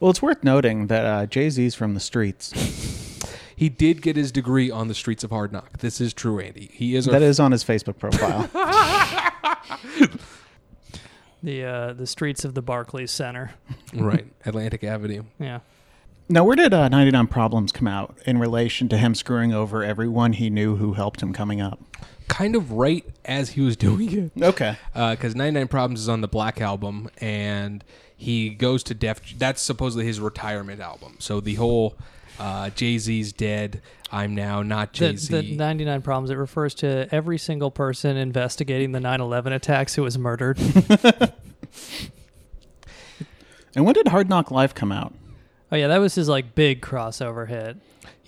Well, 0.00 0.10
it's 0.10 0.22
worth 0.22 0.42
noting 0.44 0.88
that 0.88 1.04
uh, 1.04 1.26
Jay 1.26 1.50
Z's 1.50 1.74
from 1.74 1.94
the 1.94 2.00
streets. 2.00 2.52
He 3.54 3.68
did 3.68 4.02
get 4.02 4.16
his 4.16 4.30
degree 4.30 4.70
on 4.70 4.86
the 4.88 4.94
streets 4.94 5.24
of 5.24 5.30
Hard 5.30 5.52
Knock. 5.52 5.78
This 5.78 6.00
is 6.00 6.14
true, 6.14 6.38
Andy. 6.38 6.70
He 6.72 6.94
is. 6.94 7.08
Our, 7.08 7.12
That 7.12 7.22
is 7.22 7.40
on 7.40 7.52
his 7.52 7.64
Facebook 7.64 7.98
profile. 7.98 8.48
the 11.42 11.64
uh 11.64 11.92
the 11.92 12.06
streets 12.06 12.44
of 12.44 12.54
the 12.54 12.62
barclays 12.62 13.10
center 13.10 13.52
right. 13.94 14.26
Atlantic 14.44 14.84
Avenue. 14.84 15.24
yeah 15.38 15.60
now, 16.30 16.44
where 16.44 16.56
did 16.56 16.74
uh, 16.74 16.90
99 16.90 17.26
Problems 17.28 17.72
come 17.72 17.88
out 17.88 18.18
in 18.26 18.36
relation 18.36 18.86
to 18.90 18.98
him 18.98 19.14
screwing 19.14 19.54
over 19.54 19.82
everyone 19.82 20.34
he 20.34 20.50
knew 20.50 20.76
who 20.76 20.92
helped 20.92 21.22
him 21.22 21.32
coming 21.32 21.62
up? 21.62 21.80
Kind 22.28 22.54
of 22.54 22.72
right 22.72 23.04
as 23.24 23.50
he 23.50 23.60
was 23.62 23.76
doing 23.86 24.30
it. 24.36 24.42
Okay. 24.42 24.76
because 24.94 25.34
99 25.34 25.68
Problems 25.68 26.00
is 26.00 26.08
on 26.08 26.20
the 26.20 26.28
Black 26.28 26.60
Album, 26.60 27.10
and 27.18 27.82
he 28.16 28.50
goes 28.50 28.82
to 28.84 28.94
Def. 28.94 29.20
That's 29.38 29.60
supposedly 29.62 30.04
his 30.06 30.20
retirement 30.20 30.80
album. 30.80 31.16
So 31.18 31.40
the 31.40 31.54
whole 31.54 31.96
uh, 32.38 32.70
Jay 32.70 32.98
Z's 32.98 33.32
dead. 33.32 33.80
I'm 34.10 34.34
now 34.34 34.62
not 34.62 34.92
the, 34.94 35.10
Jay 35.10 35.16
Z. 35.16 35.34
the 35.34 35.56
99 35.56 36.00
problems 36.02 36.30
it 36.30 36.36
refers 36.36 36.74
to 36.76 37.06
every 37.12 37.36
single 37.36 37.70
person 37.70 38.16
investigating 38.16 38.92
the 38.92 39.00
9-11 39.00 39.52
attacks 39.54 39.94
who 39.96 40.02
was 40.02 40.16
murdered 40.16 40.58
And 43.76 43.84
when 43.84 43.92
did 43.94 44.08
Hard 44.08 44.28
Knock 44.30 44.50
Life 44.50 44.74
come 44.74 44.92
out? 44.92 45.12
oh 45.70 45.76
yeah 45.76 45.88
that 45.88 45.98
was 45.98 46.14
his 46.14 46.26
like 46.26 46.54
big 46.54 46.80
crossover 46.80 47.46
hit 47.46 47.76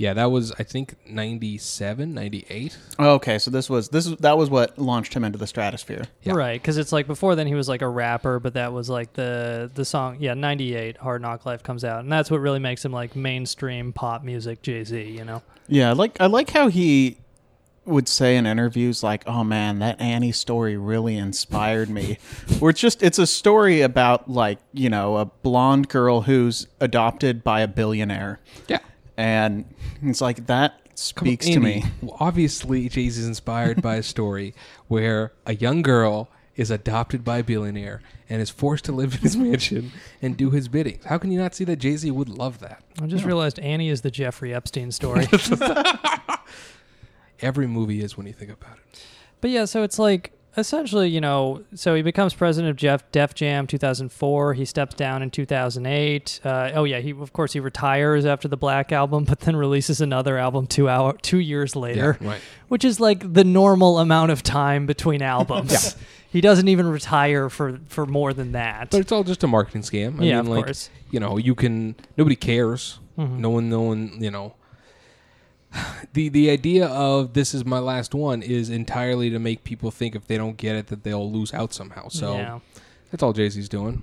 yeah, 0.00 0.14
that 0.14 0.30
was 0.30 0.50
I 0.58 0.62
think 0.62 0.94
97, 1.06 2.14
98. 2.14 2.78
Oh, 2.98 3.10
okay, 3.16 3.38
so 3.38 3.50
this 3.50 3.68
was 3.68 3.90
this 3.90 4.06
is- 4.06 4.16
that 4.16 4.38
was 4.38 4.48
what 4.48 4.78
launched 4.78 5.12
him 5.12 5.24
into 5.24 5.36
the 5.38 5.46
stratosphere. 5.46 6.04
Yeah. 6.22 6.32
right 6.32 6.60
because 6.60 6.78
it's 6.78 6.90
like 6.90 7.06
before 7.06 7.34
then 7.34 7.46
he 7.46 7.54
was 7.54 7.68
like 7.68 7.82
a 7.82 7.88
rapper 7.88 8.40
but 8.40 8.54
that 8.54 8.72
was 8.72 8.88
like 8.88 9.12
the 9.12 9.70
the 9.74 9.84
song 9.84 10.16
yeah 10.20 10.32
98 10.34 10.96
hard 10.96 11.20
knock 11.20 11.44
life 11.44 11.62
comes 11.62 11.84
out 11.84 12.00
and 12.00 12.10
that's 12.10 12.30
what 12.30 12.40
really 12.40 12.58
makes 12.58 12.82
him 12.84 12.92
like 12.92 13.14
mainstream 13.14 13.92
pop 13.92 14.22
music 14.24 14.62
jay-z 14.62 15.02
you 15.02 15.24
know 15.24 15.42
Yeah, 15.68 15.90
I 15.90 15.92
like 15.92 16.18
I 16.18 16.26
like 16.26 16.48
how 16.50 16.68
he 16.68 17.18
would 17.84 18.08
say 18.08 18.36
in 18.36 18.46
interviews 18.46 19.02
like, 19.02 19.22
"Oh 19.26 19.42
man, 19.44 19.78
that 19.80 20.00
Annie 20.00 20.32
story 20.32 20.76
really 20.76 21.16
inspired 21.16 21.88
me." 21.90 22.18
Where 22.58 22.70
it's 22.70 22.80
just 22.80 23.02
it's 23.02 23.18
a 23.18 23.26
story 23.26 23.80
about 23.80 24.30
like, 24.30 24.58
you 24.72 24.88
know, 24.90 25.16
a 25.16 25.24
blonde 25.26 25.88
girl 25.88 26.22
who's 26.22 26.66
adopted 26.80 27.42
by 27.42 27.60
a 27.62 27.68
billionaire. 27.68 28.38
Yeah. 28.68 28.78
And 29.20 29.66
it's 30.02 30.22
like 30.22 30.46
that 30.46 30.80
Come 30.80 30.88
on, 30.88 30.96
speaks 30.96 31.46
to 31.46 31.52
Andy, 31.52 31.66
me. 31.66 31.84
Obviously, 32.18 32.88
Jay 32.88 33.10
Z 33.10 33.20
is 33.20 33.26
inspired 33.26 33.82
by 33.82 33.96
a 33.96 34.02
story 34.02 34.54
where 34.88 35.32
a 35.44 35.54
young 35.54 35.82
girl 35.82 36.30
is 36.56 36.70
adopted 36.70 37.22
by 37.22 37.38
a 37.38 37.44
billionaire 37.44 38.00
and 38.30 38.40
is 38.40 38.48
forced 38.48 38.86
to 38.86 38.92
live 38.92 39.14
in 39.14 39.20
his 39.20 39.36
mansion 39.36 39.92
and 40.22 40.38
do 40.38 40.50
his 40.50 40.68
bidding. 40.68 41.00
How 41.04 41.18
can 41.18 41.30
you 41.30 41.38
not 41.38 41.54
see 41.54 41.64
that 41.64 41.76
Jay 41.76 41.96
Z 41.96 42.10
would 42.10 42.30
love 42.30 42.60
that? 42.60 42.82
I 43.00 43.06
just 43.08 43.26
realized 43.26 43.58
Annie 43.58 43.90
is 43.90 44.00
the 44.00 44.10
Jeffrey 44.10 44.54
Epstein 44.54 44.90
story. 44.90 45.26
Every 47.40 47.66
movie 47.66 48.02
is 48.02 48.16
when 48.16 48.26
you 48.26 48.32
think 48.32 48.50
about 48.50 48.78
it. 48.78 49.04
But 49.42 49.50
yeah, 49.50 49.66
so 49.66 49.82
it's 49.82 49.98
like 49.98 50.32
essentially, 50.60 51.08
you 51.08 51.20
know, 51.20 51.64
so 51.74 51.94
he 51.94 52.02
becomes 52.02 52.32
president 52.34 52.70
of 52.70 52.76
Jeff 52.76 53.10
Def 53.10 53.34
Jam 53.34 53.66
2004. 53.66 54.54
He 54.54 54.64
steps 54.64 54.94
down 54.94 55.22
in 55.22 55.30
2008. 55.30 56.40
Uh, 56.44 56.70
oh 56.74 56.84
yeah, 56.84 56.98
he 57.00 57.10
of 57.10 57.32
course 57.32 57.52
he 57.52 57.60
retires 57.60 58.24
after 58.24 58.46
the 58.46 58.56
Black 58.56 58.92
album, 58.92 59.24
but 59.28 59.40
then 59.40 59.56
releases 59.56 60.00
another 60.00 60.38
album 60.38 60.66
two 60.66 60.88
hour 60.88 61.14
two 61.22 61.38
years 61.38 61.74
later, 61.74 62.16
Yeah, 62.20 62.28
right. 62.28 62.40
which 62.68 62.84
is 62.84 63.00
like 63.00 63.32
the 63.32 63.44
normal 63.44 63.98
amount 63.98 64.30
of 64.30 64.42
time 64.42 64.86
between 64.86 65.22
albums. 65.22 65.96
He 66.32 66.40
doesn't 66.40 66.68
even 66.68 66.86
retire 66.86 67.50
for 67.50 67.80
for 67.88 68.06
more 68.06 68.32
than 68.32 68.52
that. 68.52 68.90
But 68.92 69.00
it's 69.00 69.10
all 69.10 69.24
just 69.24 69.42
a 69.42 69.48
marketing 69.48 69.82
scam. 69.82 70.20
I 70.20 70.24
Yeah, 70.26 70.36
mean, 70.36 70.38
of 70.38 70.48
like, 70.48 70.64
course. 70.66 70.88
You 71.10 71.18
know, 71.18 71.38
you 71.38 71.56
can. 71.56 71.96
Nobody 72.16 72.36
cares. 72.36 73.00
Mm-hmm. 73.18 73.40
No 73.40 73.50
one. 73.50 73.68
No 73.68 73.80
one. 73.80 74.12
You 74.20 74.30
know. 74.30 74.54
The 76.12 76.28
the 76.28 76.50
idea 76.50 76.86
of 76.86 77.34
this 77.34 77.54
is 77.54 77.64
my 77.64 77.78
last 77.78 78.14
one 78.16 78.42
is 78.42 78.68
entirely 78.68 79.30
to 79.30 79.38
make 79.38 79.62
people 79.62 79.92
think 79.92 80.16
if 80.16 80.26
they 80.26 80.36
don't 80.36 80.56
get 80.56 80.74
it 80.74 80.88
that 80.88 81.04
they'll 81.04 81.30
lose 81.30 81.54
out 81.54 81.72
somehow. 81.72 82.08
So 82.08 82.34
yeah. 82.34 82.58
that's 83.12 83.22
all 83.22 83.32
Jay 83.32 83.48
Z's 83.48 83.68
doing. 83.68 84.02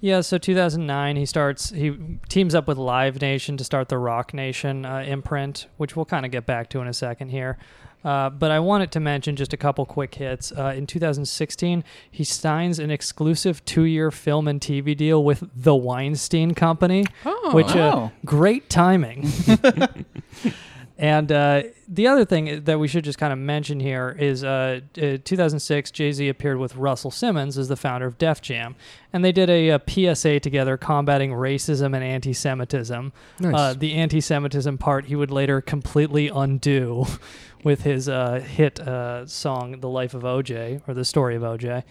Yeah, 0.00 0.20
so 0.20 0.36
2009, 0.36 1.16
he 1.16 1.24
starts, 1.24 1.70
he 1.70 1.96
teams 2.28 2.56
up 2.56 2.66
with 2.66 2.76
Live 2.76 3.20
Nation 3.22 3.56
to 3.56 3.62
start 3.62 3.88
the 3.88 3.98
Roc 3.98 4.34
Nation 4.34 4.84
uh, 4.84 5.04
imprint, 5.06 5.68
which 5.76 5.94
we'll 5.94 6.04
kind 6.04 6.26
of 6.26 6.32
get 6.32 6.44
back 6.44 6.68
to 6.70 6.80
in 6.80 6.88
a 6.88 6.92
second 6.92 7.28
here. 7.28 7.56
Uh, 8.04 8.28
but 8.28 8.50
I 8.50 8.58
wanted 8.58 8.90
to 8.92 9.00
mention 9.00 9.36
just 9.36 9.52
a 9.52 9.56
couple 9.56 9.86
quick 9.86 10.16
hits. 10.16 10.50
Uh, 10.50 10.74
in 10.76 10.88
2016, 10.88 11.84
he 12.10 12.24
signs 12.24 12.80
an 12.80 12.90
exclusive 12.90 13.64
two 13.64 13.84
year 13.84 14.10
film 14.10 14.48
and 14.48 14.60
TV 14.60 14.96
deal 14.96 15.22
with 15.22 15.48
the 15.54 15.74
Weinstein 15.76 16.52
Company, 16.52 17.06
which, 17.52 17.76
uh, 17.76 17.92
Oh. 17.94 18.12
great 18.24 18.68
timing. 18.68 19.30
And 20.98 21.32
uh, 21.32 21.62
the 21.88 22.06
other 22.06 22.24
thing 22.24 22.64
that 22.64 22.78
we 22.78 22.86
should 22.86 23.04
just 23.04 23.18
kind 23.18 23.32
of 23.32 23.38
mention 23.38 23.80
here 23.80 24.14
is 24.18 24.44
uh, 24.44 24.80
uh, 24.96 25.18
2006, 25.24 25.90
Jay 25.90 26.12
Z 26.12 26.28
appeared 26.28 26.58
with 26.58 26.76
Russell 26.76 27.10
Simmons 27.10 27.56
as 27.56 27.68
the 27.68 27.76
founder 27.76 28.06
of 28.06 28.18
Def 28.18 28.42
Jam. 28.42 28.76
And 29.12 29.24
they 29.24 29.32
did 29.32 29.48
a, 29.48 29.70
a 29.70 29.80
PSA 30.14 30.40
together 30.40 30.76
combating 30.76 31.30
racism 31.30 31.94
and 31.94 32.04
anti 32.04 32.32
Semitism. 32.32 33.12
Nice. 33.40 33.54
Uh, 33.54 33.74
the 33.74 33.94
anti 33.94 34.20
Semitism 34.20 34.78
part 34.78 35.06
he 35.06 35.16
would 35.16 35.30
later 35.30 35.60
completely 35.60 36.28
undo 36.28 37.06
with 37.64 37.82
his 37.82 38.08
uh, 38.08 38.40
hit 38.40 38.80
uh, 38.80 39.26
song, 39.26 39.80
The 39.80 39.88
Life 39.88 40.14
of 40.14 40.22
OJ, 40.22 40.82
or 40.86 40.94
The 40.94 41.04
Story 41.04 41.36
of 41.36 41.42
OJ. 41.42 41.84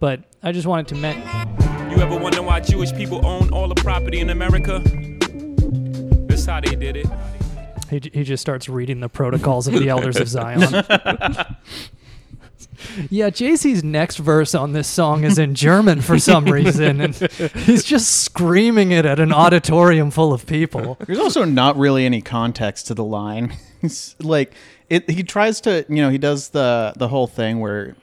But 0.00 0.24
I 0.42 0.52
just 0.52 0.66
wanted 0.66 0.88
to 0.88 0.94
mention. 0.94 1.22
You 1.90 2.02
ever 2.02 2.16
wonder 2.16 2.42
why 2.42 2.60
Jewish 2.60 2.92
people 2.92 3.24
own 3.26 3.50
all 3.50 3.68
the 3.68 3.74
property 3.74 4.20
in 4.20 4.30
America? 4.30 4.80
That's 6.28 6.46
how 6.46 6.60
they 6.60 6.76
did 6.76 6.96
it. 6.96 7.06
He, 7.90 8.00
he 8.12 8.24
just 8.24 8.40
starts 8.40 8.68
reading 8.68 9.00
the 9.00 9.08
protocols 9.08 9.66
of 9.66 9.74
the 9.74 9.88
elders 9.88 10.16
of 10.16 10.28
Zion. 10.28 10.60
yeah, 13.10 13.30
Jay 13.30 13.56
Z's 13.56 13.82
next 13.82 14.16
verse 14.16 14.54
on 14.54 14.72
this 14.72 14.88
song 14.88 15.24
is 15.24 15.38
in 15.38 15.54
German 15.54 16.00
for 16.00 16.18
some 16.18 16.44
reason, 16.46 17.00
and 17.00 17.14
he's 17.14 17.84
just 17.84 18.22
screaming 18.22 18.92
it 18.92 19.06
at 19.06 19.18
an 19.18 19.32
auditorium 19.32 20.10
full 20.10 20.32
of 20.32 20.46
people. 20.46 20.96
There's 21.06 21.18
also 21.18 21.44
not 21.44 21.76
really 21.76 22.04
any 22.04 22.20
context 22.20 22.86
to 22.88 22.94
the 22.94 23.04
line. 23.04 23.54
It's 23.80 24.16
like 24.18 24.54
it. 24.90 25.08
He 25.08 25.22
tries 25.22 25.60
to, 25.60 25.86
you 25.88 26.02
know, 26.02 26.10
he 26.10 26.18
does 26.18 26.48
the 26.48 26.92
the 26.96 27.06
whole 27.06 27.28
thing 27.28 27.60
where 27.60 27.94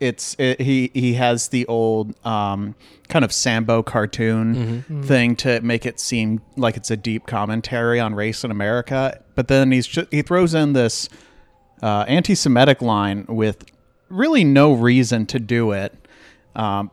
it's 0.00 0.34
it, 0.38 0.60
he 0.60 0.90
he 0.94 1.14
has 1.14 1.48
the 1.48 1.66
old 1.66 2.14
um, 2.26 2.74
kind 3.08 3.24
of 3.24 3.32
Sambo 3.32 3.82
cartoon 3.82 4.82
thing 5.04 5.36
to 5.36 5.60
make 5.60 5.86
it 5.86 6.00
seem 6.00 6.40
like 6.56 6.76
it's 6.76 6.90
a 6.90 6.96
deep 6.96 7.26
commentary 7.26 8.00
on 8.00 8.14
race 8.14 8.44
in 8.44 8.50
America. 8.50 9.20
But 9.34 9.48
then 9.48 9.72
he's 9.72 9.86
just, 9.86 10.12
he 10.12 10.22
throws 10.22 10.54
in 10.54 10.72
this 10.72 11.08
uh, 11.82 12.04
anti-Semitic 12.08 12.82
line 12.82 13.26
with 13.28 13.64
really 14.08 14.44
no 14.44 14.72
reason 14.72 15.26
to 15.26 15.40
do 15.40 15.72
it. 15.72 16.03
Um, 16.56 16.90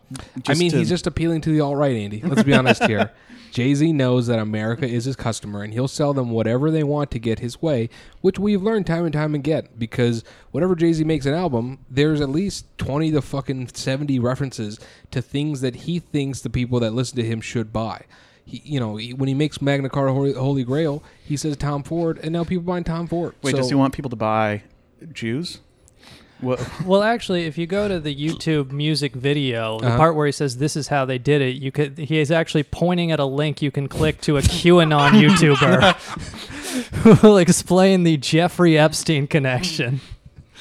I 0.48 0.56
mean, 0.56 0.72
to- 0.72 0.78
he's 0.80 0.90
just 0.90 1.08
appealing 1.08 1.42
to 1.42 1.50
the 1.52 1.60
alt 1.62 1.78
right, 1.78 1.96
Andy. 1.96 2.22
Let's 2.22 2.44
be 2.44 2.54
honest 2.54 2.84
here. 2.86 3.12
Jay 3.52 3.76
Z 3.76 3.92
knows 3.92 4.28
that 4.28 4.40
America 4.40 4.88
is 4.88 5.04
his 5.04 5.18
customer, 5.18 5.62
and 5.62 5.74
he'll 5.74 5.90
sell 5.90 6.14
them 6.14 6.30
whatever 6.32 6.72
they 6.72 6.84
want 6.84 7.12
to 7.12 7.20
get 7.20 7.40
his 7.40 7.62
way, 7.62 7.90
which 8.22 8.40
we've 8.40 8.62
learned 8.64 8.88
time 8.88 9.04
and 9.04 9.12
time 9.12 9.36
again. 9.36 9.68
Because 9.78 10.24
whenever 10.52 10.74
Jay 10.74 10.94
Z 10.94 11.04
makes 11.04 11.26
an 11.26 11.34
album, 11.34 11.80
there's 11.90 12.22
at 12.22 12.30
least 12.30 12.66
twenty 12.78 13.12
to 13.12 13.22
fucking 13.22 13.68
seventy 13.74 14.20
references 14.20 14.80
to 15.12 15.22
things 15.22 15.60
that 15.62 15.76
he 15.76 16.00
thinks 16.00 16.40
the 16.40 16.50
people 16.50 16.80
that 16.80 16.92
listen 16.94 17.18
to 17.18 17.24
him 17.26 17.42
should 17.42 17.74
buy. 17.74 18.06
He, 18.46 18.62
you 18.64 18.80
know, 18.80 18.96
he, 18.96 19.14
when 19.14 19.28
he 19.28 19.36
makes 19.36 19.62
Magna 19.62 19.90
Carta 19.90 20.14
Holy, 20.14 20.32
Holy 20.34 20.64
Grail, 20.64 21.04
he 21.24 21.36
says 21.36 21.58
Tom 21.58 21.84
Ford, 21.84 22.20
and 22.24 22.32
now 22.32 22.46
people 22.46 22.64
buying 22.64 22.86
Tom 22.86 23.06
Ford. 23.06 23.36
wait, 23.44 23.52
So- 23.52 23.58
does 23.58 23.70
he 23.70 23.76
want 23.76 23.94
people 23.94 24.10
to 24.10 24.16
buy 24.16 24.64
Jews? 25.12 25.60
What? 26.42 26.60
Well, 26.86 27.04
actually, 27.04 27.46
if 27.46 27.58
you 27.58 27.68
go 27.68 27.88
to 27.88 28.00
the 28.00 28.16
YouTube 28.16 28.72
music 28.72 29.14
video, 29.16 29.80
the 29.80 29.88
Uh-huh. 29.88 29.98
part 29.98 30.16
where 30.16 30.26
he 30.26 30.32
says 30.32 30.58
this 30.58 30.76
is 30.76 30.88
how 30.90 31.06
they 31.06 31.18
did 31.18 31.42
it, 31.42 31.56
you 31.62 31.72
could 31.72 31.98
he 31.98 32.20
is 32.20 32.32
actually 32.32 32.64
pointing 32.64 33.12
at 33.12 33.20
a 33.20 33.26
link 33.26 33.62
you 33.62 33.72
can 33.72 33.88
click 33.88 34.20
to 34.22 34.38
a 34.38 34.42
QAnon 34.42 35.12
YouTuber 35.24 35.94
who 37.04 37.28
will 37.28 37.38
explain 37.38 38.04
the 38.04 38.18
Jeffrey 38.18 38.78
Epstein 38.78 39.28
connection. 39.28 40.02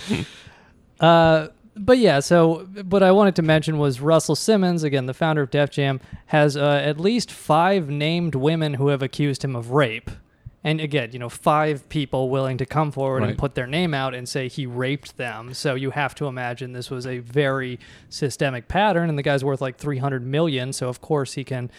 Uh, 1.01 1.49
but 1.77 1.97
yeah, 1.97 2.21
so 2.21 2.67
what 2.89 3.03
I 3.03 3.11
wanted 3.11 3.35
to 3.37 3.43
mention 3.43 3.79
was 3.79 4.03
Russell 4.03 4.37
Simmons, 4.37 4.83
again, 4.83 5.07
the 5.07 5.15
founder 5.15 5.41
of 5.41 5.51
Def 5.51 5.71
Jam, 5.71 5.99
has 6.27 6.57
uh, 6.59 6.83
at 6.85 7.01
least 7.01 7.31
five 7.33 7.89
named 7.89 8.35
women 8.35 8.75
who 8.75 8.89
have 8.89 9.03
accused 9.03 9.43
him 9.43 9.57
of 9.57 9.71
rape. 9.71 10.11
And 10.63 10.81
again, 10.81 11.11
you 11.13 11.19
know, 11.19 11.31
five 11.31 11.89
people 11.89 12.29
willing 12.29 12.59
to 12.59 12.67
come 12.67 12.93
forward 12.93 13.23
and 13.23 13.39
put 13.39 13.55
their 13.55 13.67
name 13.67 13.95
out 13.95 14.15
and 14.15 14.29
say 14.29 14.47
he 14.47 14.67
raped 14.67 15.17
them. 15.17 15.55
So 15.55 15.75
you 15.75 15.91
have 15.91 16.15
to 16.17 16.27
imagine 16.27 16.73
this 16.73 16.91
was 16.91 17.07
a 17.07 17.19
very 17.19 17.79
systemic 18.11 18.69
pattern. 18.69 19.09
And 19.09 19.19
the 19.19 19.23
guy's 19.23 19.43
worth 19.43 19.63
like 19.63 19.79
300 19.79 20.25
million. 20.27 20.75
So 20.75 20.89
of 20.89 21.01
course 21.01 21.33
he 21.33 21.45
can 21.45 21.71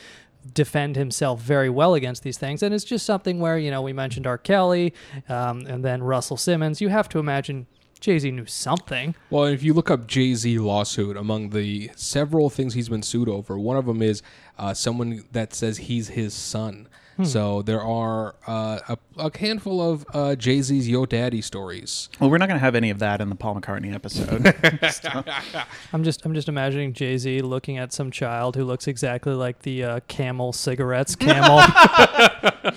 defend 0.54 0.96
himself 0.96 1.42
very 1.42 1.70
well 1.70 1.94
against 1.94 2.24
these 2.24 2.40
things. 2.40 2.64
And 2.64 2.74
it's 2.74 2.84
just 2.84 3.06
something 3.06 3.40
where, 3.40 3.58
you 3.58 3.70
know, 3.70 3.84
we 3.84 3.94
mentioned 3.94 4.26
R. 4.26 4.40
Kelly 4.40 4.94
um, 5.30 5.62
and 5.68 5.86
then 5.86 6.02
Russell 6.02 6.38
Simmons. 6.38 6.82
You 6.82 6.90
have 6.90 7.08
to 7.10 7.20
imagine 7.20 7.68
Jay 8.00 8.18
Z 8.18 8.32
knew 8.32 8.48
something. 8.48 9.14
Well, 9.30 9.46
if 9.46 9.62
you 9.62 9.74
look 9.74 9.92
up 9.92 10.08
Jay 10.08 10.34
Z 10.34 10.58
lawsuit, 10.58 11.16
among 11.16 11.52
the 11.52 11.92
several 11.96 12.50
things 12.50 12.74
he's 12.74 12.90
been 12.90 13.04
sued 13.04 13.30
over, 13.30 13.60
one 13.60 13.78
of 13.78 13.86
them 13.86 14.02
is 14.02 14.24
uh, 14.58 14.74
someone 14.74 15.24
that 15.32 15.54
says 15.54 15.78
he's 15.78 16.10
his 16.10 16.34
son. 16.34 16.88
So 17.26 17.62
there 17.62 17.82
are 17.82 18.36
uh, 18.48 18.80
a, 18.90 18.98
a 19.18 19.38
handful 19.38 19.82
of 19.82 20.06
uh, 20.14 20.36
Jay 20.36 20.62
Z's 20.62 20.88
Yo 20.88 21.06
Daddy 21.06 21.42
stories. 21.42 22.10
Well, 22.20 22.30
we're 22.30 22.38
not 22.38 22.48
going 22.48 22.60
to 22.60 22.64
have 22.64 22.76
any 22.76 22.90
of 22.90 23.00
that 23.00 23.22
in 23.22 23.30
the 23.30 23.36
Paul 23.36 23.56
McCartney 23.60 23.94
episode. 23.94 24.46
I'm 25.94 26.04
just 26.04 26.26
I'm 26.26 26.34
just 26.34 26.50
imagining 26.50 26.94
Jay 26.94 27.18
Z 27.18 27.42
looking 27.42 27.78
at 27.78 27.94
some 27.94 28.12
child 28.12 28.56
who 28.56 28.64
looks 28.64 28.88
exactly 28.88 29.34
like 29.34 29.60
the 29.60 29.84
uh, 29.84 30.00
Camel 30.08 30.54
cigarettes 30.54 31.16
Camel, 31.18 31.60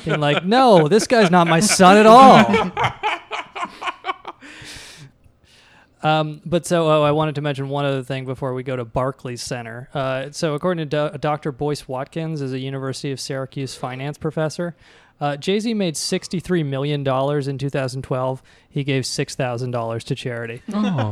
and 0.07 0.21
like, 0.21 0.45
"No, 0.45 0.89
this 0.89 1.07
guy's 1.07 1.31
not 1.31 1.47
my 1.47 1.61
son 1.61 1.97
at 1.97 2.07
all." 2.07 2.45
Um, 6.05 6.43
but 6.45 6.67
so 6.67 6.87
oh, 6.89 7.03
I 7.03 7.11
wanted 7.13 7.35
to 7.37 7.41
mention 7.41 7.69
one 7.71 7.85
other 7.87 8.03
thing 8.03 8.25
before 8.27 8.53
we 8.55 8.63
go 8.63 8.77
to 8.77 8.85
Barclays 8.85 9.43
Center. 9.43 9.89
Uh, 9.95 10.31
so 10.31 10.55
according 10.55 10.89
to 10.89 11.11
Do- 11.11 11.19
Dr. 11.19 11.51
Boyce 11.51 11.89
Watkins, 11.89 12.41
is 12.43 12.53
a 12.53 12.59
University 12.59 13.11
of 13.11 13.19
Syracuse 13.19 13.75
finance 13.75 14.19
professor. 14.19 14.77
Uh, 15.21 15.37
Jay 15.37 15.59
Z 15.61 15.73
made 15.75 15.97
sixty-three 15.97 16.63
million 16.63 17.03
dollars 17.05 17.49
in 17.49 17.57
2012. 17.57 18.43
He 18.69 18.85
gave 18.85 19.07
six 19.07 19.35
thousand 19.35 19.71
dollars 19.71 20.05
to 20.05 20.15
charity, 20.15 20.61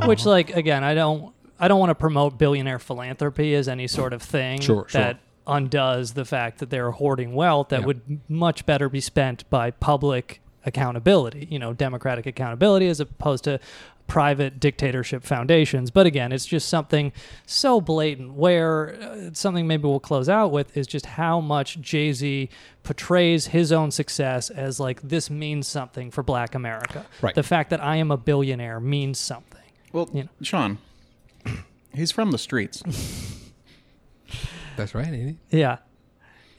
which, 0.05 0.25
like, 0.25 0.55
again, 0.55 0.83
I 0.83 0.93
don't, 0.93 1.33
I 1.59 1.67
don't 1.69 1.79
want 1.79 1.89
to 1.89 1.95
promote 1.95 2.37
billionaire 2.37 2.79
philanthropy 2.79 3.55
as 3.55 3.67
any 3.69 3.87
sort 3.87 4.11
of 4.13 4.21
thing 4.21 4.59
Sure, 4.59 4.85
sure. 4.89 5.01
that 5.01 5.19
undoes 5.47 6.13
the 6.13 6.25
fact 6.25 6.59
that 6.59 6.69
they're 6.69 6.91
hoarding 6.91 7.33
wealth 7.33 7.69
that 7.69 7.79
Yeah. 7.81 7.85
would 7.87 8.19
much 8.29 8.65
better 8.65 8.89
be 8.89 8.99
spent 9.01 9.49
by 9.49 9.71
public 9.71 10.41
accountability, 10.65 11.47
you 11.51 11.59
know, 11.59 11.73
democratic 11.73 12.25
accountability 12.25 12.87
as 12.87 12.99
opposed 12.99 13.43
to 13.45 13.59
private 14.07 14.59
dictatorship 14.59 15.23
foundations. 15.23 15.89
But 15.91 16.05
again, 16.05 16.31
it's 16.31 16.45
just 16.45 16.69
something 16.69 17.11
so 17.45 17.81
blatant 17.81 18.33
where 18.33 18.95
uh, 19.01 19.29
something 19.33 19.65
maybe 19.65 19.83
we'll 19.87 19.99
close 19.99 20.29
out 20.29 20.51
with 20.51 20.75
is 20.77 20.85
just 20.87 21.05
how 21.05 21.39
much 21.39 21.79
Jay 21.81 22.11
Z 22.13 22.49
portrays 22.83 23.47
his 23.47 23.71
own 23.71 23.91
success 23.91 24.49
as 24.49 24.79
like 24.79 25.01
this 25.01 25.29
means 25.29 25.67
something 25.67 26.11
for 26.11 26.21
black 26.23 26.53
America. 26.53 27.05
Right. 27.21 27.33
The 27.33 27.43
fact 27.43 27.69
that 27.69 27.81
I 27.83 27.95
am 27.95 28.11
a 28.11 28.17
billionaire 28.17 28.79
means 28.79 29.19
something. 29.19 29.61
well, 29.91 30.09
You 30.13 30.23
know. 30.23 30.29
Sean, 30.41 30.77
he's 31.93 32.11
from 32.11 32.31
the 32.31 32.37
streets. 32.37 32.83
That's 34.75 34.95
right, 34.95 35.07
Andy. 35.07 35.37
Yeah. 35.49 35.77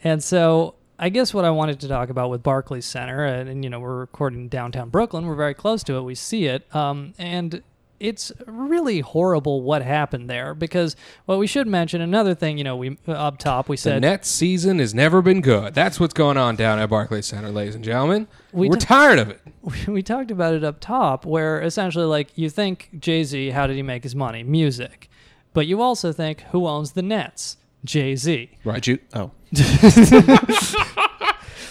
And 0.02 0.22
so 0.22 0.76
I 1.04 1.10
guess 1.10 1.34
what 1.34 1.44
I 1.44 1.50
wanted 1.50 1.80
to 1.80 1.88
talk 1.88 2.08
about 2.08 2.30
with 2.30 2.42
Barclays 2.42 2.86
Center, 2.86 3.26
and, 3.26 3.46
and, 3.46 3.62
you 3.62 3.68
know, 3.68 3.78
we're 3.78 3.98
recording 3.98 4.48
downtown 4.48 4.88
Brooklyn. 4.88 5.26
We're 5.26 5.34
very 5.34 5.52
close 5.52 5.84
to 5.84 5.96
it. 5.96 6.00
We 6.00 6.14
see 6.14 6.46
it. 6.46 6.74
Um, 6.74 7.12
and 7.18 7.62
it's 8.00 8.32
really 8.46 9.00
horrible 9.00 9.60
what 9.60 9.82
happened 9.82 10.30
there 10.30 10.54
because 10.54 10.96
well, 11.26 11.36
we 11.36 11.46
should 11.46 11.66
mention 11.66 12.00
another 12.00 12.34
thing. 12.34 12.56
You 12.56 12.64
know, 12.64 12.76
we 12.76 12.96
up 13.06 13.36
top 13.36 13.68
we 13.68 13.76
said 13.76 13.96
The 13.96 14.00
Nets 14.00 14.30
season 14.30 14.78
has 14.78 14.94
never 14.94 15.20
been 15.20 15.42
good. 15.42 15.74
That's 15.74 16.00
what's 16.00 16.14
going 16.14 16.38
on 16.38 16.56
down 16.56 16.78
at 16.78 16.88
Barclays 16.88 17.26
Center, 17.26 17.50
ladies 17.50 17.74
and 17.74 17.84
gentlemen. 17.84 18.26
We 18.52 18.70
We 18.70 18.76
are 18.76 18.80
t- 18.80 18.86
tired 18.86 19.18
of 19.18 19.28
it. 19.28 19.42
we 19.86 20.02
talked 20.02 20.30
about 20.30 20.54
it 20.54 20.64
up 20.64 20.80
top, 20.80 21.26
where 21.26 21.60
essentially, 21.60 22.06
like, 22.06 22.28
you 22.34 22.48
think 22.48 22.88
Jay 22.98 23.24
Z, 23.24 23.50
how 23.50 23.66
did 23.66 23.76
he 23.76 23.82
make 23.82 24.04
his 24.04 24.14
money? 24.14 24.42
Music. 24.42 25.10
But 25.52 25.66
you 25.66 25.82
also 25.82 26.12
think, 26.12 26.40
who 26.52 26.66
owns 26.66 26.92
the 26.92 27.02
Nets? 27.02 27.58
Jay 27.84 28.16
Z. 28.16 28.50
Right. 28.64 28.82
Did 28.82 28.86
you? 28.86 28.98
Oh, 29.12 29.30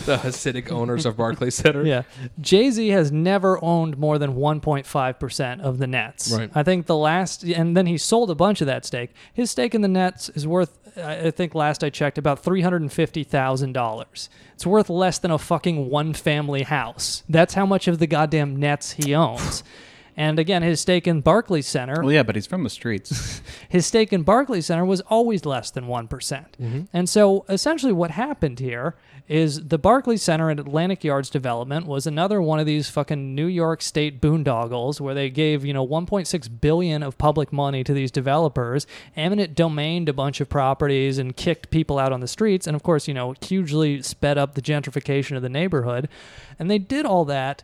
The 0.05 0.17
Hasidic 0.17 0.69
owners 0.69 1.05
of 1.05 1.15
Barclays 1.15 1.55
Center. 1.55 1.86
Yeah. 1.86 2.03
Jay 2.41 2.69
Z 2.69 2.89
has 2.89 3.09
never 3.11 3.63
owned 3.63 3.97
more 3.97 4.17
than 4.17 4.36
1.5% 4.36 5.61
of 5.61 5.77
the 5.77 5.88
Nets. 5.88 6.29
Right. 6.29 6.51
I 6.53 6.61
think 6.63 6.88
the 6.88 6.97
last, 6.97 7.43
and 7.45 7.77
then 7.77 7.86
he 7.86 7.97
sold 7.97 8.29
a 8.29 8.36
bunch 8.36 8.59
of 8.59 8.67
that 8.67 8.84
stake. 8.84 9.11
His 9.34 9.49
stake 9.49 9.73
in 9.73 9.79
the 9.79 9.88
Nets 9.88 10.27
is 10.29 10.45
worth, 10.45 10.77
I 10.97 11.31
think 11.31 11.55
last 11.55 11.86
I 11.86 11.89
checked, 11.89 12.17
about 12.17 12.43
$350,000. 12.43 14.29
It's 14.53 14.65
worth 14.65 14.89
less 14.89 15.19
than 15.19 15.31
a 15.31 15.38
fucking 15.38 15.89
one 15.89 16.13
family 16.13 16.63
house. 16.63 17.23
That's 17.29 17.53
how 17.53 17.65
much 17.65 17.88
of 17.88 17.99
the 17.99 18.07
goddamn 18.07 18.57
Nets 18.57 18.91
he 18.91 19.15
owns. 19.15 19.63
And 20.16 20.39
again, 20.39 20.61
his 20.61 20.80
stake 20.80 21.07
in 21.07 21.22
Barclays 21.22 21.68
Center. 21.68 22.01
well, 22.01 22.11
yeah, 22.11 22.24
but 22.24 22.36
he's 22.36 22.47
from 22.47 22.64
the 22.64 22.70
streets. 22.70 23.41
his 23.70 23.86
stake 23.86 24.14
in 24.14 24.24
Barclays 24.24 24.68
Center 24.68 24.86
was 24.86 25.01
always 25.01 25.45
less 25.45 25.72
than 25.72 25.88
one 25.88 26.07
mm-hmm. 26.07 26.82
And 26.93 27.09
so 27.09 27.45
essentially 27.49 27.93
what 27.93 28.11
happened 28.11 28.59
here 28.59 28.95
is 29.28 29.68
the 29.68 29.78
Barclays 29.78 30.22
Center 30.22 30.49
at 30.49 30.59
Atlantic 30.59 31.03
Yards 31.03 31.30
development 31.30 31.88
was 31.88 32.05
another 32.05 32.41
one 32.41 32.59
of 32.59 32.66
these 32.66 32.89
fucking 32.89 33.34
New 33.34 33.47
York 33.47 33.82
State 33.82 34.22
boondoggles 34.22 34.99
where 34.99 35.14
they 35.14 35.30
gave, 35.30 35.64
you 35.64 35.74
know, 35.74 35.86
1.6 35.88 36.61
billion 36.61 37.01
of 37.01 37.18
public 37.18 37.53
money 37.53 37.84
to 37.84 37.93
these 37.93 38.11
developers, 38.11 38.86
eminent 39.16 39.55
domained 39.55 40.09
a 40.09 40.14
bunch 40.14 40.41
of 40.41 40.49
properties 40.49 41.18
and 41.18 41.38
kicked 41.38 41.70
people 41.70 41.97
out 41.97 42.11
on 42.11 42.20
the 42.20 42.28
streets 42.28 42.68
and 42.68 42.76
of 42.76 42.84
course, 42.84 43.07
you 43.07 43.14
know, 43.14 43.34
hugely 43.41 44.01
sped 44.01 44.38
up 44.38 44.55
the 44.55 44.61
gentrification 44.61 45.38
of 45.38 45.41
the 45.41 45.49
neighborhood. 45.49 46.09
And 46.59 46.70
they 46.70 46.78
did 46.78 47.05
all 47.05 47.26
that 47.26 47.64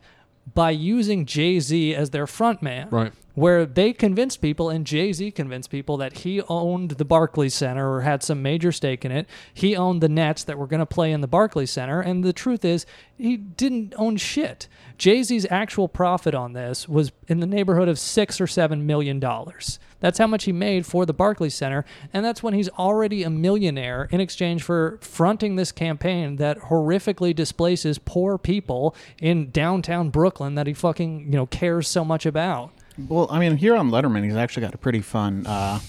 by 0.54 0.72
using 0.72 1.26
Jay-Z 1.26 1.94
as 1.96 2.10
their 2.12 2.28
front 2.28 2.62
man 2.62 2.88
Right. 2.90 3.12
where 3.36 3.66
they 3.66 3.94
convinced 3.94 4.42
people 4.42 4.70
and 4.70 4.86
Jay-Z 4.86 5.32
convinced 5.32 5.70
people 5.70 5.98
that 5.98 6.20
he 6.20 6.42
owned 6.50 6.92
the 6.92 7.06
Barclays 7.06 7.54
Center 7.56 7.92
or 7.94 8.02
had 8.02 8.24
some 8.24 8.42
major 8.42 8.72
stake 8.72 9.04
in 9.06 9.12
it. 9.12 9.28
He 9.54 9.76
owned 9.76 10.02
the 10.02 10.10
Nets 10.10 10.44
that 10.46 10.58
were 10.58 10.68
going 10.68 10.80
to 10.80 10.86
play 10.86 11.12
in 11.12 11.22
the 11.22 11.28
Barclays 11.28 11.72
Center 11.72 12.00
and 12.02 12.24
the 12.24 12.34
truth 12.34 12.64
is 12.64 12.86
he 13.18 13.38
didn't 13.38 13.94
own 13.98 14.18
shit. 14.18 14.68
Jay-Z's 14.98 15.46
actual 15.50 15.88
profit 15.88 16.34
on 16.36 16.54
this 16.54 16.88
was 16.88 17.12
in 17.28 17.40
the 17.40 17.46
neighborhood 17.48 17.88
of 17.88 18.00
6 18.00 18.42
or 18.42 18.48
7 18.48 18.86
million 18.86 19.20
dollars. 19.20 19.80
That's 20.00 20.18
how 20.18 20.28
much 20.28 20.46
he 20.46 20.52
made 20.52 20.86
for 20.86 21.06
the 21.06 21.14
Barclays 21.14 21.56
Center 21.56 21.86
and 22.14 22.24
that's 22.24 22.42
when 22.44 22.54
he's 22.54 22.70
already 22.70 23.24
a 23.24 23.30
millionaire 23.30 24.08
in 24.12 24.20
exchange 24.20 24.64
for 24.64 24.98
fronting 25.02 25.56
this 25.56 25.72
campaign 25.72 26.38
that 26.38 26.58
horrifically 26.60 27.36
displaces 27.36 28.00
poor 28.00 28.38
people 28.38 28.96
in 29.22 29.52
downtown 29.52 30.10
Brooklyn 30.10 30.56
that 30.56 30.68
he 30.68 30.74
fucking, 30.74 31.26
you 31.26 31.38
know, 31.38 31.46
cares 31.46 31.88
so 31.88 32.04
much 32.04 32.26
about. 32.26 32.72
well, 32.98 33.28
I 33.30 33.40
mean, 33.40 33.58
here 33.58 33.76
on 33.76 33.90
Letterman, 33.90 34.24
he's 34.24 34.36
actually 34.36 34.62
got 34.62 34.74
a 34.74 34.78
pretty 34.78 35.02
fun 35.02 35.46
uh, 35.46 35.80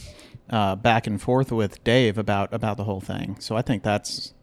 uh, 0.48 0.76
back 0.76 1.06
and 1.06 1.20
forth 1.20 1.52
with 1.52 1.82
Dave 1.84 2.18
about 2.18 2.52
about 2.52 2.76
the 2.76 2.84
whole 2.84 3.00
thing. 3.00 3.36
So 3.40 3.56
I 3.56 3.62
think 3.62 3.82
that's 3.82 4.34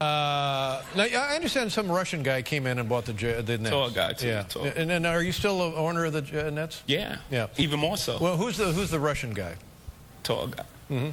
Uh, 0.00 0.80
now, 0.96 1.02
I 1.02 1.34
understand 1.34 1.72
some 1.72 1.90
Russian 1.90 2.22
guy 2.22 2.42
came 2.42 2.66
in 2.68 2.78
and 2.78 2.88
bought 2.88 3.06
the 3.06 3.12
J- 3.12 3.40
the 3.42 3.58
Nets. 3.58 3.70
Tall 3.70 3.90
guy, 3.90 4.12
too, 4.12 4.28
Yeah. 4.28 4.42
tall. 4.44 4.64
And 4.64 4.88
then, 4.88 5.04
are 5.04 5.22
you 5.22 5.32
still 5.32 5.60
a 5.60 5.74
owner 5.74 6.04
of 6.04 6.12
the 6.12 6.22
J- 6.22 6.50
Nets? 6.50 6.82
Yeah. 6.86 7.16
Yeah. 7.32 7.48
Even 7.56 7.80
more 7.80 7.96
so. 7.96 8.16
Well, 8.20 8.36
who's 8.36 8.56
the 8.58 8.66
who's 8.66 8.90
the 8.90 9.00
Russian 9.00 9.32
guy? 9.34 9.54
Tall 10.22 10.48
guy. 10.48 10.64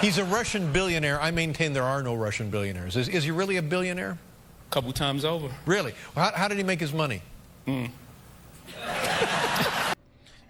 He's 0.00 0.16
a 0.18 0.24
Russian 0.24 0.72
billionaire. 0.72 1.20
I 1.20 1.32
maintain 1.32 1.72
there 1.72 1.82
are 1.82 2.02
no 2.04 2.14
Russian 2.14 2.50
billionaires. 2.50 2.94
Is, 2.96 3.08
is 3.08 3.24
he 3.24 3.32
really 3.32 3.56
a 3.56 3.62
billionaire? 3.62 4.12
A 4.12 4.70
couple 4.72 4.92
times 4.92 5.24
over. 5.24 5.48
Really? 5.66 5.92
How, 6.14 6.30
how 6.32 6.46
did 6.46 6.56
he 6.58 6.62
make 6.64 6.78
his 6.80 6.92
money? 6.92 7.22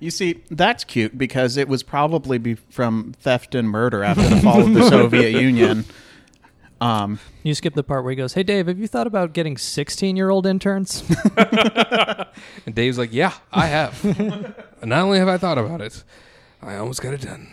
You 0.01 0.13
see, 0.13 0.43
that's 0.49 0.85
cute 0.85 1.19
because 1.19 1.57
it 1.57 1.67
was 1.69 1.83
probably 1.83 2.39
be 2.39 2.55
from 2.55 3.15
theft 3.21 3.57
and 3.57 3.69
murder 3.69 4.05
after 4.05 4.29
the 4.29 4.37
fall 4.37 4.61
of 4.61 4.73
the 4.73 4.89
Soviet 4.89 5.31
Union. 5.41 5.85
Um, 6.81 7.19
You 7.43 7.55
skip 7.55 7.75
the 7.75 7.83
part 7.83 8.05
where 8.05 8.11
he 8.11 8.17
goes, 8.17 8.35
"Hey 8.35 8.43
Dave, 8.45 8.67
have 8.69 8.79
you 8.79 8.87
thought 8.87 9.07
about 9.09 9.33
getting 9.33 9.57
16-year-old 9.57 10.47
interns?" 10.47 11.03
And 12.67 12.75
Dave's 12.75 12.99
like, 12.99 13.13
yeah, 13.13 13.33
I 13.53 13.67
have. 13.67 14.05
and 14.05 14.55
not 14.91 15.03
only 15.03 15.19
have 15.19 15.29
I 15.29 15.39
thought 15.39 15.59
about 15.59 15.81
it, 15.81 16.05
I 16.63 16.77
almost 16.77 17.03
got 17.03 17.15
it 17.15 17.23
done. 17.23 17.49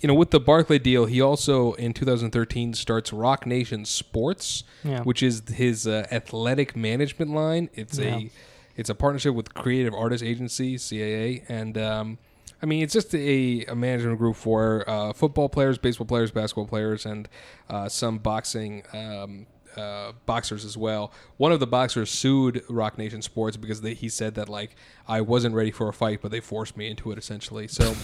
You 0.00 0.08
know, 0.08 0.14
with 0.14 0.30
the 0.30 0.40
Barclay 0.40 0.78
deal, 0.78 1.04
he 1.06 1.20
also 1.20 1.74
in 1.74 1.92
2013 1.92 2.72
starts 2.74 3.12
Roc 3.12 3.46
Nation 3.46 3.84
Sports, 3.84 4.64
Yeah. 4.82 5.02
which 5.02 5.22
is 5.22 5.42
his 5.48 5.86
uh, 5.86 6.06
athletic 6.10 6.74
management 6.74 7.30
line. 7.32 7.68
It's 7.74 7.98
Yeah. 7.98 8.16
a 8.16 8.30
it's 8.76 8.88
a 8.88 8.94
partnership 8.94 9.34
with 9.34 9.52
Creative 9.54 9.92
Artists 9.94 10.24
Agency 10.26 10.76
(CAA), 10.76 11.44
and 11.48 11.76
um, 11.76 12.18
I 12.62 12.66
mean 12.66 12.82
it's 12.82 12.92
just 12.92 13.14
a, 13.14 13.64
a 13.66 13.74
management 13.74 14.18
group 14.18 14.36
for 14.36 14.88
uh, 14.88 15.12
football 15.12 15.48
players, 15.48 15.78
baseball 15.78 16.06
players, 16.06 16.30
basketball 16.30 16.66
players, 16.66 17.06
and 17.06 17.28
uh, 17.68 17.88
some 17.88 18.18
boxing. 18.18 18.82
Um, 18.92 19.46
uh, 19.76 20.12
boxers 20.26 20.64
as 20.64 20.76
well. 20.76 21.12
One 21.36 21.52
of 21.52 21.60
the 21.60 21.66
boxers 21.66 22.10
sued 22.10 22.62
Roc 22.68 22.98
Nation 22.98 23.22
Sports 23.22 23.56
because 23.56 23.80
they, 23.82 23.94
he 23.94 24.08
said 24.08 24.34
that 24.34 24.48
like 24.48 24.74
I 25.06 25.20
wasn't 25.20 25.54
ready 25.54 25.70
for 25.70 25.88
a 25.88 25.92
fight, 25.92 26.20
but 26.22 26.30
they 26.30 26.40
forced 26.40 26.76
me 26.76 26.90
into 26.90 27.12
it 27.12 27.18
essentially. 27.18 27.68
So, 27.68 27.94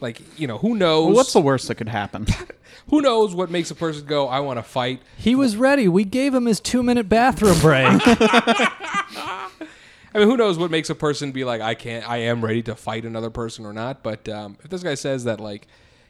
like 0.00 0.20
you 0.38 0.46
know, 0.46 0.58
who 0.58 0.74
knows? 0.74 1.06
well, 1.06 1.14
what's 1.14 1.32
the 1.32 1.40
worst 1.40 1.68
that 1.68 1.76
could 1.76 1.88
happen? 1.88 2.26
who 2.90 3.00
knows 3.00 3.34
what 3.34 3.50
makes 3.50 3.70
a 3.70 3.74
person 3.74 4.04
go, 4.06 4.28
I 4.28 4.40
want 4.40 4.58
to 4.58 4.62
fight? 4.62 5.00
he 5.16 5.34
was 5.34 5.56
ready. 5.56 5.88
We 5.88 6.04
gave 6.04 6.34
him 6.34 6.46
his 6.46 6.60
2-minute 6.60 7.08
bathroom 7.08 7.58
break. 7.60 8.02
I 10.14 10.18
mean, 10.18 10.28
who 10.28 10.36
knows 10.36 10.58
what 10.58 10.70
makes 10.70 10.90
a 10.90 10.94
person 10.94 11.32
be 11.32 11.44
like, 11.44 11.60
I 11.60 11.74
can't, 11.74 12.08
I 12.08 12.18
am 12.18 12.44
ready 12.44 12.62
to 12.64 12.74
fight 12.74 13.04
another 13.04 13.30
person 13.30 13.64
or 13.64 13.72
not. 13.72 14.02
But 14.02 14.28
um, 14.28 14.58
if 14.62 14.70
this 14.70 14.82
guy 14.82 14.94
says 14.94 15.24
that, 15.24 15.40
like, 15.40 15.66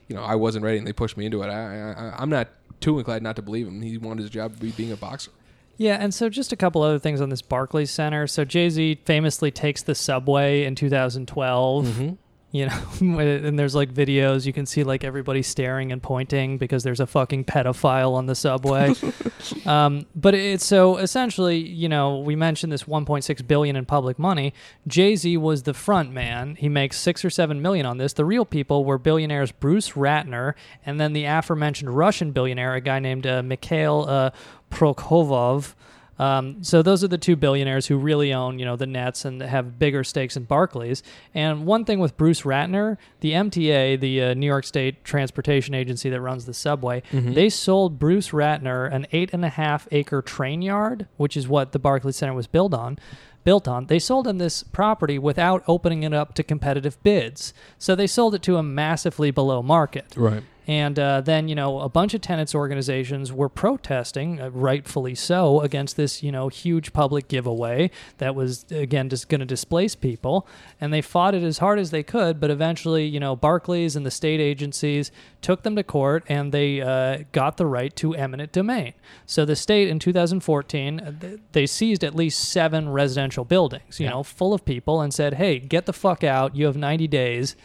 you 0.09 0.16
know, 0.16 0.22
I 0.22 0.34
wasn't 0.34 0.64
ready 0.64 0.78
and 0.78 0.86
they 0.86 0.92
pushed 0.92 1.16
me 1.16 1.26
into 1.26 1.42
it, 1.42 1.46
I, 1.46 1.92
I, 1.92 2.14
I'm 2.18 2.28
not 2.30 2.48
too 2.80 2.98
inclined 2.98 3.22
not 3.22 3.36
to 3.36 3.42
believe 3.42 3.68
him. 3.68 3.80
He 3.80 3.96
wanted 3.98 4.22
his 4.22 4.30
job 4.30 4.55
to 4.55 4.61
be 4.61 4.70
being 4.72 4.92
a 4.92 4.96
boxer. 4.96 5.30
Yeah, 5.76 5.96
and 5.98 6.12
so 6.12 6.28
just 6.28 6.53
a 6.53 6.57
couple 6.57 6.82
other 6.82 6.98
things 6.98 7.20
on 7.20 7.30
this 7.30 7.42
Barclays 7.42 7.90
Center. 7.90 8.26
So 8.26 8.44
Jay 8.44 8.68
Z 8.68 9.00
famously 9.05 9.50
takes 9.50 9.82
the 9.82 9.94
subway 9.94 10.64
in 10.64 10.74
2012. 10.74 12.18
You 12.53 12.66
know, 12.66 12.82
and 13.00 13.59
there's 13.59 13.74
like 13.74 13.92
videos 13.92 14.44
you 14.44 14.53
can 14.53 14.66
see 14.66 14.84
like 14.84 15.05
everybody 15.05 15.42
staring 15.42 15.90
and 15.90 16.03
pointing 16.03 16.59
because 16.59 16.82
there's 16.82 17.00
a 17.00 17.07
fucking 17.07 17.46
pedophile 17.46 18.12
on 18.12 18.26
the 18.26 18.34
subway. 18.34 18.94
um, 19.66 20.05
but 20.14 20.34
it's 20.34 20.64
so 20.64 20.98
essentially, 20.98 21.57
you 21.57 21.88
know, 21.88 22.18
we 22.18 22.36
mentioned 22.36 22.70
this 22.70 22.84
1.6 22.84 23.46
billion 23.46 23.74
in 23.74 23.86
public 23.86 24.18
money. 24.18 24.53
Jay 24.86 25.16
Z 25.16 25.38
was 25.38 25.62
the 25.62 25.72
front 25.72 26.12
man. 26.12 26.55
He 26.57 26.68
makes 26.68 26.98
six 27.00 27.24
or 27.24 27.30
seven 27.30 27.62
million 27.62 27.86
on 27.86 27.96
this. 27.96 28.12
The 28.12 28.26
real 28.26 28.44
people 28.44 28.84
were 28.84 28.98
billionaires 28.98 29.50
Bruce 29.50 29.92
Ratner 29.92 30.53
and 30.84 31.00
then 31.00 31.14
the 31.14 31.24
aforementioned 31.24 31.96
Russian 31.96 32.32
billionaire, 32.32 32.74
a 32.74 32.82
guy 32.82 32.98
named 32.98 33.26
uh, 33.26 33.42
Mikhail 33.42 34.05
uh, 34.07 34.30
Prokhorov. 34.70 35.74
Um, 36.19 36.63
so 36.63 36.83
those 36.83 37.03
are 37.03 37.09
the 37.09 37.19
two 37.19 37.37
billionaires 37.37 37.87
who 37.87 37.97
really 37.97 38.33
own, 38.33 38.59
you 38.59 38.65
know, 38.65 38.77
the 38.77 38.87
Nets 38.87 39.25
and 39.25 39.41
have 39.41 39.79
bigger 39.79 40.05
stakes 40.05 40.37
in 40.37 40.45
Barclays. 40.45 41.03
And 41.35 41.67
one 41.67 41.85
thing 41.85 41.99
with 41.99 42.17
Bruce 42.17 42.43
Ratner, 42.43 42.97
the 43.21 43.33
MTA, 43.33 43.99
the 43.99 44.23
uh, 44.23 44.35
New 44.35 44.47
York 44.47 44.65
State 44.65 45.05
Transportation 45.05 45.75
Agency 45.75 46.11
that 46.11 46.21
runs 46.21 46.45
the 46.45 46.55
subway, 46.55 47.03
they 47.13 47.49
sold 47.49 47.99
Bruce 47.99 48.31
Ratner 48.31 48.93
an 48.93 49.07
eight 49.13 49.31
and 49.33 49.45
a 49.45 49.49
half 49.49 49.89
acre 49.91 50.23
train 50.23 50.63
yard, 50.63 51.07
which 51.17 51.37
is 51.37 51.49
what 51.49 51.73
the 51.73 51.79
Barclays 51.79 52.17
Center 52.17 52.35
was 52.35 52.47
built 52.47 52.75
on. 52.75 52.99
Built 53.45 53.67
on, 53.67 53.87
they 53.87 53.99
sold 53.99 54.29
him 54.29 54.39
this 54.39 54.63
property 54.63 55.19
without 55.19 55.65
opening 55.67 56.05
it 56.05 56.15
up 56.15 56.33
to 56.35 56.45
competitive 56.45 57.03
bids. 57.03 57.53
So 57.77 57.97
they 57.97 58.07
sold 58.07 58.37
it 58.37 58.43
to 58.43 58.57
him 58.57 58.73
massively 58.73 59.33
below 59.33 59.63
market. 59.63 60.15
Right. 60.17 60.45
And 60.67 60.99
uh, 60.99 61.21
then, 61.21 61.49
you 61.49 61.55
know, 61.55 61.81
a 61.81 61.89
bunch 61.89 62.15
of 62.15 62.21
tenants 62.21 62.55
organizations 62.55 63.33
were 63.33 63.49
protesting, 63.49 64.41
uh, 64.41 64.51
rightfully 64.51 65.15
so, 65.15 65.61
against 65.61 65.97
this, 65.97 66.23
you 66.23 66.31
know, 66.31 66.49
huge 66.49 66.93
public 66.93 67.27
giveaway 67.27 67.91
that 68.19 68.35
was, 68.35 68.65
again, 68.71 69.09
just 69.09 69.29
going 69.29 69.41
to 69.41 69.47
displace 69.47 69.97
people. 69.97 70.47
And 70.81 70.93
they 70.93 71.03
fought 71.03 71.35
it 71.35 71.43
as 71.43 71.59
hard 71.59 71.81
as 71.81 71.91
they 71.91 72.05
could. 72.05 72.39
But 72.39 72.51
eventually, 72.51 73.07
you 73.07 73.19
know, 73.19 73.35
Barclays 73.35 73.97
and 73.97 74.07
the 74.07 74.11
state 74.11 74.41
agencies 74.41 75.11
took 75.41 75.65
them 75.65 75.75
to 75.75 75.83
court 75.83 76.25
and 76.29 76.53
they 76.53 76.81
uh, 76.81 77.25
got 77.33 77.57
the 77.57 77.67
right 77.67 77.95
to 77.97 78.15
eminent 78.15 78.53
domain. 78.53 78.95
So 79.27 79.45
the 79.45 79.57
state 79.57 79.89
in 79.89 79.99
2014, 79.99 81.01
uh, 81.01 81.37
they 81.51 81.67
seized 81.67 82.05
at 82.05 82.15
least 82.15 82.39
seven 82.51 82.89
residential 82.89 83.45
buildings, 83.45 83.99
you 83.99 84.09
know, 84.09 84.23
full 84.23 84.55
of 84.55 84.65
people 84.65 85.01
and 85.01 85.13
said, 85.13 85.35
hey, 85.35 85.59
get 85.59 85.87
the 85.87 85.93
fuck 85.93 86.23
out. 86.23 86.55
You 86.55 86.67
have 86.67 86.77
90 86.77 87.09
days. 87.09 87.57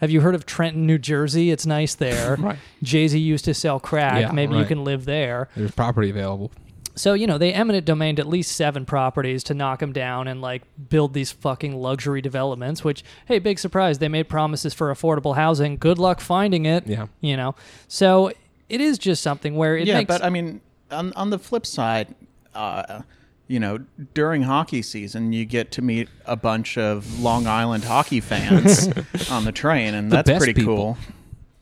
Have 0.00 0.10
you 0.10 0.20
heard 0.20 0.34
of 0.34 0.46
Trenton, 0.46 0.86
New 0.86 0.98
Jersey? 0.98 1.50
It's 1.50 1.66
nice 1.66 1.94
there. 1.94 2.36
Right. 2.46 2.58
Jay 2.82 3.08
Z 3.08 3.18
used 3.18 3.44
to 3.46 3.54
sell 3.54 3.80
crack. 3.80 4.20
Yeah, 4.20 4.30
Maybe 4.30 4.56
you 4.56 4.64
can 4.64 4.84
live 4.84 5.04
there. 5.04 5.48
There's 5.56 5.70
property 5.72 6.10
available. 6.10 6.52
So, 6.94 7.14
you 7.14 7.26
know, 7.26 7.38
they 7.38 7.52
eminent 7.52 7.86
domained 7.86 8.18
at 8.18 8.26
least 8.26 8.52
seven 8.52 8.86
properties 8.86 9.42
to 9.44 9.54
knock 9.54 9.80
them 9.80 9.92
down 9.92 10.28
and 10.28 10.40
like 10.40 10.62
build 10.88 11.12
these 11.12 11.32
fucking 11.32 11.76
luxury 11.76 12.20
developments, 12.20 12.84
which, 12.84 13.04
hey, 13.26 13.38
big 13.38 13.58
surprise, 13.58 13.98
they 13.98 14.08
made 14.08 14.28
promises 14.28 14.72
for 14.74 14.94
affordable 14.94 15.34
housing. 15.34 15.76
Good 15.76 15.98
luck 15.98 16.20
finding 16.20 16.66
it. 16.66 16.86
Yeah. 16.86 17.06
You 17.20 17.36
know, 17.36 17.54
so 17.88 18.32
it 18.68 18.80
is 18.80 18.98
just 18.98 19.22
something 19.22 19.56
where 19.56 19.76
it 19.76 19.86
yeah, 19.86 19.98
makes. 19.98 20.08
but 20.08 20.24
I 20.24 20.30
mean, 20.30 20.60
on 20.90 21.12
on 21.14 21.30
the 21.30 21.38
flip 21.38 21.66
side, 21.66 22.14
uh, 22.54 23.02
you 23.48 23.60
know, 23.60 23.78
during 24.14 24.42
hockey 24.42 24.82
season, 24.82 25.32
you 25.32 25.44
get 25.44 25.70
to 25.72 25.82
meet 25.82 26.08
a 26.24 26.36
bunch 26.36 26.76
of 26.76 27.20
Long 27.20 27.46
Island 27.46 27.84
hockey 27.84 28.20
fans 28.20 28.88
on 29.30 29.44
the 29.44 29.52
train, 29.52 29.94
and 29.94 30.10
The 30.10 30.22
that's 30.22 30.38
pretty 30.38 30.54
people. 30.54 30.76
cool. 30.76 30.98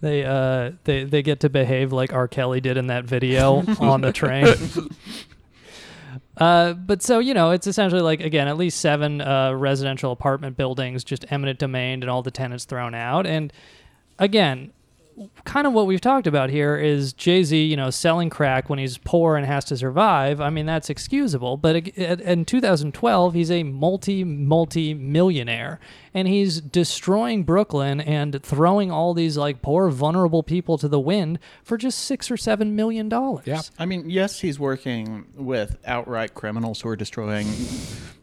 They 0.00 0.24
uh 0.24 0.72
they 0.84 1.04
they 1.04 1.22
get 1.22 1.40
to 1.40 1.48
behave 1.48 1.92
like 1.92 2.12
R. 2.12 2.28
Kelly 2.28 2.60
did 2.60 2.76
in 2.76 2.88
that 2.88 3.04
video 3.04 3.64
on 3.80 4.00
the 4.02 4.12
train. 4.12 4.46
Uh, 6.36 6.72
but 6.72 7.00
so 7.02 7.20
you 7.20 7.32
know, 7.32 7.50
it's 7.52 7.66
essentially 7.66 8.02
like 8.02 8.20
again, 8.20 8.48
at 8.48 8.56
least 8.56 8.80
seven 8.80 9.20
uh, 9.20 9.52
residential 9.52 10.10
apartment 10.12 10.56
buildings, 10.56 11.04
just 11.04 11.24
eminent 11.30 11.58
domain, 11.58 12.02
and 12.02 12.10
all 12.10 12.22
the 12.22 12.30
tenants 12.30 12.64
thrown 12.64 12.94
out. 12.94 13.26
And 13.26 13.52
again, 14.18 14.72
kind 15.44 15.66
of 15.66 15.72
what 15.72 15.86
we've 15.86 16.00
talked 16.00 16.26
about 16.26 16.50
here 16.50 16.76
is 16.76 17.12
Jay 17.12 17.42
Z, 17.44 17.62
you 17.62 17.76
know, 17.76 17.90
selling 17.90 18.30
crack 18.30 18.68
when 18.68 18.78
he's 18.78 18.98
poor 18.98 19.36
and 19.36 19.46
has 19.46 19.64
to 19.66 19.76
survive. 19.76 20.40
I 20.40 20.50
mean, 20.50 20.66
that's 20.66 20.90
excusable. 20.90 21.56
But 21.56 21.88
in 21.88 22.44
2012, 22.44 23.34
he's 23.34 23.50
a 23.50 23.62
multi 23.62 24.24
multi 24.24 24.94
millionaire, 24.94 25.80
and 26.12 26.26
he's 26.28 26.60
destroying 26.60 27.44
Brooklyn 27.44 28.00
and 28.00 28.42
throwing 28.42 28.90
all 28.90 29.14
these 29.14 29.36
like 29.36 29.62
poor 29.62 29.88
vulnerable 29.90 30.42
people 30.42 30.78
to 30.78 30.88
the 30.88 31.00
wind 31.00 31.38
for 31.62 31.76
just 31.76 31.98
six 31.98 32.30
or 32.30 32.36
seven 32.36 32.74
million 32.74 33.08
dollars. 33.08 33.46
Yeah. 33.46 33.62
I 33.78 33.86
mean, 33.86 34.10
yes, 34.10 34.40
he's 34.40 34.58
working 34.58 35.26
with 35.36 35.76
outright 35.86 36.34
criminals 36.34 36.80
who 36.80 36.88
are 36.88 36.96
destroying 36.96 37.46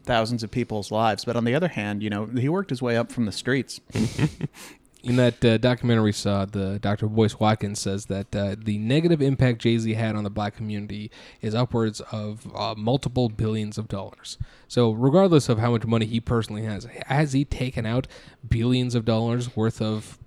thousands 0.04 0.42
of 0.42 0.50
people's 0.50 0.90
lives, 0.90 1.24
but 1.24 1.36
on 1.36 1.44
the 1.44 1.54
other 1.54 1.68
hand, 1.68 2.02
you 2.02 2.10
know, 2.10 2.26
he 2.26 2.48
worked 2.48 2.70
his 2.70 2.82
way 2.82 2.96
up 2.96 3.12
from 3.12 3.24
the 3.24 3.32
streets. 3.32 3.80
In 5.02 5.16
that 5.16 5.44
uh, 5.44 5.58
documentary, 5.58 6.04
we 6.04 6.12
saw 6.12 6.44
the 6.44 6.78
Dr. 6.78 7.08
Boyce 7.08 7.40
Watkins 7.40 7.80
says 7.80 8.06
that 8.06 8.34
uh, 8.36 8.54
the 8.56 8.78
negative 8.78 9.20
impact 9.20 9.60
Jay 9.60 9.76
Z 9.76 9.94
had 9.94 10.14
on 10.14 10.22
the 10.22 10.30
black 10.30 10.54
community 10.54 11.10
is 11.40 11.56
upwards 11.56 12.00
of 12.12 12.46
uh, 12.54 12.74
multiple 12.76 13.28
billions 13.28 13.78
of 13.78 13.88
dollars. 13.88 14.38
So, 14.68 14.92
regardless 14.92 15.48
of 15.48 15.58
how 15.58 15.72
much 15.72 15.84
money 15.86 16.06
he 16.06 16.20
personally 16.20 16.62
has, 16.62 16.86
has 17.06 17.32
he 17.32 17.44
taken 17.44 17.84
out 17.84 18.06
billions 18.48 18.94
of 18.94 19.04
dollars 19.04 19.56
worth 19.56 19.82
of? 19.82 20.18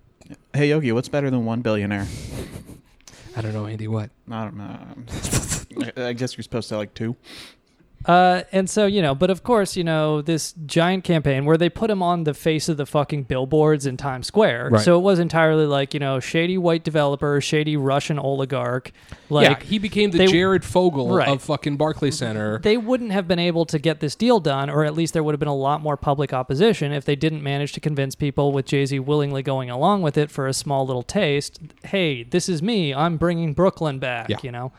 Hey 0.53 0.69
Yogi, 0.69 0.91
what's 0.91 1.07
better 1.09 1.30
than 1.30 1.45
one 1.45 1.61
billionaire? 1.61 2.07
I 3.38 3.41
don't 3.41 3.53
know, 3.53 3.67
Andy. 3.67 3.88
What? 3.88 4.09
I 4.30 4.43
don't 4.43 4.57
know. 4.57 4.63
I- 4.67 5.91
I 6.09 6.13
guess 6.13 6.36
you're 6.36 6.43
supposed 6.43 6.67
to 6.69 6.78
like 6.78 6.93
two. 6.93 7.15
Uh, 8.08 8.43
and 8.51 8.70
so 8.70 8.86
you 8.86 9.01
know, 9.01 9.16
but 9.16 9.30
of 9.32 9.41
course, 9.43 9.76
you 9.76 9.84
know 9.84 10.22
this 10.22 10.53
giant 10.66 11.03
campaign 11.03 11.43
where 11.45 11.58
they 11.58 11.70
put 11.70 11.89
him 11.89 12.03
on 12.03 12.24
the 12.24 12.34
face 12.34 12.70
of 12.70 12.78
the 12.78 12.86
fucking 12.86 13.24
billboards 13.24 13.86
in 13.86 13.97
Times 13.97 14.28
Square. 14.28 14.70
Right. 14.74 14.82
So 14.84 14.97
it 14.97 15.01
was 15.01 15.18
entirely 15.18 15.66
like 15.66 15.93
you 15.93 15.99
know, 15.99 16.20
shady 16.20 16.58
white 16.58 16.84
developer, 16.84 17.41
shady 17.41 17.76
Russian 17.78 18.20
oligarch. 18.20 18.91
Like 19.30 19.60
yeah, 19.62 19.66
he 19.66 19.80
became 19.80 20.12
the 20.12 20.20
they- 20.20 20.28
Jared 20.28 20.64
Fogle 20.64 21.16
Right. 21.16 21.28
of 21.28 21.41
fucking 21.41 21.78
Barclay 21.78 22.12
Center. 22.12 22.60
they 22.60 22.78
wouldn't 22.78 23.12
have 23.12 23.28
been 23.28 23.39
able 23.39 23.66
to 23.66 23.80
get 23.80 23.99
this 24.01 24.16
deal 24.16 24.39
done, 24.39 24.70
or 24.70 24.84
at 24.86 24.93
least 24.93 25.14
there 25.14 25.24
would 25.24 25.34
have 25.34 25.39
been 25.39 25.47
a 25.47 25.56
lot 25.56 25.82
more 25.82 25.97
public 25.97 26.32
opposition 26.32 26.91
if 26.91 27.06
they 27.06 27.16
didn't 27.16 27.41
manage 27.41 27.74
to 27.74 27.80
convince 27.80 28.14
people 28.14 28.51
with 28.51 28.66
Jay 28.68 28.86
Z 28.86 28.99
willingly 28.99 29.41
going 29.41 29.70
along 29.72 30.03
with 30.03 30.18
it 30.18 30.30
for 30.30 30.45
a 30.47 30.53
small 30.53 30.86
little 30.86 31.03
taste. 31.03 31.60
Hey, 31.86 32.22
this 32.24 32.47
is 32.49 32.62
me. 32.62 32.93
I'm 32.93 33.18
bringing 33.18 33.53
Brooklyn 33.53 33.97
back. 33.97 34.30
Yeah. 34.30 34.38
You 34.43 34.51
know, 34.51 34.72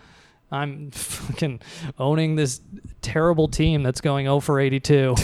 I'm 0.50 0.90
fucking 0.90 1.60
owning 1.98 2.36
this 2.36 2.60
terrible 3.02 3.48
team 3.48 3.82
that's 3.82 4.00
going 4.00 4.26
0 4.26 4.40
for 4.40 4.60
82. 4.60 5.14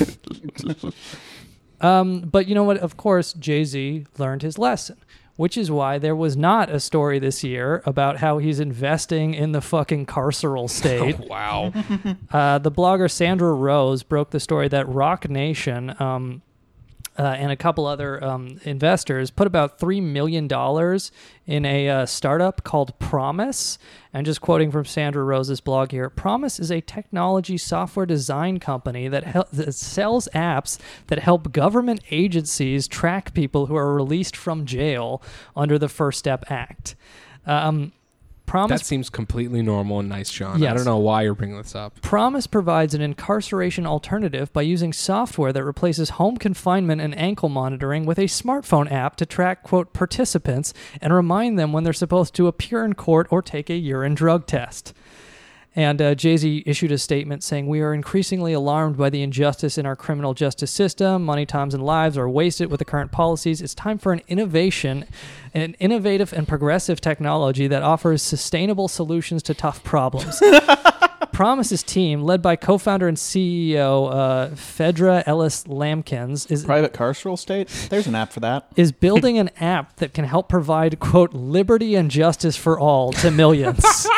um, 1.81 2.21
but 2.21 2.47
you 2.49 2.55
know 2.55 2.65
what? 2.65 2.79
Of 2.79 2.97
course, 2.97 3.33
Jay 3.35 3.65
Z 3.65 4.07
learned 4.19 4.43
his 4.43 4.59
lesson. 4.59 4.97
Which 5.37 5.57
is 5.57 5.71
why 5.71 5.97
there 5.97 6.15
was 6.15 6.37
not 6.37 6.69
a 6.69 6.79
story 6.79 7.19
this 7.19 7.43
year 7.43 7.83
about 7.87 8.19
how 8.19 8.37
he's 8.37 8.61
investing 8.61 9.33
in 9.33 9.53
the 9.53 9.63
fucking 9.63 10.05
carceral 10.05 10.69
state. 10.79 11.19
wow. 11.21 11.73
Uh, 12.31 12.59
the 12.59 12.71
blogger 12.71 13.11
Sandra 13.11 13.55
Rose 13.55 14.03
broke 14.03 14.31
the 14.31 14.39
story 14.39 14.69
that 14.69 14.87
Roc 14.87 15.31
Nation 15.31 15.97
um, 15.99 16.43
uh, 17.19 17.23
and 17.23 17.53
a 17.53 17.57
couple 17.57 17.87
other 17.87 18.23
um, 18.25 18.59
investors 18.65 19.31
put 19.31 19.47
about 19.47 19.79
$3 19.79 20.03
million 20.03 20.49
in 21.47 21.65
a 21.67 21.89
uh, 21.89 22.07
startup 22.07 22.65
called 22.65 22.99
Promise. 22.99 23.79
And 24.15 24.25
just 24.25 24.41
quoting 24.41 24.71
from 24.71 24.85
Sandra 24.85 25.23
Rose's 25.25 25.61
blog 25.61 25.91
here 25.91 26.09
Promise 26.09 26.59
is 26.61 26.71
a 26.71 26.81
technology 26.81 27.59
software 27.59 28.07
design 28.07 28.59
company 28.59 29.09
that, 29.09 29.25
hel- 29.25 29.49
that 29.53 29.75
sells 29.75 30.29
apps 30.35 30.79
that 31.09 31.19
help 31.19 31.53
government 31.53 32.01
agencies 32.11 32.89
track 32.89 33.35
people 33.35 33.67
who 33.67 33.77
are 33.77 33.95
released 33.95 34.37
from 34.37 34.65
jail 34.65 35.23
under 35.55 35.79
the 35.79 35.89
First 35.89 36.19
Step 36.19 36.45
Act. 36.51 36.95
Um, 37.47 37.93
Promise 38.53 38.83
That 38.83 38.87
seems 38.87 39.09
completely 39.09 39.63
normal 39.63 40.01
and 40.01 40.11
nice, 40.11 40.29
Sean. 40.29 40.63
I 40.63 40.75
don't 40.75 40.85
know 40.85 40.99
why 40.99 41.23
you're 41.23 41.35
bringing 41.35 41.57
this 41.57 41.75
up. 41.75 41.99
Promise 42.03 42.47
provides 42.47 42.93
an 42.93 43.01
incarceration 43.01 43.87
alternative 43.87 44.53
by 44.53 44.61
using 44.61 44.93
software 44.93 45.55
that 45.55 45.65
replaces 45.65 46.11
home 46.11 46.37
confinement 46.37 47.01
and 47.01 47.17
ankle 47.17 47.49
monitoring 47.49 48.05
with 48.05 48.19
a 48.19 48.25
smartphone 48.25 48.93
app 48.93 49.17
to 49.17 49.25
track, 49.25 49.63
quote, 49.63 49.95
participants 49.95 50.75
and 51.01 51.15
remind 51.15 51.59
them 51.59 51.73
when 51.73 51.83
they're 51.83 51.95
supposed 51.95 52.35
to 52.35 52.47
appear 52.47 52.85
in 52.85 52.93
court 52.93 53.27
or 53.31 53.41
take 53.41 53.71
a 53.71 53.75
urine 53.75 54.15
drug 54.15 54.47
test. 54.47 54.93
And 55.75 56.03
uh, 56.03 56.15
Jay 56.15 56.37
Z 56.37 56.63
issued 56.67 56.93
a 56.93 56.99
statement 56.99 57.43
saying, 57.43 57.67
We 57.67 57.81
are 57.81 57.95
increasingly 57.95 58.53
alarmed 58.53 58.99
by 58.99 59.09
the 59.09 59.23
injustice 59.23 59.79
in 59.79 59.87
our 59.87 59.97
criminal 59.97 60.35
justice 60.35 60.71
system. 60.71 61.25
Money, 61.25 61.47
times, 61.47 61.73
and 61.73 61.83
lives 61.83 62.19
are 62.19 62.29
wasted 62.29 62.71
with 62.71 62.79
the 62.79 62.85
current 62.85 63.11
policies. 63.11 63.63
It's 63.63 63.75
time 63.75 63.97
for 63.97 64.13
an 64.13 64.21
innovation, 64.29 65.07
an 65.55 65.75
innovative 65.79 66.33
and 66.35 66.47
progressive 66.47 67.01
technology 67.01 67.67
that 67.69 67.83
offers 67.83 68.21
sustainable 68.23 68.87
solutions 68.89 69.43
to 69.45 69.55
tough 69.55 69.83
problems. 69.83 70.43
Promise's 71.33 71.83
team, 71.83 72.23
led 72.23 72.43
by 72.43 72.57
co 72.57 72.77
founder 72.77 73.09
and 73.09 73.17
CEO 73.17 74.13
uh, 74.13 74.55
Phaedra 74.55 75.23
Ellis 75.25 75.65
Lamkins, 75.65 76.51
is 76.51 76.65
Private 76.67 76.93
carceral 76.93 77.39
state? 77.39 77.69
There's 77.89 78.07
an 78.07 78.15
app 78.15 78.33
for 78.33 78.41
that. 78.41 78.67
is 78.77 78.93
building 78.93 79.39
an 79.39 79.49
app 79.59 79.97
that 79.97 80.13
can 80.13 80.27
help 80.27 80.51
provide 80.51 81.01
quote 81.01 81.33
liberty 81.33 81.95
and 81.95 82.11
justice 82.11 82.57
for 82.57 82.79
all 82.79 83.13
to 83.15 83.31
millions. 83.31 84.07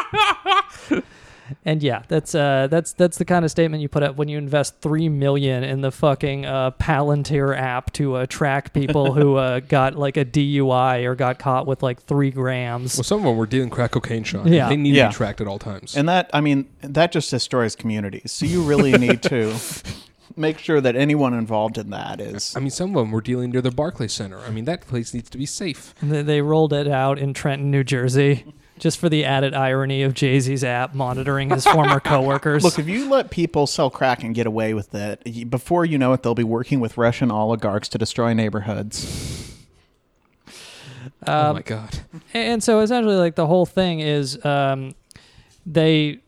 and 1.64 1.82
yeah, 1.82 2.02
that's 2.09 2.34
uh 2.34 2.68
that's 2.70 2.92
that's 2.92 3.18
the 3.18 3.24
kind 3.24 3.44
of 3.44 3.50
statement 3.50 3.82
you 3.82 3.88
put 3.88 4.02
up 4.02 4.16
when 4.16 4.28
you 4.28 4.38
invest 4.38 4.80
three 4.80 5.09
million 5.09 5.64
in 5.64 5.80
the 5.80 5.90
fucking 5.92 6.46
uh, 6.46 6.70
Palantir 6.72 7.57
app 7.59 7.92
to 7.94 8.14
uh, 8.14 8.26
track 8.26 8.72
people 8.72 9.12
who 9.12 9.36
uh, 9.36 9.61
got 9.68 9.96
like 9.96 10.16
a 10.16 10.24
DUI 10.24 11.05
or 11.05 11.14
got 11.14 11.38
caught 11.38 11.66
with 11.66 11.82
like 11.82 12.02
three 12.02 12.30
grams. 12.30 12.96
Well, 12.96 13.05
some 13.05 13.18
of 13.20 13.24
them 13.24 13.36
were 13.36 13.46
dealing 13.46 13.70
crack 13.70 13.92
cocaine, 13.92 14.24
Sean. 14.24 14.46
Yeah. 14.52 14.68
They 14.68 14.76
need 14.76 14.94
Yeah. 14.94 15.05
to 15.05 15.09
be 15.11 15.14
tracked 15.14 15.40
at 15.40 15.46
all 15.46 15.59
times. 15.59 15.96
And 15.96 16.09
that, 16.09 16.30
I 16.32 16.40
mean, 16.40 16.68
that 16.80 17.12
just 17.12 17.30
destroys 17.30 17.74
communities. 17.76 18.32
So 18.32 18.46
you 18.46 18.62
really 18.62 18.92
need 18.92 19.22
to 19.24 19.55
make 20.36 20.59
sure 20.59 20.80
that 20.80 20.96
anyone 20.96 21.34
involved 21.34 21.78
in 21.78 21.90
that 21.90 22.20
is. 22.20 22.55
I 22.57 22.61
mean, 22.61 22.70
some 22.70 22.90
of 22.90 23.02
them 23.02 23.11
were 23.12 23.20
dealing 23.20 23.50
near 23.50 23.61
the 23.61 23.70
Barclay 23.70 24.09
Center. 24.09 24.38
I 24.40 24.50
mean, 24.50 24.64
that 24.64 24.82
place 24.86 25.14
needs 25.14 25.30
to 25.30 25.38
be 25.38 25.46
safe. 25.46 25.94
They, 26.02 26.22
they 26.22 26.40
rolled 26.42 26.72
it 26.72 26.88
out 26.88 27.18
in 27.18 27.34
Trenton, 27.34 27.70
New 27.70 27.84
Jersey. 27.84 28.44
Just 28.79 28.99
for 28.99 29.09
the 29.09 29.25
added 29.25 29.55
irony 29.55 30.03
of 30.03 30.14
Jay 30.14 30.41
Z's 30.41 30.64
app 30.64 30.95
monitoring 30.95 31.49
his 31.51 31.64
former 31.64 32.01
coworkers. 32.05 32.64
Look, 32.64 32.79
if 32.79 32.89
you 32.89 33.09
let 33.09 33.31
people 33.31 33.66
sell 33.68 33.89
crack 33.89 34.25
and 34.25 34.35
get 34.35 34.47
away 34.47 34.75
with 34.75 34.95
it, 34.95 35.49
before 35.49 35.85
you 35.85 35.97
know 35.97 36.12
it, 36.12 36.22
they'll 36.25 36.35
be 36.35 36.43
working 36.43 36.81
with 36.81 36.99
Russian 36.99 37.31
oligarchs 37.31 37.89
to 37.91 37.99
destroy 37.99 38.33
neighborhoods. 38.35 39.55
oh 41.27 41.49
Um, 41.51 41.57
my 41.57 41.62
god. 41.62 42.01
And 42.33 42.62
so 42.62 42.81
essentially, 42.81 43.14
like 43.16 43.37
the 43.37 43.47
whole 43.47 43.64
thing 43.66 44.01
is, 44.01 44.45
um, 44.45 44.95
they, 45.64 46.18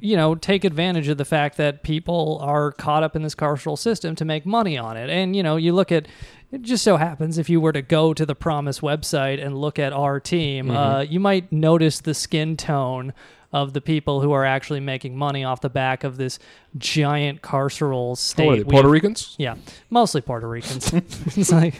you 0.00 0.16
know, 0.16 0.34
take 0.34 0.64
advantage 0.64 1.06
of 1.08 1.18
the 1.18 1.24
fact 1.24 1.56
that 1.58 1.84
people 1.84 2.38
are 2.42 2.72
caught 2.72 3.04
up 3.04 3.14
in 3.14 3.22
this 3.22 3.36
carceral 3.36 3.78
system 3.78 4.16
to 4.16 4.24
make 4.24 4.44
money 4.44 4.76
on 4.76 4.96
it. 4.96 5.08
And 5.08 5.36
you 5.36 5.42
know, 5.42 5.56
you 5.56 5.72
look 5.72 5.92
at. 5.92 6.06
It 6.52 6.60
just 6.62 6.84
so 6.84 6.98
happens 6.98 7.38
if 7.38 7.48
you 7.48 7.60
were 7.62 7.72
to 7.72 7.80
go 7.82 8.12
to 8.12 8.26
the 8.26 8.34
Promise 8.34 8.80
website 8.80 9.42
and 9.44 9.56
look 9.58 9.78
at 9.78 9.92
our 9.94 10.20
team, 10.20 10.70
uh, 10.70 11.00
you 11.00 11.18
might 11.18 11.50
notice 11.50 11.98
the 12.00 12.12
skin 12.12 12.58
tone 12.58 13.14
of 13.54 13.72
the 13.72 13.80
people 13.80 14.20
who 14.20 14.32
are 14.32 14.44
actually 14.44 14.80
making 14.80 15.16
money 15.16 15.44
off 15.44 15.62
the 15.62 15.70
back 15.70 16.04
of 16.04 16.18
this 16.18 16.38
giant 16.76 17.40
carceral 17.42 18.16
state. 18.18 18.46
Oh, 18.46 18.50
are 18.52 18.56
they 18.56 18.64
Puerto 18.64 18.88
have- 18.88 18.92
Ricans? 18.92 19.34
yeah, 19.38 19.56
mostly 19.88 20.20
Puerto 20.20 20.46
Ricans. 20.46 20.92
it's 20.92 21.50
like, 21.52 21.74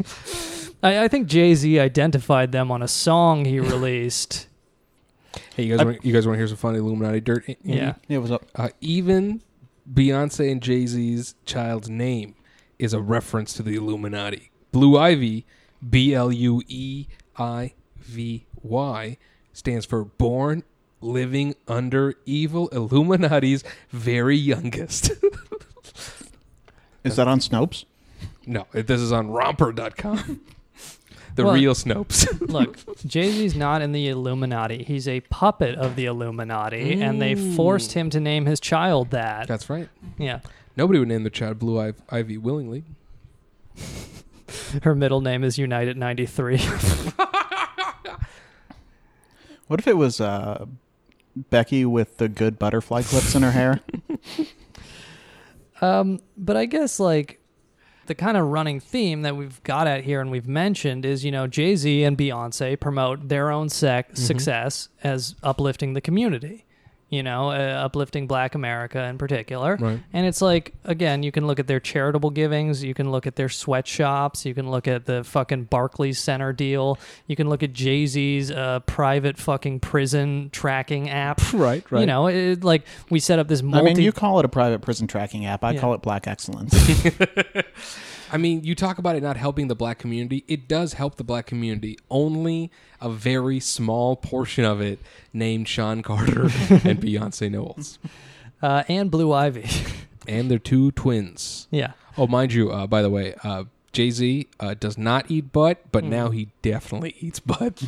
I, 0.82 1.04
I 1.04 1.08
think 1.08 1.28
Jay 1.28 1.54
Z 1.54 1.78
identified 1.78 2.52
them 2.52 2.70
on 2.70 2.82
a 2.82 2.88
song 2.88 3.44
he 3.44 3.60
released. 3.60 4.48
Hey, 5.54 5.64
you 5.64 5.76
guys, 5.76 5.84
want, 5.84 6.04
you 6.04 6.12
guys 6.14 6.26
want 6.26 6.34
to 6.36 6.38
hear 6.40 6.48
some 6.48 6.56
funny 6.56 6.78
Illuminati 6.78 7.20
dirt? 7.20 7.44
Andy? 7.46 7.60
Yeah. 7.62 7.94
Yeah, 8.08 8.18
what's 8.18 8.32
up? 8.32 8.46
Uh, 8.54 8.68
even 8.80 9.42
Beyonce 9.92 10.50
and 10.50 10.62
Jay 10.62 10.86
Z's 10.86 11.34
child's 11.44 11.88
name 11.90 12.34
is 12.78 12.94
a 12.94 13.00
reference 13.00 13.52
to 13.54 13.62
the 13.62 13.74
Illuminati. 13.76 14.50
Blue 14.72 14.98
Ivy, 14.98 15.44
B 15.88 16.14
L 16.14 16.32
U 16.32 16.62
E 16.66 17.06
I 17.36 17.74
V 17.98 18.46
Y, 18.62 19.16
stands 19.52 19.86
for 19.86 20.04
Born 20.04 20.64
living 21.00 21.54
under 21.68 22.14
evil 22.24 22.68
Illuminati's 22.68 23.64
very 23.90 24.36
youngest. 24.36 25.12
Is 27.04 27.16
that 27.16 27.28
on 27.28 27.40
Snopes? 27.40 27.84
no, 28.46 28.66
this 28.72 29.00
is 29.00 29.12
on 29.12 29.30
romper.com. 29.30 30.40
The 31.34 31.44
Well- 31.44 31.54
real 31.54 31.74
Snopes. 31.74 32.28
Look, 32.50 32.76
Jay 33.06 33.30
Z's 33.30 33.56
not 33.56 33.80
in 33.80 33.92
the 33.92 34.08
Illuminati. 34.08 34.82
He's 34.82 35.08
a 35.08 35.20
puppet 35.20 35.76
of 35.76 35.96
the 35.96 36.04
Illuminati, 36.04 37.00
and 37.00 37.22
they 37.22 37.34
mm. 37.34 37.56
forced 37.56 37.92
him 37.92 38.10
to 38.10 38.20
name 38.20 38.44
his 38.44 38.60
child 38.60 39.12
that. 39.12 39.48
That's 39.48 39.70
right. 39.70 39.88
yeah. 40.18 40.40
Nobody 40.76 40.98
would 40.98 41.08
name 41.08 41.22
their 41.22 41.30
child 41.30 41.58
Blue 41.58 41.94
Ivy 42.10 42.36
willingly. 42.36 42.84
Her 44.82 44.94
middle 44.94 45.20
name 45.20 45.44
is 45.44 45.58
United 45.58 45.96
93. 45.96 46.60
What 49.68 49.80
if 49.80 49.86
it 49.88 49.96
was 49.96 50.20
uh, 50.20 50.66
Becky 51.34 51.86
with 51.86 52.18
the 52.18 52.28
good 52.28 52.58
butterfly 52.58 53.02
clips 53.02 53.34
in 53.34 53.42
her 53.42 53.52
hair? 53.52 53.80
Um, 55.80 56.20
but 56.36 56.56
I 56.56 56.66
guess 56.66 57.00
like 57.00 57.40
the 58.06 58.14
kind 58.14 58.36
of 58.36 58.46
running 58.46 58.78
theme 58.78 59.22
that 59.22 59.34
we've 59.36 59.60
got 59.64 59.88
at 59.88 60.04
here 60.04 60.20
and 60.20 60.30
we've 60.30 60.46
mentioned 60.46 61.04
is 61.04 61.24
you 61.24 61.32
know 61.32 61.48
Jay 61.48 61.74
Z 61.74 62.04
and 62.04 62.16
Beyonce 62.16 62.78
promote 62.78 63.28
their 63.28 63.50
own 63.50 63.68
sec- 63.68 64.12
Mm-hmm. 64.12 64.22
success 64.22 64.88
as 65.02 65.34
uplifting 65.42 65.94
the 65.94 66.00
community. 66.00 66.66
You 67.12 67.22
know, 67.22 67.50
uh, 67.50 67.82
uplifting 67.84 68.26
Black 68.26 68.54
America 68.54 69.04
in 69.04 69.18
particular. 69.18 69.76
Right. 69.78 70.00
And 70.14 70.26
it's 70.26 70.40
like, 70.40 70.72
again, 70.86 71.22
you 71.22 71.30
can 71.30 71.46
look 71.46 71.58
at 71.58 71.66
their 71.66 71.78
charitable 71.78 72.30
givings. 72.30 72.82
You 72.82 72.94
can 72.94 73.10
look 73.10 73.26
at 73.26 73.36
their 73.36 73.50
sweatshops. 73.50 74.46
You 74.46 74.54
can 74.54 74.70
look 74.70 74.88
at 74.88 75.04
the 75.04 75.22
fucking 75.22 75.64
Barclays 75.64 76.18
Center 76.18 76.54
deal. 76.54 76.98
You 77.26 77.36
can 77.36 77.50
look 77.50 77.62
at 77.62 77.74
Jay 77.74 78.06
Z's 78.06 78.50
uh, 78.50 78.80
private 78.86 79.36
fucking 79.36 79.80
prison 79.80 80.48
tracking 80.54 81.10
app. 81.10 81.52
Right, 81.52 81.84
right. 81.92 82.00
You 82.00 82.06
know, 82.06 82.28
it, 82.28 82.64
like 82.64 82.86
we 83.10 83.20
set 83.20 83.38
up 83.38 83.46
this 83.46 83.60
multi- 83.60 83.90
I 83.90 83.94
mean, 83.94 84.02
you 84.02 84.12
call 84.12 84.38
it 84.38 84.46
a 84.46 84.48
private 84.48 84.80
prison 84.80 85.06
tracking 85.06 85.44
app. 85.44 85.62
I 85.64 85.72
Yeah. 85.72 85.80
call 85.80 85.92
it 85.92 86.00
Black 86.00 86.26
Excellence. 86.26 86.72
I 88.32 88.38
mean, 88.38 88.64
you 88.64 88.74
talk 88.74 88.96
about 88.96 89.14
it 89.14 89.22
not 89.22 89.36
helping 89.36 89.68
the 89.68 89.74
black 89.74 89.98
community. 89.98 90.42
It 90.48 90.66
does 90.66 90.94
help 90.94 91.16
the 91.16 91.24
black 91.24 91.44
community. 91.46 91.98
Only 92.10 92.70
a 93.00 93.10
very 93.10 93.60
small 93.60 94.16
portion 94.16 94.64
of 94.64 94.80
it 94.80 94.98
named 95.34 95.68
Sean 95.68 96.02
Carter 96.02 96.42
and 96.70 96.98
Beyonce 96.98 97.50
Knowles. 97.50 97.98
uh, 98.62 98.84
and 98.88 99.10
Blue 99.10 99.32
Ivy. 99.32 99.68
And 100.26 100.50
their 100.50 100.58
two 100.58 100.92
twins. 100.92 101.68
yeah. 101.70 101.92
Oh, 102.16 102.26
mind 102.26 102.52
you, 102.52 102.70
uh, 102.70 102.86
by 102.86 103.02
the 103.02 103.10
way, 103.10 103.34
uh, 103.42 103.64
Jay 103.92 104.10
Z 104.10 104.48
uh, 104.58 104.74
does 104.74 104.96
not 104.96 105.30
eat 105.30 105.52
butt, 105.52 105.80
but 105.92 106.02
now 106.02 106.30
he 106.30 106.48
definitely 106.62 107.14
eats 107.20 107.40
butt. 107.40 107.82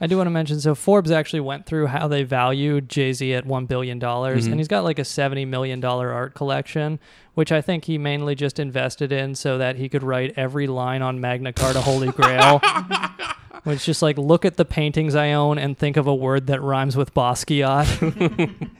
I 0.00 0.06
do 0.08 0.16
want 0.16 0.26
to 0.26 0.32
mention 0.32 0.60
so 0.60 0.74
Forbes 0.74 1.10
actually 1.10 1.40
went 1.40 1.64
through 1.64 1.86
how 1.86 2.08
they 2.08 2.24
valued 2.24 2.88
Jay 2.88 3.12
Z 3.12 3.32
at 3.34 3.46
$1 3.46 3.68
billion, 3.68 4.02
and 4.02 4.54
he's 4.56 4.68
got 4.68 4.82
like 4.82 4.98
a 4.98 5.02
$70 5.02 5.46
million 5.46 5.82
art 5.84 6.34
collection, 6.34 6.98
which 7.34 7.52
I 7.52 7.60
think 7.60 7.84
he 7.84 7.98
mainly 7.98 8.34
just 8.34 8.58
invested 8.58 9.12
in 9.12 9.36
so 9.36 9.58
that 9.58 9.76
he 9.76 9.88
could 9.88 10.02
write 10.02 10.34
every 10.36 10.66
line 10.66 11.02
on 11.02 11.20
Magna 11.20 11.52
Carta 11.52 11.80
Holy 11.80 12.10
Grail. 12.10 12.60
Which 13.64 13.84
just 13.84 14.02
like 14.02 14.16
look 14.16 14.44
at 14.44 14.56
the 14.56 14.64
paintings 14.64 15.14
I 15.14 15.32
own 15.32 15.58
and 15.58 15.76
think 15.76 15.96
of 15.96 16.06
a 16.06 16.14
word 16.14 16.46
that 16.46 16.62
rhymes 16.62 16.96
with 16.96 17.12
Basquiat. 17.12 18.70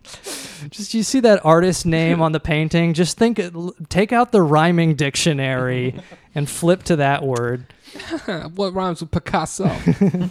just 0.71 0.95
you 0.95 1.03
see 1.03 1.21
that 1.21 1.45
artist 1.45 1.85
name 1.85 2.23
on 2.23 2.33
the 2.33 2.41
painting, 2.41 2.95
just 2.95 3.19
think 3.19 3.41
take 3.89 4.13
out 4.13 4.33
the 4.33 4.41
rhyming 4.41 4.95
dictionary 4.95 6.01
and 6.39 6.49
flip 6.49 6.85
to 6.85 6.97
that 6.97 7.23
word. 7.23 7.67
what 8.55 8.73
rhymes 8.73 9.01
with 9.03 9.11
Picasso? 9.11 9.71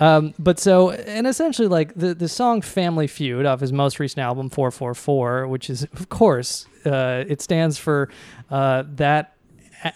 Um, 0.00 0.32
but 0.38 0.60
so, 0.60 0.90
and 0.92 1.26
essentially, 1.26 1.66
like 1.66 1.92
the 1.94 2.14
the 2.14 2.28
song 2.28 2.62
"Family 2.62 3.08
Feud" 3.08 3.44
off 3.46 3.58
his 3.58 3.72
most 3.72 3.98
recent 3.98 4.20
album 4.20 4.48
"Four 4.48 4.70
Four 4.70 4.94
Four, 4.94 5.48
which 5.48 5.68
is, 5.68 5.82
of 5.92 6.08
course, 6.08 6.68
uh, 6.86 7.24
it 7.26 7.42
stands 7.42 7.78
for 7.78 8.08
uh, 8.48 8.84
that 8.94 9.34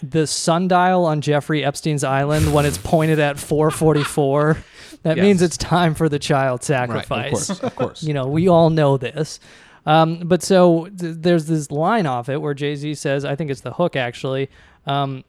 the 0.01 0.27
sundial 0.27 1.05
on 1.05 1.21
Jeffrey 1.21 1.63
Epstein's 1.63 2.03
island 2.03 2.53
when 2.53 2.65
it's 2.65 2.77
pointed 2.77 3.19
at 3.19 3.39
444. 3.39 4.57
That 5.03 5.15
Yes. 5.17 5.23
means 5.23 5.41
it's 5.41 5.57
time 5.57 5.93
for 5.93 6.09
the 6.09 6.19
child 6.19 6.59
right, 6.59 6.63
sacrifice. 6.65 7.49
of 7.49 7.59
course, 7.59 7.71
of 7.71 7.75
course. 7.75 8.03
You 8.03 8.13
know, 8.13 8.27
we 8.27 8.47
all 8.49 8.69
know 8.69 8.97
this. 8.97 9.39
Um, 9.85 10.19
but 10.19 10.41
so 10.43 10.87
th- 10.97 11.15
there's 11.19 11.45
this 11.45 11.71
line 11.71 12.05
off 12.05 12.29
it 12.29 12.41
where 12.41 12.53
Jay 12.53 12.75
Z 12.75 12.95
says, 12.95 13.25
I 13.25 13.35
think 13.35 13.51
it's 13.51 13.61
the 13.61 13.73
hook 13.73 13.95
actually. 13.97 14.49
Um, 14.85 15.23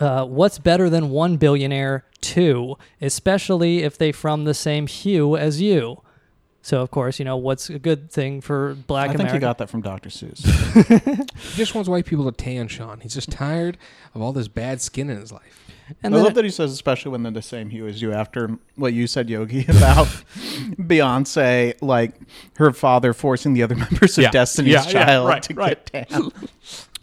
uh, 0.00 0.24
what's 0.24 0.58
better 0.58 0.88
than 0.90 1.10
one 1.10 1.36
billionaire? 1.36 2.04
Two, 2.20 2.76
especially 3.00 3.82
if 3.84 3.96
they 3.96 4.10
from 4.12 4.44
the 4.44 4.54
same 4.54 4.86
hue 4.88 5.36
as 5.36 5.60
you. 5.60 6.02
So 6.62 6.82
of 6.82 6.90
course, 6.90 7.18
you 7.18 7.24
know 7.24 7.36
what's 7.36 7.70
a 7.70 7.78
good 7.78 8.10
thing 8.10 8.40
for 8.40 8.74
Black 8.74 9.06
I 9.10 9.12
think 9.12 9.20
America. 9.20 9.36
you 9.36 9.40
got 9.40 9.58
that 9.58 9.70
from 9.70 9.80
Dr. 9.82 10.10
Seuss. 10.10 10.44
He 11.38 11.56
just 11.56 11.74
wants 11.74 11.88
white 11.88 12.04
people 12.06 12.30
to 12.30 12.32
tan 12.36 12.66
Sean. 12.68 13.00
He's 13.00 13.14
just 13.14 13.30
tired 13.30 13.78
of 14.14 14.20
all 14.20 14.32
this 14.32 14.48
bad 14.48 14.80
skin 14.82 15.08
in 15.08 15.18
his 15.18 15.32
life. 15.32 15.64
and 16.02 16.12
I 16.12 16.18
then 16.18 16.24
love 16.24 16.34
that 16.34 16.44
he 16.44 16.50
says, 16.50 16.72
especially 16.72 17.12
when 17.12 17.22
they're 17.22 17.32
the 17.32 17.40
same 17.40 17.70
hue 17.70 17.86
as 17.86 18.02
you. 18.02 18.12
After 18.12 18.58
what 18.74 18.92
you 18.92 19.06
said, 19.06 19.30
Yogi, 19.30 19.62
about 19.68 20.08
Beyonce, 20.78 21.74
like 21.80 22.14
her 22.56 22.72
father 22.72 23.12
forcing 23.12 23.54
the 23.54 23.62
other 23.62 23.74
members 23.76 24.18
of 24.18 24.24
Yeah. 24.24 24.30
Destiny's 24.30 24.72
Yeah, 24.72 24.84
yeah, 24.84 24.90
Child 25.04 25.28
right, 25.28 25.42
to 25.44 25.54
right. 25.54 25.92
get 25.92 26.08
tan. 26.10 26.30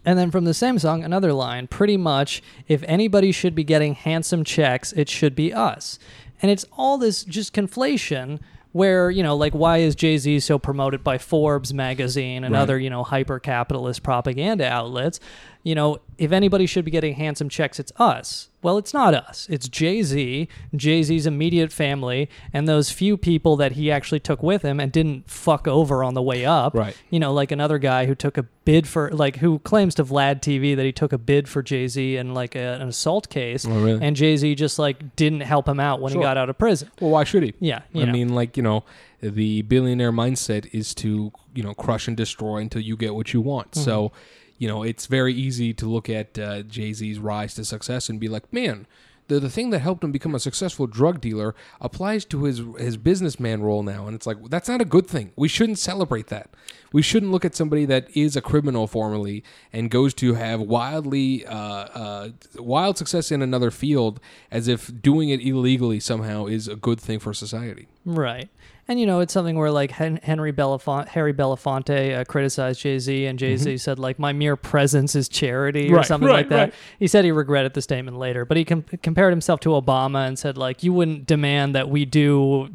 And 0.05 0.17
then 0.19 0.29
from 0.31 0.45
the 0.45 0.53
same 0.53 0.77
song, 0.79 1.03
another 1.03 1.33
line 1.33 1.67
pretty 1.67 1.97
much, 1.97 2.43
if 2.67 2.83
anybody 2.83 3.31
should 3.31 3.55
be 3.55 3.63
getting 3.63 3.95
handsome 3.95 4.43
checks, 4.43 4.93
it 4.93 5.09
should 5.09 5.35
be 5.35 5.51
us. 5.53 5.97
And 6.41 6.51
it's 6.51 6.65
all 6.77 6.97
this 6.97 7.23
just 7.23 7.53
conflation 7.53 8.39
where, 8.71 9.09
you 9.09 9.23
know, 9.23 9.35
like, 9.35 9.53
why 9.53 9.77
is 9.77 9.95
Jay 9.95 10.17
Z 10.17 10.41
so 10.41 10.59
promoted 10.59 11.01
by 11.03 11.17
Forbes 11.17 11.73
magazine 11.73 12.43
and 12.43 12.53
Right. 12.53 12.61
other, 12.61 12.77
you 12.77 12.89
know, 12.89 13.03
hyper 13.03 13.39
capitalist 13.39 14.03
propaganda 14.03 14.67
outlets? 14.67 15.19
You 15.65 15.73
know, 15.73 15.97
if 16.19 16.31
anybody 16.31 16.67
should 16.67 16.85
be 16.85 16.91
getting 16.91 17.15
handsome 17.15 17.49
checks, 17.49 17.79
it's 17.79 17.91
us. 17.97 18.49
Well, 18.61 18.77
it's 18.77 18.93
not 18.93 19.15
us. 19.15 19.47
It's 19.49 19.67
Jay 19.67 20.03
Z, 20.03 20.47
Jay 20.75 21.01
Z's 21.01 21.25
immediate 21.25 21.71
family, 21.71 22.29
and 22.53 22.67
those 22.67 22.91
few 22.91 23.17
people 23.17 23.55
that 23.57 23.71
he 23.71 23.89
actually 23.91 24.19
took 24.19 24.43
with 24.43 24.61
him 24.61 24.79
and 24.79 24.91
didn't 24.91 25.27
fuck 25.29 25.67
over 25.67 26.03
on 26.03 26.13
the 26.13 26.21
way 26.21 26.45
up 26.45 26.75
Right. 26.75 26.95
you 27.09 27.19
know, 27.19 27.33
like 27.33 27.51
another 27.51 27.79
guy 27.79 28.05
who 28.05 28.13
took 28.13 28.37
a 28.37 28.43
bid 28.43 28.87
for, 28.87 29.09
like, 29.11 29.37
who 29.37 29.57
claims 29.59 29.95
to 29.95 30.03
Vlad 30.05 30.39
TV 30.41 30.75
that 30.75 30.85
he 30.85 30.91
took 30.91 31.11
a 31.11 31.17
bid 31.17 31.49
for 31.49 31.63
Jay 31.63 31.87
Z 31.87 32.15
in 32.15 32.35
like 32.35 32.53
a, 32.55 32.75
an 32.75 32.87
assault 32.87 33.29
case, 33.29 33.65
Oh, 33.67 33.83
really? 33.83 34.05
and 34.05 34.15
Jay 34.15 34.37
Z 34.37 34.53
just 34.53 34.77
like 34.77 35.15
didn't 35.15 35.41
help 35.41 35.67
him 35.67 35.79
out 35.79 35.99
when 35.99 36.11
Sure. 36.13 36.21
he 36.21 36.25
got 36.25 36.37
out 36.37 36.47
of 36.49 36.59
prison. 36.59 36.91
Well, 37.01 37.09
why 37.09 37.23
should 37.23 37.41
he? 37.41 37.53
Yeah, 37.59 37.81
I 37.95 38.05
know. 38.05 38.11
mean, 38.11 38.29
like 38.35 38.55
you 38.55 38.61
know, 38.63 38.83
the 39.19 39.63
billionaire 39.63 40.11
mindset 40.11 40.69
is 40.73 40.93
to 40.95 41.31
you 41.55 41.63
know 41.63 41.73
crush 41.73 42.07
and 42.07 42.15
destroy 42.15 42.57
until 42.57 42.81
you 42.83 42.95
get 42.95 43.15
what 43.15 43.33
you 43.33 43.41
want. 43.41 43.71
Mm-hmm. 43.71 43.83
So, 43.83 44.11
you 44.57 44.67
know, 44.67 44.83
it's 44.83 45.05
very 45.05 45.33
easy 45.33 45.73
to 45.73 45.87
look 45.87 46.09
at 46.09 46.37
uh, 46.39 46.61
Jay 46.63 46.93
Z's 46.93 47.19
rise 47.19 47.53
to 47.55 47.65
success 47.65 48.09
and 48.09 48.19
be 48.19 48.27
like, 48.27 48.51
man. 48.51 48.87
The, 49.27 49.39
the 49.39 49.49
thing 49.49 49.71
that 49.71 49.79
helped 49.79 50.03
him 50.03 50.11
become 50.11 50.35
a 50.35 50.39
successful 50.39 50.85
drug 50.85 51.19
dealer 51.19 51.55
applies 51.81 52.25
to 52.25 52.43
his 52.43 52.61
his 52.77 52.95
businessman 52.95 53.63
role 53.63 53.81
now, 53.81 54.05
and 54.05 54.13
it's 54.13 54.27
like 54.27 54.37
that's 54.51 54.69
not 54.69 54.81
a 54.81 54.85
good 54.85 55.07
thing. 55.07 55.31
We 55.35 55.47
shouldn't 55.47 55.79
celebrate 55.79 56.27
that. 56.27 56.51
We 56.93 57.01
shouldn't 57.01 57.31
look 57.31 57.43
at 57.43 57.55
somebody 57.55 57.85
that 57.85 58.07
is 58.15 58.35
a 58.35 58.41
criminal 58.41 58.85
formerly 58.85 59.43
and 59.73 59.89
goes 59.89 60.13
to 60.13 60.35
have 60.35 60.61
wildly 60.61 61.43
uh, 61.45 61.55
uh, 61.55 62.29
wild 62.57 62.99
success 62.99 63.31
in 63.31 63.41
another 63.41 63.71
field 63.71 64.19
as 64.51 64.67
if 64.67 65.01
doing 65.01 65.29
it 65.29 65.41
illegally 65.41 65.99
somehow 65.99 66.45
is 66.45 66.67
a 66.67 66.75
good 66.75 67.01
thing 67.01 67.17
for 67.17 67.33
society. 67.33 67.87
Right. 68.05 68.49
And 68.87 68.99
you 68.99 69.07
know, 69.07 69.19
it's 69.19 69.33
something 69.33 69.57
where 69.57 69.71
like 69.71 69.89
Hen- 69.89 70.19
Henry 70.21 70.53
Belafonte, 70.53 71.07
Harry 71.07 71.33
Belafonte 71.33 72.19
uh, 72.19 72.23
criticized 72.23 72.81
Jay 72.81 72.99
Z, 72.99 73.25
and 73.25 73.39
Jay 73.39 73.57
Z 73.57 73.77
said 73.77 73.97
like, 73.97 74.19
"My 74.19 74.31
mere 74.31 74.55
presence 74.55 75.15
is 75.15 75.27
charity" 75.27 75.85
or 75.85 75.85
Mm-hmm. 75.85 75.95
Right, 75.95 76.05
something 76.05 76.27
right, 76.27 76.33
like 76.35 76.49
that. 76.49 76.59
right. 76.59 76.73
He 76.99 77.07
said 77.07 77.25
he 77.25 77.31
regretted 77.31 77.73
the 77.73 77.81
statement 77.81 78.17
later, 78.19 78.45
but 78.45 78.57
he 78.57 78.63
com- 78.65 78.83
compared 79.01 79.33
himself 79.33 79.59
to 79.61 79.69
Obama 79.69 80.27
and 80.27 80.37
said 80.37 80.55
like, 80.55 80.83
"You 80.83 80.93
wouldn't 80.93 81.25
demand 81.25 81.73
that 81.73 81.89
we 81.89 82.05
do 82.05 82.69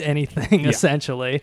anything 0.00 0.66
essentially." 0.66 1.42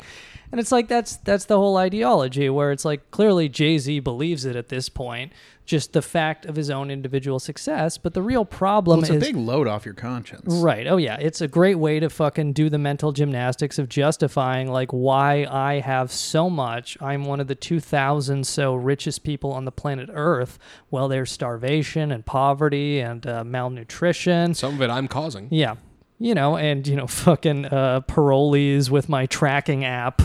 And 0.52 0.60
it's 0.60 0.72
like 0.72 0.88
that's 0.88 1.18
that's 1.18 1.46
the 1.46 1.58
whole 1.58 1.78
ideology 1.78 2.50
where 2.50 2.72
it's 2.72 2.86
like 2.86 3.12
clearly 3.12 3.50
Jay 3.50 3.78
Z 3.78 4.00
believes 4.00 4.46
it 4.46 4.56
at 4.56 4.70
this 4.70 4.88
point, 4.88 5.34
just 5.66 5.92
the 5.92 6.02
fact 6.02 6.46
of 6.46 6.56
his 6.56 6.70
own 6.70 6.90
individual 6.90 7.40
success. 7.40 7.98
But 7.98 8.14
the 8.14 8.22
real 8.22 8.46
problem 8.46 9.00
Well, 9.02 9.04
it's 9.04 9.10
is 9.10 9.22
a 9.22 9.34
big 9.34 9.36
load 9.36 9.68
off 9.68 9.84
your 9.86 9.94
conscience. 9.94 10.54
Right. 10.54 10.88
Oh 10.88 10.98
yeah, 10.98 11.18
it's 11.20 11.42
a 11.42 11.48
great 11.48 11.76
way 11.76 12.00
to 12.00 12.10
fucking 12.10 12.54
do 12.54 12.70
the 12.70 12.78
mental 12.78 13.12
gymnastics 13.12 13.78
of 13.78 13.90
justifying 13.90 14.72
like 14.72 14.92
why 14.92 15.46
I 15.50 15.82
have 15.82 16.12
so 16.12 16.50
much. 16.50 16.98
I'm 17.02 17.26
one 17.26 17.42
of 17.42 17.48
the 17.48 17.56
2000 17.56 18.48
so 18.48 18.74
richest 18.74 19.24
people 19.24 19.52
on 19.52 19.66
the 19.66 19.72
planet 19.72 20.10
Earth. 20.14 20.58
Well, 20.90 21.10
there's 21.10 21.32
starvation 21.32 22.12
and 22.12 22.26
poverty 22.26 23.02
and 23.02 23.28
uh, 23.28 23.44
malnutrition. 23.44 24.54
Some 24.54 24.76
of 24.76 24.82
it 24.82 24.90
I'm 24.90 25.10
causing. 25.10 25.50
Yeah. 25.52 25.76
You 26.20 26.34
know, 26.36 26.58
and 26.58 26.88
you 26.88 26.96
know, 26.96 27.08
fucking 27.08 27.66
uh, 27.66 28.02
parolees 28.02 28.90
with 28.90 29.10
my 29.10 29.26
tracking 29.26 29.86
app 29.86 30.22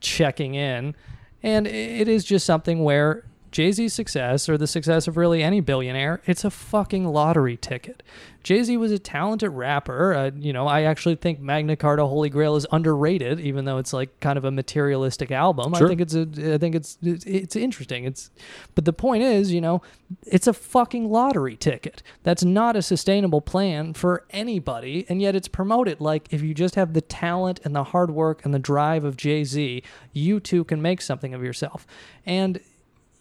checking 0.00 0.54
in. 0.54 0.94
And 1.42 1.66
it 1.66 2.06
is 2.06 2.24
just 2.24 2.46
something 2.46 2.84
where 2.84 3.24
Jay 3.52 3.70
Z's 3.70 3.92
success, 3.92 4.48
or 4.48 4.58
the 4.58 4.66
success 4.66 5.06
of 5.06 5.16
really 5.16 5.42
any 5.42 5.60
billionaire, 5.60 6.22
it's 6.24 6.44
a 6.44 6.50
fucking 6.50 7.06
lottery 7.06 7.56
ticket. 7.56 8.02
Jay 8.42 8.62
Z 8.64 8.76
was 8.78 8.90
a 8.90 8.98
talented 8.98 9.50
rapper. 9.52 10.14
Uh, 10.14 10.30
you 10.34 10.52
know, 10.52 10.66
I 10.66 10.82
actually 10.82 11.14
think 11.14 11.38
Magna 11.38 11.76
Carta 11.76 12.04
Holy 12.06 12.28
Grail 12.28 12.56
is 12.56 12.66
underrated, 12.72 13.38
even 13.38 13.66
though 13.66 13.78
it's 13.78 13.92
like 13.92 14.18
kind 14.20 14.36
of 14.36 14.44
a 14.44 14.50
materialistic 14.50 15.30
album. 15.30 15.74
Sure. 15.74 15.86
I 15.86 15.88
think 15.88 16.00
it's 16.00 16.14
a, 16.14 16.54
I 16.54 16.58
think 16.58 16.74
it's, 16.74 16.98
it's 17.02 17.24
it's 17.24 17.54
interesting. 17.54 18.04
It's, 18.04 18.30
but 18.74 18.84
the 18.84 18.92
point 18.92 19.22
is, 19.22 19.52
you 19.52 19.60
know, 19.60 19.82
it's 20.26 20.48
a 20.48 20.52
fucking 20.52 21.08
lottery 21.08 21.56
ticket. 21.56 22.02
That's 22.24 22.42
not 22.42 22.74
a 22.74 22.82
sustainable 22.82 23.42
plan 23.42 23.92
for 23.94 24.24
anybody, 24.30 25.06
and 25.08 25.22
yet 25.22 25.36
it's 25.36 25.46
promoted 25.48 26.00
like 26.00 26.26
if 26.32 26.42
you 26.42 26.54
just 26.54 26.74
have 26.74 26.94
the 26.94 27.00
talent 27.00 27.60
and 27.64 27.76
the 27.76 27.84
hard 27.84 28.10
work 28.10 28.44
and 28.44 28.52
the 28.52 28.58
drive 28.58 29.04
of 29.04 29.16
Jay 29.16 29.44
Z, 29.44 29.82
you 30.12 30.40
too 30.40 30.64
can 30.64 30.82
make 30.82 31.00
something 31.00 31.32
of 31.32 31.44
yourself. 31.44 31.86
And 32.26 32.58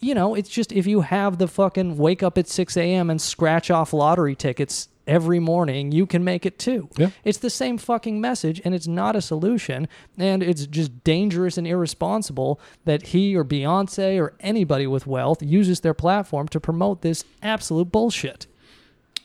you 0.01 0.15
know, 0.15 0.35
it's 0.35 0.49
just 0.49 0.71
if 0.71 0.87
you 0.87 1.01
have 1.01 1.37
the 1.37 1.47
fucking 1.47 1.97
wake 1.97 2.23
up 2.23 2.37
at 2.37 2.47
6 2.47 2.75
a.m. 2.75 3.09
and 3.09 3.21
scratch 3.21 3.69
off 3.69 3.93
lottery 3.93 4.35
tickets 4.35 4.89
every 5.07 5.39
morning, 5.39 5.91
you 5.91 6.05
can 6.05 6.23
make 6.23 6.45
it 6.45 6.57
too. 6.57 6.89
Yeah. 6.97 7.11
It's 7.23 7.37
the 7.37 7.49
same 7.49 7.77
fucking 7.77 8.19
message 8.19 8.61
and 8.65 8.73
it's 8.73 8.87
not 8.87 9.15
a 9.15 9.21
solution. 9.21 9.87
And 10.17 10.41
it's 10.41 10.65
just 10.65 11.03
dangerous 11.03 11.57
and 11.57 11.67
irresponsible 11.67 12.59
that 12.85 13.07
he 13.07 13.35
or 13.35 13.45
Beyonce 13.45 14.19
or 14.19 14.33
anybody 14.39 14.87
with 14.87 15.05
wealth 15.05 15.41
uses 15.43 15.81
their 15.81 15.93
platform 15.93 16.47
to 16.49 16.59
promote 16.59 17.01
this 17.01 17.23
absolute 17.41 17.91
bullshit. 17.91 18.47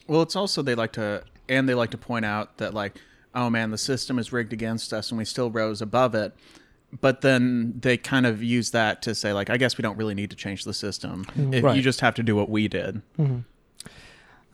Well, 0.06 0.22
it's 0.22 0.36
also 0.36 0.62
they 0.62 0.74
like 0.74 0.92
to, 0.92 1.24
and 1.48 1.68
they 1.68 1.74
like 1.74 1.90
to 1.90 1.98
point 1.98 2.24
out 2.24 2.58
that 2.58 2.74
like, 2.74 3.00
oh 3.34 3.50
man, 3.50 3.70
the 3.70 3.78
system 3.78 4.18
is 4.18 4.32
rigged 4.32 4.52
against 4.52 4.92
us, 4.92 5.10
and 5.10 5.18
we 5.18 5.24
still 5.24 5.50
rose 5.50 5.82
above 5.82 6.14
it. 6.14 6.34
But 7.00 7.20
then 7.20 7.74
they 7.80 7.96
kind 7.96 8.26
of 8.26 8.42
use 8.42 8.70
that 8.70 9.02
to 9.02 9.14
say 9.14 9.32
like, 9.32 9.50
I 9.50 9.56
guess 9.56 9.76
we 9.78 9.82
don't 9.82 9.96
really 9.96 10.14
need 10.14 10.30
to 10.30 10.36
change 10.36 10.64
the 10.64 10.72
system. 10.74 11.24
If 11.52 11.62
Right. 11.64 11.76
you 11.76 11.82
just 11.82 12.00
have 12.00 12.14
to 12.16 12.22
do 12.22 12.36
what 12.36 12.48
we 12.48 12.68
did. 12.68 13.02
I 13.18 13.42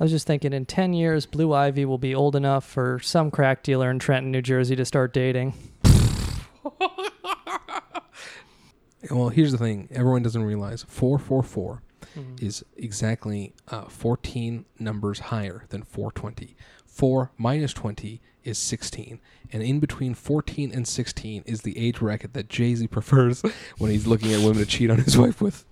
was 0.04 0.10
just 0.10 0.26
thinking 0.26 0.52
in 0.52 0.64
10 0.66 0.94
years, 0.94 1.26
Blue 1.26 1.52
Ivy 1.52 1.84
will 1.84 1.98
be 1.98 2.14
old 2.14 2.34
enough 2.34 2.64
for 2.64 2.98
some 3.00 3.30
crack 3.30 3.62
dealer 3.62 3.90
in 3.90 3.98
Trenton, 3.98 4.32
New 4.32 4.42
Jersey 4.42 4.74
to 4.76 4.84
start 4.84 5.12
dating. 5.12 5.54
Well, 9.10 9.30
here's 9.30 9.50
the 9.52 9.58
thing: 9.58 9.88
everyone 9.90 10.22
doesn't 10.22 10.44
realize 10.44 10.84
four 10.88 11.18
four 11.18 11.42
four 11.42 11.82
Mm-hmm. 12.16 12.44
is 12.44 12.62
exactly 12.76 13.52
uh, 13.68 13.84
fourteen 13.86 14.64
numbers 14.78 15.18
higher 15.18 15.64
than 15.70 15.82
four 15.82 16.12
twenty. 16.12 16.56
Four 16.86 17.30
minus 17.38 17.72
twenty 17.72 18.20
is 18.44 18.58
sixteen, 18.58 19.20
and 19.52 19.62
in 19.62 19.80
between 19.80 20.14
fourteen 20.14 20.72
and 20.72 20.86
sixteen 20.86 21.42
is 21.46 21.62
the 21.62 21.76
age 21.78 21.98
bracket 22.00 22.32
that 22.34 22.48
Jay 22.48 22.74
Z 22.74 22.86
prefers 22.88 23.42
when 23.78 23.90
he's 23.90 24.06
looking 24.06 24.32
at 24.32 24.40
women 24.40 24.58
to 24.58 24.66
cheat 24.66 24.90
on 24.90 24.98
his 24.98 25.16
wife 25.18 25.40
with. 25.40 25.64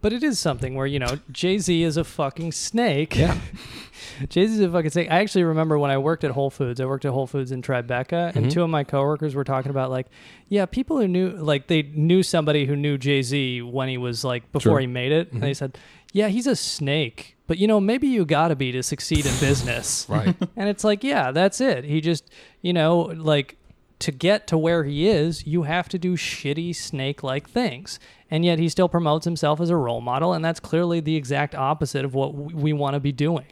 But 0.00 0.12
it 0.12 0.22
is 0.22 0.38
something 0.38 0.76
where, 0.76 0.86
you 0.86 1.00
know, 1.00 1.18
Jay 1.32 1.58
Z 1.58 1.82
is 1.82 1.96
a 1.96 2.04
fucking 2.04 2.52
snake. 2.52 3.16
Yeah. 3.16 3.36
Jay 4.28 4.46
Z 4.46 4.54
is 4.54 4.60
a 4.60 4.70
fucking 4.70 4.90
snake. 4.90 5.10
I 5.10 5.18
actually 5.20 5.42
remember 5.42 5.76
when 5.76 5.90
I 5.90 5.98
worked 5.98 6.22
at 6.22 6.30
Whole 6.30 6.50
Foods, 6.50 6.80
I 6.80 6.84
worked 6.84 7.04
at 7.04 7.10
Whole 7.10 7.26
Foods 7.26 7.50
in 7.50 7.62
Tribeca, 7.62 8.34
and 8.36 8.46
Mhm. 8.46 8.50
two 8.52 8.62
of 8.62 8.70
my 8.70 8.84
coworkers 8.84 9.34
were 9.34 9.42
talking 9.42 9.70
about, 9.70 9.90
like, 9.90 10.06
yeah, 10.48 10.66
people 10.66 10.98
who 10.98 11.08
knew, 11.08 11.30
like, 11.30 11.66
they 11.66 11.82
knew 11.82 12.22
somebody 12.22 12.64
who 12.64 12.76
knew 12.76 12.96
Jay 12.96 13.22
Z 13.22 13.62
when 13.62 13.88
he 13.88 13.98
was, 13.98 14.22
like, 14.22 14.50
before 14.52 14.74
Sure. 14.74 14.78
he 14.80 14.86
made 14.86 15.10
it. 15.10 15.32
And 15.32 15.42
they 15.42 15.50
Mhm. 15.50 15.56
said, 15.56 15.78
yeah, 16.12 16.28
he's 16.28 16.46
a 16.46 16.56
snake. 16.56 17.36
But, 17.46 17.58
you 17.58 17.66
know, 17.66 17.80
maybe 17.80 18.08
you 18.08 18.24
gotta 18.24 18.56
be 18.56 18.72
to 18.72 18.82
succeed 18.82 19.26
in 19.26 19.32
business. 19.40 20.06
Right. 20.18 20.34
And 20.56 20.68
it's 20.68 20.84
like, 20.84 21.02
yeah, 21.04 21.32
that's 21.32 21.60
it. 21.60 21.84
He 21.84 22.00
just, 22.00 22.30
you 22.62 22.72
know, 22.72 23.00
like 23.00 23.56
to 24.00 24.12
get 24.12 24.46
to 24.48 24.58
where 24.58 24.84
he 24.84 25.08
is, 25.08 25.46
you 25.46 25.64
have 25.64 25.88
to 25.90 25.98
do 25.98 26.16
shitty 26.16 26.74
snake 26.74 27.22
like 27.22 27.48
things. 27.48 27.98
And 28.30 28.44
yet 28.44 28.58
he 28.58 28.68
still 28.68 28.88
promotes 28.88 29.24
himself 29.24 29.60
as 29.60 29.70
a 29.70 29.76
role 29.76 30.00
model. 30.00 30.32
And 30.32 30.44
that's 30.44 30.60
clearly 30.60 31.00
the 31.00 31.16
exact 31.16 31.54
opposite 31.54 32.04
of 32.04 32.14
what 32.14 32.34
we 32.34 32.72
want 32.72 32.94
to 32.94 33.00
be 33.00 33.12
doing. 33.12 33.46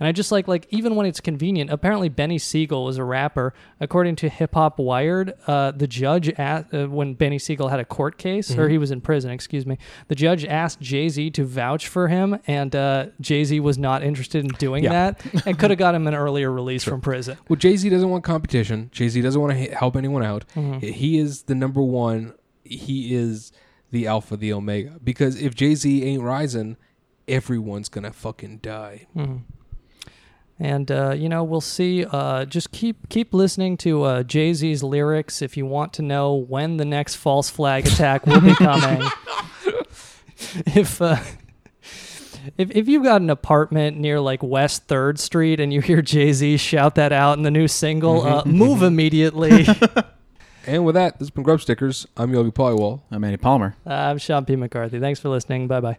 And 0.00 0.06
I 0.08 0.12
just 0.12 0.32
like, 0.32 0.48
like, 0.48 0.66
even 0.70 0.96
when 0.96 1.04
it's 1.04 1.20
convenient, 1.20 1.70
apparently 1.70 2.08
Beanie 2.08 2.40
Sigel 2.40 2.84
was 2.84 2.96
a 2.96 3.04
rapper. 3.04 3.52
According 3.80 4.16
to 4.16 4.30
Hip 4.30 4.54
Hop 4.54 4.78
Wired, 4.78 5.34
uh, 5.46 5.72
the 5.72 5.86
judge, 5.86 6.32
asked, 6.38 6.72
uh, 6.72 6.86
when 6.86 7.14
Beanie 7.14 7.40
Sigel 7.40 7.68
had 7.68 7.78
a 7.80 7.84
court 7.84 8.16
case, 8.16 8.50
or 8.56 8.66
Mhm. 8.66 8.70
he 8.70 8.78
was 8.78 8.90
in 8.90 9.02
prison, 9.02 9.30
excuse 9.30 9.66
me, 9.66 9.76
the 10.08 10.14
judge 10.14 10.44
asked 10.46 10.80
Jay 10.80 11.10
Z 11.10 11.30
to 11.32 11.44
vouch 11.44 11.86
for 11.86 12.08
him, 12.08 12.38
and 12.46 12.74
uh, 12.74 13.06
Jay 13.20 13.44
Z 13.44 13.60
was 13.60 13.76
not 13.76 14.02
interested 14.02 14.42
in 14.42 14.50
doing 14.52 14.84
Yeah. 14.84 15.12
that 15.12 15.46
and 15.46 15.58
could 15.58 15.68
have 15.70 15.78
got 15.78 15.94
him 15.94 16.06
an 16.06 16.14
earlier 16.14 16.50
release 16.50 16.82
from 16.82 17.02
prison. 17.02 17.36
Well, 17.48 17.56
Jay 17.58 17.76
Z 17.76 17.88
doesn't 17.90 18.08
want 18.08 18.24
competition. 18.24 18.88
Jay 18.92 19.08
Z 19.10 19.20
doesn't 19.20 19.40
want 19.40 19.52
to 19.52 19.58
help 19.74 19.96
anyone 19.96 20.22
out. 20.24 20.44
Mhm. 20.56 20.82
He 20.82 21.18
is 21.18 21.42
the 21.42 21.54
number 21.54 21.82
one. 21.82 22.32
He 22.64 23.14
is 23.14 23.52
the 23.90 24.06
alpha, 24.06 24.36
the 24.38 24.52
omega. 24.54 24.92
Because 25.04 25.40
if 25.42 25.54
Jay 25.54 25.74
Z 25.74 26.04
ain't 26.04 26.22
rising, 26.22 26.76
everyone's 27.28 27.88
gonna 27.88 28.12
fucking 28.12 28.60
die. 28.62 29.06
Mhm. 29.16 29.40
And 30.62 30.90
uh, 30.90 31.12
you 31.12 31.30
know, 31.30 31.42
we'll 31.42 31.62
see. 31.62 32.04
Uh, 32.04 32.44
just 32.44 32.70
keep 32.70 33.08
keep 33.08 33.32
listening 33.32 33.78
to 33.78 34.02
uh, 34.02 34.22
Jay 34.22 34.52
Z's 34.52 34.82
lyrics 34.82 35.40
if 35.40 35.56
you 35.56 35.64
want 35.64 35.94
to 35.94 36.02
know 36.02 36.34
when 36.34 36.76
the 36.76 36.84
next 36.84 37.16
false 37.16 37.48
flag 37.48 37.86
attack 37.86 38.26
will 38.26 38.42
be 38.42 38.54
coming. 38.54 39.02
if 40.66 41.00
uh, 41.00 41.16
if 42.56 42.70
if 42.70 42.88
you've 42.88 43.04
got 43.04 43.20
an 43.20 43.30
apartment 43.30 43.96
near 43.96 44.20
like 44.20 44.42
West 44.42 44.84
Third 44.84 45.18
Street 45.18 45.60
and 45.60 45.72
you 45.72 45.80
hear 45.80 46.02
Jay 46.02 46.32
Z 46.32 46.56
shout 46.58 46.94
that 46.96 47.12
out 47.12 47.36
in 47.36 47.42
the 47.42 47.50
new 47.50 47.68
single, 47.68 48.22
uh, 48.22 48.42
move 48.44 48.82
immediately. 48.82 49.66
And 50.66 50.84
with 50.84 50.94
that, 50.94 51.14
this 51.14 51.20
has 51.28 51.30
been 51.30 51.42
Grub 51.42 51.62
Stickers. 51.62 52.06
I'm 52.18 52.34
Yogi 52.34 52.50
Polywall. 52.50 53.00
I'm 53.10 53.24
Andy 53.24 53.38
Palmer. 53.38 53.76
I'm 53.86 54.18
Sean 54.18 54.44
P. 54.44 54.56
McCarthy. 54.56 55.00
Thanks 55.00 55.18
for 55.18 55.30
listening. 55.30 55.68
Bye 55.68 55.80
bye. 55.80 55.98